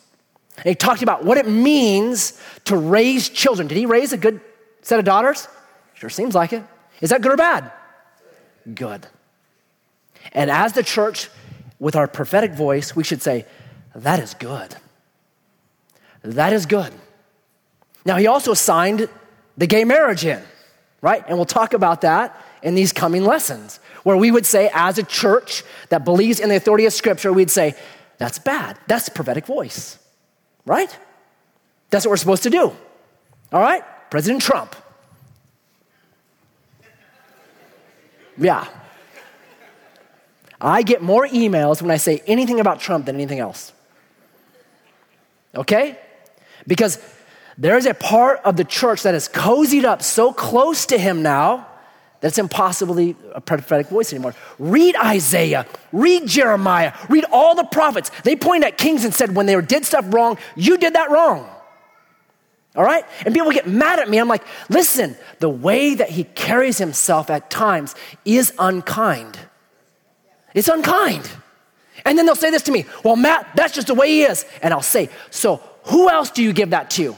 And 0.56 0.66
he 0.66 0.74
talked 0.74 1.02
about 1.02 1.24
what 1.24 1.38
it 1.38 1.48
means 1.48 2.40
to 2.64 2.76
raise 2.76 3.28
children. 3.28 3.68
Did 3.68 3.76
he 3.78 3.86
raise 3.86 4.12
a 4.12 4.16
good 4.16 4.40
set 4.82 4.98
of 4.98 5.04
daughters? 5.04 5.48
Sure 5.94 6.10
seems 6.10 6.34
like 6.34 6.52
it. 6.52 6.62
Is 7.00 7.10
that 7.10 7.22
good 7.22 7.32
or 7.32 7.36
bad? 7.36 7.72
Good. 8.74 9.06
And 10.32 10.50
as 10.50 10.74
the 10.74 10.82
church, 10.82 11.30
with 11.78 11.96
our 11.96 12.06
prophetic 12.06 12.52
voice, 12.52 12.94
we 12.94 13.02
should 13.02 13.22
say, 13.22 13.46
that 13.94 14.20
is 14.20 14.34
good. 14.34 14.76
That 16.22 16.52
is 16.52 16.66
good. 16.66 16.92
Now, 18.04 18.16
he 18.16 18.26
also 18.26 18.54
signed 18.54 19.08
the 19.56 19.66
gay 19.66 19.84
marriage 19.84 20.24
in, 20.24 20.42
right? 21.00 21.24
And 21.26 21.36
we'll 21.36 21.46
talk 21.46 21.72
about 21.72 22.02
that 22.02 22.38
in 22.62 22.74
these 22.74 22.92
coming 22.92 23.24
lessons, 23.24 23.80
where 24.02 24.16
we 24.16 24.30
would 24.30 24.46
say, 24.46 24.70
as 24.72 24.98
a 24.98 25.02
church 25.02 25.62
that 25.88 26.04
believes 26.04 26.40
in 26.40 26.48
the 26.48 26.56
authority 26.56 26.86
of 26.86 26.92
Scripture, 26.92 27.32
we'd 27.32 27.50
say, 27.50 27.74
that's 28.18 28.38
bad. 28.38 28.78
That's 28.86 29.08
prophetic 29.08 29.46
voice, 29.46 29.98
right? 30.66 30.94
That's 31.90 32.04
what 32.04 32.10
we're 32.10 32.16
supposed 32.18 32.42
to 32.44 32.50
do. 32.50 32.72
All 33.52 33.60
right? 33.60 33.82
President 34.10 34.42
Trump. 34.42 34.76
Yeah. 38.36 38.66
I 40.60 40.82
get 40.82 41.02
more 41.02 41.26
emails 41.26 41.80
when 41.80 41.90
I 41.90 41.96
say 41.96 42.22
anything 42.26 42.60
about 42.60 42.80
Trump 42.80 43.06
than 43.06 43.16
anything 43.16 43.38
else. 43.38 43.72
Okay? 45.54 45.98
Because 46.66 46.98
there 47.56 47.76
is 47.76 47.86
a 47.86 47.94
part 47.94 48.40
of 48.44 48.56
the 48.56 48.64
church 48.64 49.02
that 49.02 49.14
is 49.14 49.28
cozied 49.28 49.84
up 49.84 50.02
so 50.02 50.32
close 50.32 50.86
to 50.86 50.98
him 50.98 51.22
now 51.22 51.66
that 52.20 52.28
it's 52.28 52.38
impossible 52.38 52.94
to 52.94 53.14
be 53.14 53.16
a 53.34 53.40
prophetic 53.40 53.88
voice 53.88 54.12
anymore. 54.12 54.34
Read 54.58 54.94
Isaiah, 54.96 55.66
read 55.92 56.26
Jeremiah, 56.26 56.92
read 57.08 57.24
all 57.32 57.54
the 57.54 57.64
prophets. 57.64 58.10
They 58.24 58.36
pointed 58.36 58.66
at 58.66 58.78
kings 58.78 59.04
and 59.04 59.14
said, 59.14 59.34
when 59.34 59.46
they 59.46 59.58
did 59.60 59.84
stuff 59.86 60.04
wrong, 60.08 60.38
you 60.54 60.76
did 60.76 60.94
that 60.94 61.10
wrong. 61.10 61.48
All 62.76 62.84
right? 62.84 63.04
And 63.24 63.34
people 63.34 63.50
get 63.50 63.66
mad 63.66 63.98
at 63.98 64.08
me. 64.08 64.18
I'm 64.18 64.28
like, 64.28 64.44
listen, 64.68 65.16
the 65.38 65.48
way 65.48 65.94
that 65.94 66.10
he 66.10 66.24
carries 66.24 66.78
himself 66.78 67.30
at 67.30 67.50
times 67.50 67.94
is 68.24 68.52
unkind. 68.58 69.38
It's 70.54 70.68
unkind. 70.68 71.28
And 72.04 72.16
then 72.16 72.26
they'll 72.26 72.36
say 72.36 72.50
this 72.50 72.62
to 72.62 72.72
me, 72.72 72.86
well, 73.04 73.16
Matt, 73.16 73.48
that's 73.54 73.74
just 73.74 73.88
the 73.88 73.94
way 73.94 74.08
he 74.08 74.22
is. 74.22 74.44
And 74.62 74.72
I'll 74.72 74.82
say, 74.82 75.08
so 75.30 75.60
who 75.84 76.08
else 76.08 76.30
do 76.30 76.42
you 76.42 76.52
give 76.52 76.70
that 76.70 76.90
to? 76.90 77.16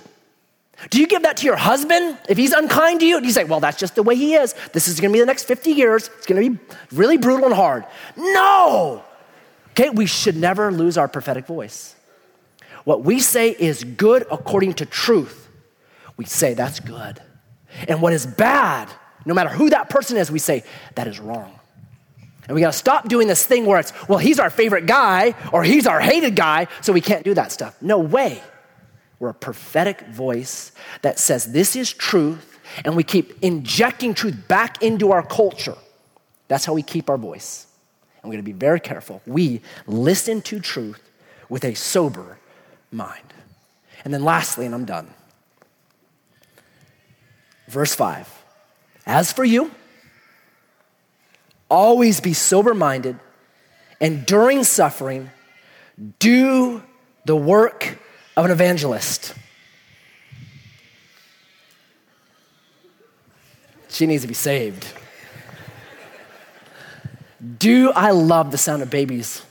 Do 0.91 1.01
you 1.01 1.07
give 1.07 1.23
that 1.23 1.37
to 1.39 1.47
your 1.47 1.57
husband 1.57 2.19
if 2.29 2.37
he's 2.37 2.53
unkind 2.53 3.01
to 3.01 3.07
you? 3.07 3.17
And 3.17 3.27
you 3.27 3.33
say, 3.33 3.45
well, 3.45 3.61
that's 3.61 3.79
just 3.79 3.95
the 3.95 4.03
way 4.03 4.17
he 4.17 4.35
is. 4.35 4.55
This 4.73 4.89
is 4.89 5.01
gonna 5.01 5.13
be 5.13 5.21
the 5.21 5.27
next 5.27 5.45
50 5.45 5.73
years. 5.73 6.11
It's 6.19 6.27
gonna 6.27 6.41
be 6.41 6.59
really 6.93 7.17
brutal 7.17 7.47
and 7.47 7.55
hard. 7.55 7.85
No! 8.17 9.05
Okay, 9.71 9.91
we 9.91 10.07
should 10.07 10.37
never 10.37 10.71
lose 10.71 10.99
our 10.99 11.09
prophetic 11.09 11.47
voice. 11.47 11.95
What 12.85 13.05
we 13.05 13.21
say 13.21 13.51
is 13.51 13.85
good 13.85 14.27
according 14.31 14.75
to 14.75 14.87
truth. 14.87 15.49
We 16.17 16.25
say 16.25 16.55
that's 16.55 16.81
good. 16.81 17.21
And 17.89 18.03
what 18.03 18.13
is 18.13 18.27
bad, 18.27 18.89
no 19.25 19.35
matter 19.35 19.51
who 19.51 19.71
that 19.71 19.89
person 19.89 20.17
is, 20.17 20.31
we 20.31 20.39
say 20.39 20.65
that 20.97 21.07
is 21.07 21.19
wrong. 21.21 21.59
And 22.49 22.55
we 22.55 22.61
gotta 22.61 22.77
stop 22.77 23.09
doing 23.09 23.29
this 23.29 23.47
thing 23.47 23.67
where 23.67 23.79
it's, 23.79 23.93
well, 24.09 24.19
he's 24.19 24.41
our 24.41 24.51
favorite 24.51 24.87
guy 24.87 25.35
or 25.53 25.63
he's 25.63 25.87
our 25.87 26.01
hated 26.01 26.35
guy, 26.35 26.67
so 26.81 26.93
we 26.93 27.01
can't 27.01 27.25
do 27.25 27.35
that 27.35 27.53
stuff. 27.53 27.81
No 27.81 28.01
way. 28.01 28.43
We're 29.23 29.29
a 29.29 29.35
prophetic 29.35 30.01
voice 30.09 30.73
that 31.03 31.17
says 31.21 31.53
this 31.53 31.77
is 31.77 31.93
truth, 31.93 32.59
and 32.85 32.97
we 32.97 33.05
keep 33.05 33.41
injecting 33.41 34.15
truth 34.15 34.49
back 34.49 34.83
into 34.83 35.13
our 35.13 35.23
culture. 35.23 35.77
That's 36.49 36.65
how 36.65 36.75
we 36.75 36.83
keep 36.83 37.09
our 37.09 37.17
voice. 37.17 37.69
And 38.21 38.29
we're 38.29 38.35
gonna 38.35 38.43
be 38.43 38.51
very 38.51 38.81
careful. 38.81 39.23
We 39.25 39.61
listen 39.87 40.43
to 40.43 40.59
truth 40.59 41.01
with 41.49 41.65
a 41.65 41.75
sober 41.75 42.41
mind. 42.91 43.33
And 44.05 44.13
then 44.13 44.25
lastly, 44.25 44.67
and 44.67 44.75
I'm 44.75 44.87
done. 44.87 45.15
Verse 47.69 47.95
5 47.95 48.29
As 49.07 49.33
for 49.33 49.45
you, 49.45 49.71
always 51.69 52.21
be 52.21 52.33
sober 52.33 52.75
minded, 52.75 53.21
and 54.01 54.27
during 54.27 54.65
suffering, 54.65 55.31
do 56.19 56.83
the 57.25 57.37
work 57.37 58.01
of 58.37 58.45
an 58.45 58.51
evangelist. 58.51 59.35
She 63.89 64.07
needs 64.07 64.23
to 64.23 64.29
be 64.29 64.35
saved. 64.35 64.87
Do 67.59 67.91
I 67.91 68.13
love 68.13 68.51
the 68.51 68.59
sound 68.59 68.83
of 68.83 68.91
babies? 68.91 69.43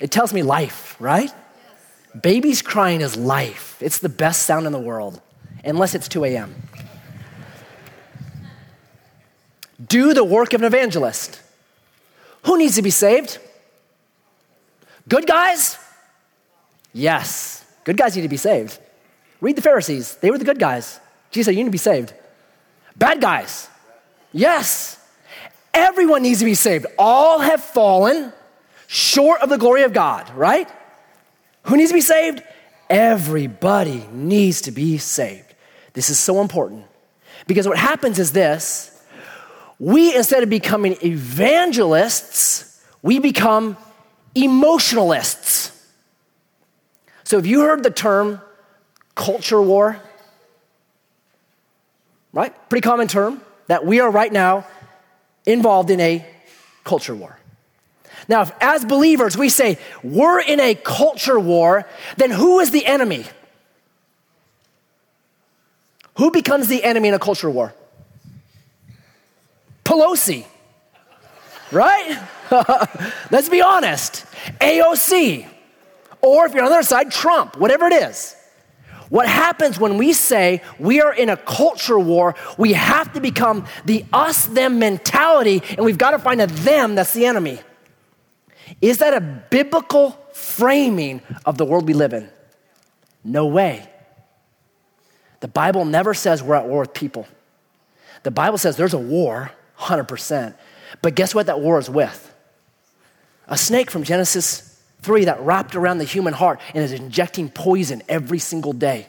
It 0.00 0.10
tells 0.10 0.32
me 0.32 0.42
life, 0.42 0.96
right? 0.98 1.30
Yes. 1.30 2.22
Babies 2.22 2.62
crying 2.62 3.02
is 3.02 3.16
life. 3.16 3.76
It's 3.80 3.98
the 3.98 4.08
best 4.08 4.42
sound 4.42 4.66
in 4.66 4.72
the 4.72 4.78
world, 4.78 5.20
unless 5.64 5.94
it's 5.94 6.08
2 6.08 6.24
a.m. 6.24 6.54
Do 9.86 10.14
the 10.14 10.24
work 10.24 10.52
of 10.52 10.62
an 10.62 10.66
evangelist. 10.66 11.40
Who 12.44 12.58
needs 12.58 12.76
to 12.76 12.82
be 12.82 12.90
saved? 12.90 13.38
Good 15.08 15.26
guys? 15.26 15.78
Yes. 16.92 17.65
Good 17.86 17.96
guys 17.96 18.16
need 18.16 18.22
to 18.22 18.28
be 18.28 18.36
saved. 18.36 18.80
Read 19.40 19.56
the 19.56 19.62
Pharisees, 19.62 20.16
they 20.16 20.32
were 20.32 20.38
the 20.38 20.44
good 20.44 20.58
guys. 20.58 20.98
Jesus 21.30 21.46
said, 21.46 21.52
You 21.52 21.62
need 21.62 21.68
to 21.68 21.70
be 21.70 21.78
saved. 21.78 22.12
Bad 22.96 23.20
guys, 23.20 23.68
yes. 24.32 24.98
Everyone 25.72 26.22
needs 26.22 26.40
to 26.40 26.44
be 26.44 26.54
saved. 26.54 26.86
All 26.98 27.38
have 27.38 27.62
fallen 27.62 28.32
short 28.88 29.40
of 29.40 29.50
the 29.50 29.58
glory 29.58 29.84
of 29.84 29.92
God, 29.92 30.28
right? 30.34 30.68
Who 31.64 31.76
needs 31.76 31.90
to 31.90 31.94
be 31.94 32.00
saved? 32.00 32.42
Everybody 32.90 34.04
needs 34.10 34.62
to 34.62 34.72
be 34.72 34.98
saved. 34.98 35.54
This 35.92 36.10
is 36.10 36.18
so 36.18 36.40
important 36.40 36.86
because 37.46 37.68
what 37.68 37.78
happens 37.78 38.18
is 38.18 38.32
this 38.32 38.92
we, 39.78 40.16
instead 40.16 40.42
of 40.42 40.50
becoming 40.50 40.96
evangelists, 41.04 42.82
we 43.02 43.20
become 43.20 43.76
emotionalists. 44.34 45.70
So, 47.26 47.38
have 47.38 47.46
you 47.46 47.62
heard 47.62 47.82
the 47.82 47.90
term 47.90 48.40
culture 49.16 49.60
war? 49.60 50.00
Right? 52.32 52.54
Pretty 52.68 52.82
common 52.82 53.08
term 53.08 53.40
that 53.66 53.84
we 53.84 53.98
are 53.98 54.08
right 54.08 54.32
now 54.32 54.64
involved 55.44 55.90
in 55.90 55.98
a 55.98 56.24
culture 56.84 57.16
war. 57.16 57.36
Now, 58.28 58.42
if 58.42 58.52
as 58.60 58.84
believers 58.84 59.36
we 59.36 59.48
say 59.48 59.76
we're 60.04 60.40
in 60.40 60.60
a 60.60 60.76
culture 60.76 61.40
war, 61.40 61.84
then 62.16 62.30
who 62.30 62.60
is 62.60 62.70
the 62.70 62.86
enemy? 62.86 63.24
Who 66.18 66.30
becomes 66.30 66.68
the 66.68 66.84
enemy 66.84 67.08
in 67.08 67.14
a 67.14 67.18
culture 67.18 67.50
war? 67.50 67.74
Pelosi, 69.84 70.46
right? 71.72 72.22
Let's 73.32 73.48
be 73.48 73.62
honest. 73.62 74.24
AOC, 74.60 75.48
or 76.26 76.46
if 76.46 76.54
you're 76.54 76.64
on 76.64 76.70
the 76.70 76.76
other 76.76 76.82
side, 76.82 77.10
Trump, 77.12 77.56
whatever 77.56 77.86
it 77.86 77.92
is. 77.92 78.34
What 79.08 79.28
happens 79.28 79.78
when 79.78 79.98
we 79.98 80.12
say 80.12 80.62
we 80.80 81.00
are 81.00 81.14
in 81.14 81.28
a 81.28 81.36
culture 81.36 81.98
war, 81.98 82.34
we 82.58 82.72
have 82.72 83.12
to 83.12 83.20
become 83.20 83.66
the 83.84 84.04
us 84.12 84.46
them 84.46 84.80
mentality, 84.80 85.62
and 85.70 85.86
we've 85.86 85.98
got 85.98 86.10
to 86.10 86.18
find 86.18 86.40
a 86.40 86.48
them 86.48 86.96
that's 86.96 87.12
the 87.12 87.26
enemy. 87.26 87.60
Is 88.80 88.98
that 88.98 89.14
a 89.14 89.20
biblical 89.20 90.10
framing 90.32 91.22
of 91.44 91.56
the 91.56 91.64
world 91.64 91.86
we 91.86 91.94
live 91.94 92.12
in? 92.12 92.28
No 93.22 93.46
way. 93.46 93.88
The 95.40 95.48
Bible 95.48 95.84
never 95.84 96.12
says 96.12 96.42
we're 96.42 96.56
at 96.56 96.66
war 96.66 96.80
with 96.80 96.92
people. 96.92 97.28
The 98.24 98.32
Bible 98.32 98.58
says 98.58 98.76
there's 98.76 98.94
a 98.94 98.98
war, 98.98 99.52
100%. 99.78 100.54
But 101.00 101.14
guess 101.14 101.32
what 101.32 101.46
that 101.46 101.60
war 101.60 101.78
is 101.78 101.88
with? 101.88 102.34
A 103.46 103.56
snake 103.56 103.88
from 103.92 104.02
Genesis 104.02 104.75
3 105.06 105.26
that 105.26 105.40
wrapped 105.40 105.76
around 105.76 105.98
the 105.98 106.04
human 106.04 106.34
heart 106.34 106.60
and 106.74 106.84
is 106.84 106.92
injecting 106.92 107.48
poison 107.48 108.02
every 108.08 108.40
single 108.40 108.72
day. 108.72 109.06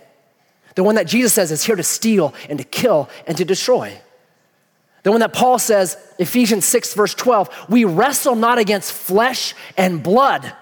The 0.76 0.84
one 0.84 0.96
that 0.96 1.08
Jesus 1.08 1.34
says 1.34 1.52
is 1.52 1.64
here 1.64 1.76
to 1.76 1.84
steal 1.84 2.36
and 2.50 2.60
to 2.60 2.64
kill 2.64 3.10
and 3.26 3.36
to 3.38 3.44
destroy. 3.44 4.00
The 5.02 5.10
one 5.10 5.22
that 5.22 5.34
Paul 5.34 5.58
says, 5.58 5.98
Ephesians 6.20 6.66
6, 6.66 6.94
verse 6.94 7.16
12, 7.16 7.66
we 7.68 7.84
wrestle 7.84 8.36
not 8.36 8.60
against 8.60 8.94
flesh 8.94 9.56
and 9.76 10.04
blood, 10.04 10.54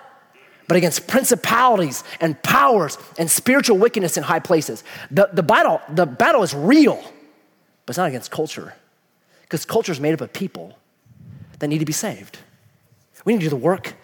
but 0.70 0.78
against 0.78 1.06
principalities 1.06 2.06
and 2.22 2.42
powers 2.42 2.98
and 3.18 3.30
spiritual 3.30 3.78
wickedness 3.78 4.16
in 4.16 4.24
high 4.24 4.40
places. 4.40 4.86
The, 5.12 5.30
the, 5.34 5.44
battle, 5.44 5.82
the 5.90 6.06
battle 6.06 6.44
is 6.44 6.54
real, 6.54 6.96
but 7.86 7.92
it's 7.92 7.98
not 7.98 8.08
against 8.08 8.32
culture, 8.32 8.74
because 9.42 9.66
culture 9.66 9.92
is 9.92 10.00
made 10.00 10.14
up 10.14 10.22
of 10.22 10.32
people 10.32 10.78
that 11.60 11.68
need 11.68 11.80
to 11.80 11.86
be 11.86 11.94
saved. 11.94 12.38
We 13.26 13.34
need 13.34 13.40
to 13.40 13.46
do 13.48 13.50
the 13.50 13.56
work 13.58 13.96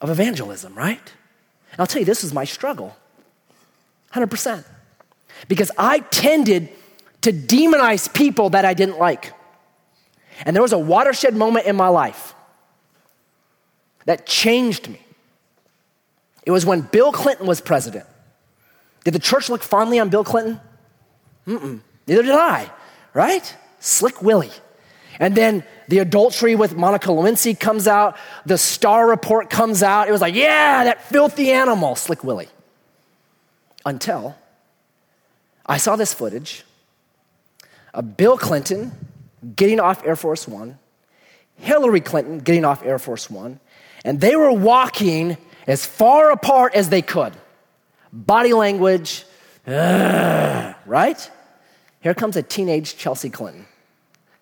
of 0.00 0.10
evangelism, 0.10 0.74
right? 0.74 1.12
And 1.72 1.80
I'll 1.80 1.86
tell 1.86 2.00
you, 2.00 2.06
this 2.06 2.24
is 2.24 2.32
my 2.32 2.44
struggle 2.44 2.96
100%. 4.12 4.64
Because 5.48 5.70
I 5.78 6.00
tended 6.00 6.68
to 7.22 7.32
demonize 7.32 8.12
people 8.12 8.50
that 8.50 8.64
I 8.64 8.74
didn't 8.74 8.98
like. 8.98 9.32
And 10.44 10.56
there 10.56 10.62
was 10.62 10.72
a 10.72 10.78
watershed 10.78 11.34
moment 11.34 11.66
in 11.66 11.76
my 11.76 11.88
life 11.88 12.34
that 14.06 14.26
changed 14.26 14.88
me. 14.88 15.00
It 16.44 16.50
was 16.50 16.64
when 16.64 16.80
Bill 16.80 17.12
Clinton 17.12 17.46
was 17.46 17.60
president. 17.60 18.06
Did 19.04 19.14
the 19.14 19.18
church 19.18 19.48
look 19.48 19.62
fondly 19.62 19.98
on 19.98 20.08
Bill 20.08 20.24
Clinton? 20.24 20.60
Mm-mm. 21.46 21.80
Neither 22.06 22.22
did 22.22 22.32
I, 22.32 22.70
right? 23.14 23.56
Slick 23.78 24.22
Willie. 24.22 24.50
And 25.20 25.36
then 25.36 25.62
the 25.88 25.98
adultery 25.98 26.56
with 26.56 26.74
Monica 26.74 27.08
Lewinsky 27.08 27.58
comes 27.58 27.86
out. 27.86 28.16
The 28.46 28.56
Starr 28.56 29.06
report 29.06 29.50
comes 29.50 29.82
out. 29.82 30.08
It 30.08 30.12
was 30.12 30.22
like, 30.22 30.34
yeah, 30.34 30.84
that 30.84 31.04
filthy 31.04 31.52
animal, 31.52 31.94
Slick 31.94 32.24
Willie. 32.24 32.48
Until 33.84 34.34
I 35.66 35.76
saw 35.76 35.96
this 35.96 36.14
footage 36.14 36.64
of 37.92 38.16
Bill 38.16 38.38
Clinton 38.38 38.92
getting 39.56 39.78
off 39.78 40.04
Air 40.04 40.16
Force 40.16 40.48
One, 40.48 40.78
Hillary 41.56 42.00
Clinton 42.00 42.38
getting 42.38 42.64
off 42.64 42.82
Air 42.82 42.98
Force 42.98 43.28
One, 43.28 43.60
and 44.04 44.20
they 44.20 44.36
were 44.36 44.52
walking 44.52 45.36
as 45.66 45.84
far 45.84 46.30
apart 46.30 46.74
as 46.74 46.88
they 46.88 47.02
could. 47.02 47.34
Body 48.12 48.52
language, 48.54 49.24
uh, 49.66 50.72
right? 50.86 51.30
Here 52.00 52.14
comes 52.14 52.36
a 52.36 52.42
teenage 52.42 52.96
Chelsea 52.96 53.30
Clinton, 53.30 53.66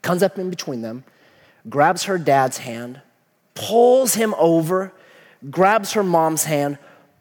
comes 0.09 0.23
up 0.23 0.39
in 0.39 0.49
between 0.49 0.81
them, 0.81 1.05
grabs 1.69 2.05
her 2.05 2.17
dad's 2.17 2.57
hand, 2.57 2.99
pulls 3.55 4.15
him 4.15 4.35
over, 4.39 4.91
grabs 5.51 5.93
her 5.93 6.03
mom's 6.03 6.45
hand, 6.45 6.79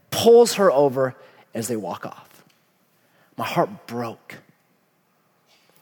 pulls 0.10 0.54
her 0.54 0.72
over 0.72 1.14
as 1.54 1.68
they 1.68 1.76
walk 1.76 2.06
off. 2.06 2.46
My 3.36 3.44
heart 3.44 3.88
broke 3.88 4.36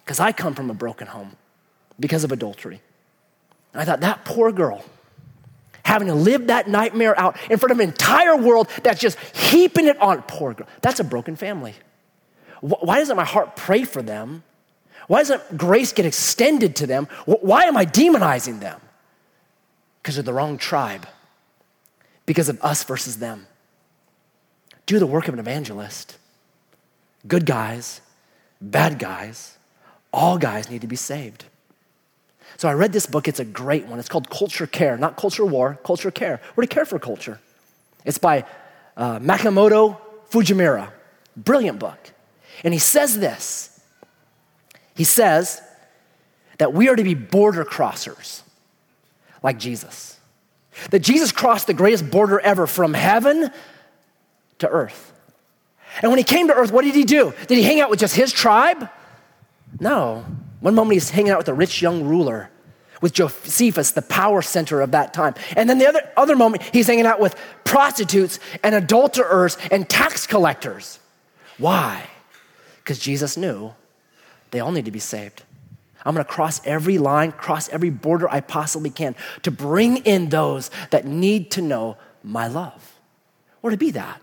because 0.04 0.20
I 0.20 0.32
come 0.32 0.56
from 0.56 0.72
a 0.72 0.74
broken 0.74 1.06
home 1.06 1.36
because 2.00 2.24
of 2.24 2.32
adultery. 2.32 2.82
And 3.72 3.84
I 3.84 3.86
thought, 3.86 4.02
that 4.02 4.26
poor 4.26 4.52
girl, 4.52 4.84
having 5.84 6.08
to 6.08 6.16
live 6.16 6.48
that 6.48 6.68
nightmare 6.68 7.14
out 7.20 7.38
in 7.52 7.60
front 7.60 7.72
of 7.72 7.80
an 7.82 7.88
entire 7.88 8.36
world 8.36 8.68
that's 8.82 9.00
just 9.00 9.20
heaping 9.38 9.86
it 9.86 10.02
on, 10.02 10.24
poor 10.24 10.56
girl, 10.56 10.68
that's 10.82 11.00
a 11.00 11.04
broken 11.04 11.36
family. 11.36 11.76
Why 12.62 12.98
doesn't 12.98 13.16
my 13.16 13.26
heart 13.26 13.56
pray 13.56 13.84
for 13.84 14.02
them? 14.02 14.42
Why 15.08 15.20
doesn't 15.20 15.58
grace 15.58 15.94
get 15.94 16.06
extended 16.06 16.76
to 16.78 16.88
them? 16.88 17.08
Why 17.26 17.64
am 17.64 17.78
I 17.78 17.86
demonizing 17.86 18.60
them? 18.60 18.80
Because 20.02 20.18
of 20.18 20.26
the 20.26 20.34
wrong 20.34 20.58
tribe, 20.58 21.08
because 22.26 22.50
of 22.50 22.62
us 22.64 22.84
versus 22.84 23.18
them. 23.18 23.48
Do 24.86 25.00
the 25.00 25.08
work 25.08 25.28
of 25.28 25.34
an 25.34 25.40
evangelist. 25.40 26.18
Good 27.28 27.46
guys, 27.46 28.02
bad 28.62 29.00
guys, 29.00 29.58
all 30.14 30.38
guys 30.38 30.70
need 30.70 30.82
to 30.82 30.88
be 30.88 30.96
saved. 30.96 31.46
So 32.58 32.70
I 32.70 32.74
read 32.74 32.94
this 32.94 33.06
book. 33.06 33.28
It's 33.28 33.40
a 33.40 33.46
great 33.46 33.86
one. 33.88 34.00
It's 34.00 34.08
called 34.08 34.30
Culture 34.30 34.68
Care, 34.68 34.98
not 34.98 35.18
Culture 35.18 35.46
War, 35.46 35.78
Culture 35.84 36.12
Care. 36.12 36.40
We're 36.56 36.64
to 36.66 36.74
care 36.74 36.86
for 36.86 37.00
culture. 37.00 37.40
It's 38.06 38.18
by 38.18 38.46
uh, 38.96 39.20
Makamoto 39.20 39.98
Fujimura. 40.30 40.92
Brilliant 41.36 41.80
book. 41.80 42.12
And 42.64 42.74
he 42.74 42.80
says 42.80 43.20
this 43.20 43.75
He 44.96 45.04
says 45.04 45.62
that 46.58 46.74
we 46.74 46.90
are 46.90 46.96
to 46.96 47.04
be 47.04 47.14
border 47.14 47.66
crossers 47.66 48.42
like 49.44 49.60
Jesus. 49.60 50.20
That 50.90 51.00
Jesus 51.00 51.32
crossed 51.32 51.68
the 51.68 51.74
greatest 51.74 52.10
border 52.10 52.40
ever 52.40 52.66
from 52.68 52.94
heaven 52.94 53.52
to 54.60 54.70
earth. 54.70 55.14
And 56.02 56.12
when 56.12 56.18
he 56.18 56.24
came 56.24 56.48
to 56.48 56.54
earth, 56.54 56.72
what 56.72 56.84
did 56.84 56.96
he 56.96 57.04
do? 57.04 57.34
Did 57.48 57.58
he 57.58 57.64
hang 57.64 57.80
out 57.80 57.90
with 57.90 58.00
just 58.00 58.16
his 58.16 58.32
tribe? 58.32 58.90
No. 59.80 60.26
One 60.60 60.76
moment 60.76 60.94
he's 60.94 61.10
hanging 61.10 61.32
out 61.32 61.38
with 61.38 61.48
a 61.48 61.54
rich 61.54 61.82
young 61.82 62.04
ruler, 62.06 62.50
with 63.02 63.14
Josephus, 63.14 63.92
the 63.92 64.02
power 64.02 64.42
center 64.42 64.82
of 64.82 64.92
that 64.92 65.14
time. 65.14 65.36
And 65.56 65.70
then 65.70 65.78
the 65.78 65.88
other, 65.88 66.10
other 66.18 66.36
moment, 66.36 66.64
he's 66.74 66.88
hanging 66.88 67.06
out 67.06 67.20
with 67.20 67.36
prostitutes 67.64 68.40
and 68.64 68.76
adulterers 68.76 69.58
and 69.72 69.88
tax 69.88 70.26
collectors. 70.28 71.00
Why? 71.58 72.06
Because 72.78 73.00
Jesus 73.00 73.38
knew 73.38 73.74
they 74.52 74.60
all 74.60 74.72
need 74.72 74.86
to 74.86 74.92
be 74.92 75.00
saved. 75.00 75.44
I'm 76.06 76.14
gonna 76.14 76.24
cross 76.24 76.62
every 76.66 76.98
line, 76.98 77.32
cross 77.32 77.68
every 77.70 77.90
border 77.90 78.30
I 78.30 78.42
possibly 78.42 78.90
can 78.90 79.16
to 79.42 79.52
bring 79.52 79.98
in 79.98 80.30
those 80.30 80.70
that 80.92 81.06
need 81.06 81.52
to 81.52 81.62
know 81.62 81.98
my 82.24 82.48
love. 82.48 82.94
Or 83.62 83.72
to 83.72 83.78
be 83.78 83.92
that. 83.92 84.22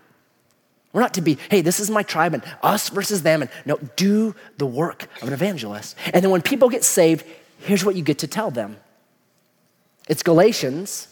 We're 0.93 1.01
not 1.01 1.15
to 1.15 1.21
be, 1.21 1.37
hey, 1.49 1.61
this 1.61 1.79
is 1.79 1.89
my 1.89 2.03
tribe 2.03 2.35
and 2.35 2.43
us 2.61 2.89
versus 2.89 3.23
them. 3.23 3.41
And 3.41 3.51
no, 3.65 3.77
do 3.95 4.35
the 4.57 4.65
work 4.65 5.07
of 5.21 5.27
an 5.27 5.33
evangelist. 5.33 5.97
And 6.13 6.23
then 6.23 6.29
when 6.29 6.43
people 6.43 6.69
get 6.69 6.83
saved, 6.83 7.25
here's 7.59 7.83
what 7.83 7.95
you 7.95 8.03
get 8.03 8.19
to 8.19 8.27
tell 8.27 8.51
them 8.51 8.77
it's 10.07 10.23
Galatians 10.23 11.07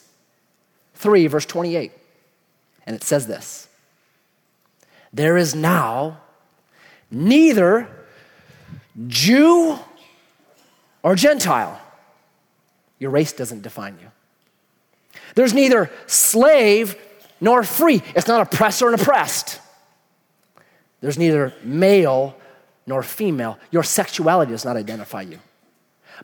3, 0.95 1.27
verse 1.27 1.45
28. 1.45 1.91
And 2.85 2.95
it 2.95 3.03
says 3.03 3.27
this 3.27 3.67
There 5.11 5.35
is 5.35 5.55
now 5.55 6.21
neither 7.09 7.89
Jew 9.07 9.77
or 11.03 11.15
Gentile. 11.15 11.79
Your 12.99 13.11
race 13.11 13.33
doesn't 13.33 13.61
define 13.61 13.97
you. 14.01 14.07
There's 15.35 15.53
neither 15.53 15.91
slave 16.07 16.95
nor 17.39 17.63
free. 17.63 18.01
It's 18.15 18.27
not 18.27 18.41
oppressor 18.41 18.91
and 18.91 19.01
oppressed. 19.01 19.59
There's 21.01 21.17
neither 21.17 21.53
male 21.63 22.35
nor 22.85 23.01
female. 23.03 23.57
Your 23.71 23.83
sexuality 23.83 24.51
does 24.51 24.65
not 24.65 24.77
identify 24.77 25.21
you. 25.21 25.39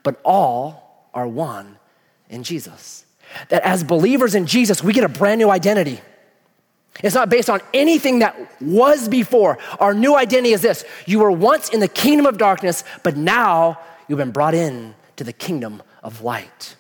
But 0.04 0.20
all 0.24 1.10
are 1.14 1.28
one 1.28 1.78
in 2.30 2.44
Jesus. 2.44 3.06
That 3.50 3.64
as 3.64 3.84
believers 3.84 4.36
in 4.36 4.46
Jesus, 4.46 4.84
we 4.84 4.94
get 4.94 5.04
a 5.04 5.10
brand 5.10 5.40
new 5.40 5.50
identity. 5.50 6.00
It's 7.04 7.16
not 7.16 7.30
based 7.30 7.50
on 7.50 7.62
anything 7.74 8.20
that 8.20 8.36
was 8.62 9.08
before. 9.08 9.58
Our 9.80 9.94
new 9.94 10.16
identity 10.16 10.54
is 10.54 10.62
this 10.62 10.84
you 11.06 11.20
were 11.20 11.32
once 11.32 11.70
in 11.70 11.80
the 11.80 11.88
kingdom 11.88 12.26
of 12.26 12.38
darkness, 12.38 12.84
but 13.04 13.16
now 13.16 13.80
you've 14.08 14.18
been 14.18 14.32
brought 14.32 14.54
in 14.54 14.96
to 15.18 15.24
the 15.24 15.34
kingdom 15.34 15.82
of 16.04 16.22
light 16.22 16.76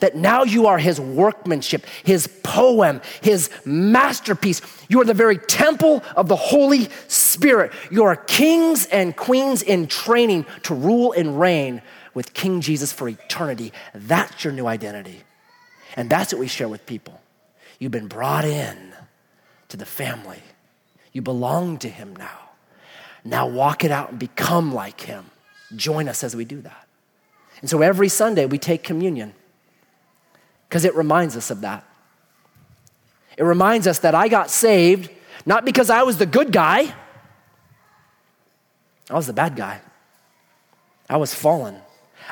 that 0.00 0.16
now 0.16 0.44
you 0.44 0.66
are 0.66 0.78
his 0.78 1.00
workmanship, 1.00 1.84
his 2.04 2.26
poem, 2.42 3.00
his 3.22 3.50
masterpiece. 3.64 4.60
You 4.88 5.00
are 5.00 5.04
the 5.04 5.14
very 5.14 5.38
temple 5.38 6.02
of 6.16 6.28
the 6.28 6.36
Holy 6.36 6.88
Spirit. 7.08 7.72
You 7.90 8.04
are 8.04 8.16
kings 8.16 8.86
and 8.86 9.16
queens 9.16 9.62
in 9.62 9.86
training 9.86 10.46
to 10.64 10.74
rule 10.74 11.12
and 11.12 11.38
reign 11.38 11.82
with 12.14 12.34
King 12.34 12.60
Jesus 12.60 12.92
for 12.92 13.08
eternity. 13.08 13.72
That's 13.94 14.44
your 14.44 14.52
new 14.52 14.66
identity. 14.66 15.22
And 15.96 16.10
that's 16.10 16.32
what 16.32 16.40
we 16.40 16.48
share 16.48 16.68
with 16.68 16.86
people. 16.86 17.20
You've 17.78 17.92
been 17.92 18.08
brought 18.08 18.44
in 18.44 18.93
to 19.74 19.78
the 19.78 19.84
family, 19.84 20.38
you 21.12 21.20
belong 21.20 21.78
to 21.78 21.88
him 21.88 22.14
now. 22.14 22.38
Now 23.24 23.48
walk 23.48 23.82
it 23.82 23.90
out 23.90 24.10
and 24.10 24.20
become 24.20 24.72
like 24.72 25.00
him. 25.00 25.32
Join 25.74 26.08
us 26.08 26.22
as 26.22 26.36
we 26.36 26.44
do 26.44 26.60
that. 26.60 26.86
And 27.60 27.68
so 27.68 27.82
every 27.82 28.08
Sunday 28.08 28.46
we 28.46 28.56
take 28.56 28.84
communion 28.84 29.34
because 30.68 30.84
it 30.84 30.94
reminds 30.94 31.36
us 31.36 31.50
of 31.50 31.62
that. 31.62 31.84
It 33.36 33.42
reminds 33.42 33.88
us 33.88 33.98
that 34.00 34.14
I 34.14 34.28
got 34.28 34.48
saved 34.48 35.10
not 35.44 35.64
because 35.64 35.90
I 35.90 36.04
was 36.04 36.18
the 36.18 36.26
good 36.26 36.52
guy, 36.52 36.94
I 39.10 39.14
was 39.14 39.26
the 39.26 39.32
bad 39.32 39.56
guy. 39.56 39.80
I 41.10 41.16
was 41.16 41.34
fallen. 41.34 41.76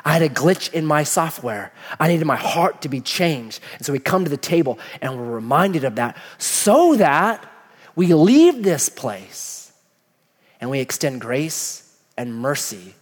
I 0.05 0.13
had 0.13 0.23
a 0.23 0.29
glitch 0.29 0.73
in 0.73 0.85
my 0.85 1.03
software. 1.03 1.73
I 2.01 2.09
needed 2.09 2.27
my 2.27 2.37
heart 2.37 2.83
to 2.83 2.89
be 2.89 3.01
changed. 3.01 3.61
And 3.77 3.87
so 3.87 3.93
we 3.93 3.99
come 3.99 4.25
to 4.25 4.31
the 4.31 4.37
table 4.37 4.79
and 5.01 5.17
we're 5.17 5.31
reminded 5.31 5.85
of 5.85 5.97
that 5.97 6.17
so 6.39 6.97
that 6.97 7.47
we 7.95 8.13
leave 8.15 8.63
this 8.63 8.89
place 8.89 9.73
and 10.61 10.71
we 10.71 10.81
extend 10.81 11.21
grace 11.21 11.97
and 12.17 12.35
mercy 12.35 12.95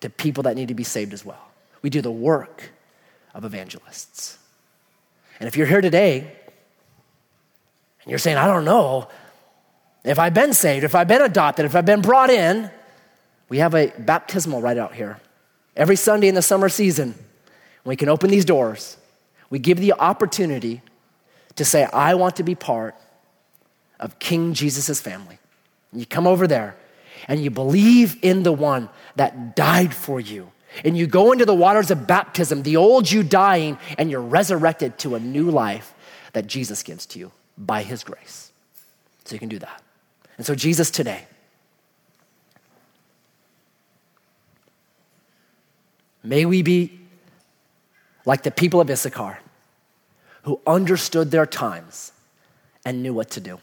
to 0.00 0.10
people 0.10 0.42
that 0.44 0.56
need 0.56 0.68
to 0.68 0.74
be 0.74 0.84
saved 0.84 1.12
as 1.12 1.24
well. 1.24 1.50
We 1.82 1.90
do 1.90 2.02
the 2.02 2.10
work 2.10 2.70
of 3.34 3.44
evangelists. 3.44 4.38
And 5.40 5.46
if 5.46 5.56
you're 5.56 5.66
here 5.66 5.80
today 5.80 6.18
and 6.18 8.10
you're 8.10 8.18
saying, 8.18 8.36
I 8.36 8.46
don't 8.46 8.64
know 8.64 9.08
if 10.04 10.18
I've 10.18 10.34
been 10.34 10.52
saved, 10.52 10.84
if 10.84 10.94
I've 10.94 11.08
been 11.08 11.22
adopted, 11.22 11.66
if 11.66 11.74
I've 11.74 11.86
been 11.86 12.02
brought 12.02 12.30
in, 12.30 12.70
we 13.48 13.58
have 13.58 13.74
a 13.74 13.92
baptismal 13.98 14.60
right 14.60 14.78
out 14.78 14.94
here. 14.94 15.20
Every 15.76 15.96
Sunday 15.96 16.28
in 16.28 16.34
the 16.34 16.42
summer 16.42 16.68
season, 16.68 17.14
we 17.84 17.96
can 17.96 18.08
open 18.08 18.30
these 18.30 18.44
doors. 18.44 18.96
We 19.50 19.58
give 19.58 19.78
the 19.78 19.92
opportunity 19.92 20.82
to 21.56 21.64
say, 21.64 21.84
I 21.84 22.14
want 22.14 22.36
to 22.36 22.42
be 22.42 22.54
part 22.54 22.94
of 24.00 24.18
King 24.18 24.54
Jesus' 24.54 25.00
family. 25.00 25.38
And 25.92 26.00
you 26.00 26.06
come 26.06 26.26
over 26.26 26.46
there 26.46 26.76
and 27.28 27.42
you 27.42 27.50
believe 27.50 28.18
in 28.22 28.42
the 28.42 28.52
one 28.52 28.88
that 29.16 29.54
died 29.56 29.94
for 29.94 30.20
you 30.20 30.50
and 30.84 30.96
you 30.96 31.06
go 31.06 31.32
into 31.32 31.44
the 31.44 31.54
waters 31.54 31.90
of 31.90 32.06
baptism, 32.06 32.62
the 32.62 32.76
old 32.76 33.10
you 33.10 33.22
dying, 33.22 33.78
and 33.98 34.10
you're 34.10 34.20
resurrected 34.20 34.98
to 34.98 35.14
a 35.14 35.20
new 35.20 35.50
life 35.50 35.94
that 36.32 36.46
Jesus 36.46 36.82
gives 36.82 37.06
to 37.06 37.18
you 37.18 37.32
by 37.56 37.82
his 37.82 38.04
grace. 38.04 38.52
So 39.24 39.34
you 39.34 39.38
can 39.38 39.48
do 39.48 39.58
that. 39.58 39.82
And 40.36 40.44
so, 40.44 40.54
Jesus, 40.54 40.90
today, 40.90 41.26
may 46.28 46.44
we 46.44 46.62
be 46.62 46.98
like 48.24 48.42
the 48.42 48.50
people 48.50 48.80
of 48.80 48.90
Issachar 48.90 49.38
who 50.42 50.60
understood 50.66 51.30
their 51.30 51.46
times 51.46 52.12
and 52.84 53.02
knew 53.02 53.14
what 53.14 53.30
to 53.30 53.40
do. 53.40 53.58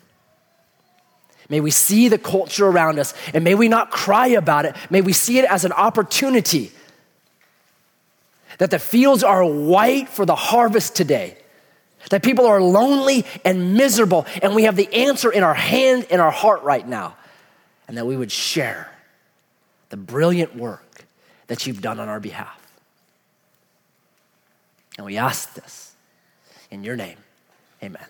May 1.50 1.60
we 1.60 1.72
see 1.72 2.08
the 2.08 2.18
culture 2.18 2.68
around 2.68 3.00
us 3.00 3.14
and 3.34 3.44
may 3.44 3.56
we 3.56 3.68
not 3.68 3.92
cry 3.92 4.28
about 4.28 4.66
it. 4.66 4.76
May 4.90 5.02
we 5.02 5.14
see 5.14 5.40
it 5.40 5.46
as 5.46 5.66
an 5.66 5.72
opportunity 5.72 6.72
that 8.58 8.72
the 8.72 8.80
fields 8.80 9.24
are 9.24 9.44
white 9.44 10.10
for 10.10 10.26
the 10.26 10.36
harvest 10.36 10.96
today, 10.96 11.38
that 12.10 12.24
people 12.24 12.46
are 12.46 12.62
lonely 12.62 13.26
and 13.44 13.74
miserable, 13.74 14.26
and 14.42 14.56
we 14.56 14.64
have 14.64 14.76
the 14.76 14.94
answer 14.94 15.32
in 15.32 15.44
our 15.44 15.54
hand, 15.54 16.06
in 16.10 16.20
our 16.20 16.32
heart 16.32 16.64
right 16.64 16.88
now, 16.88 17.16
and 17.88 17.98
that 17.98 18.06
we 18.06 18.16
would 18.16 18.32
share 18.32 18.90
the 19.90 19.98
brilliant 19.98 20.56
work 20.56 20.93
that 21.48 21.66
you've 21.66 21.82
done 21.82 22.00
on 22.00 22.10
our 22.10 22.20
behalf. 22.20 22.60
And 24.98 25.06
we 25.06 25.18
ask 25.18 25.54
this 25.54 25.96
in 26.70 26.84
your 26.84 26.96
name. 26.96 27.18
Amen. 27.82 28.06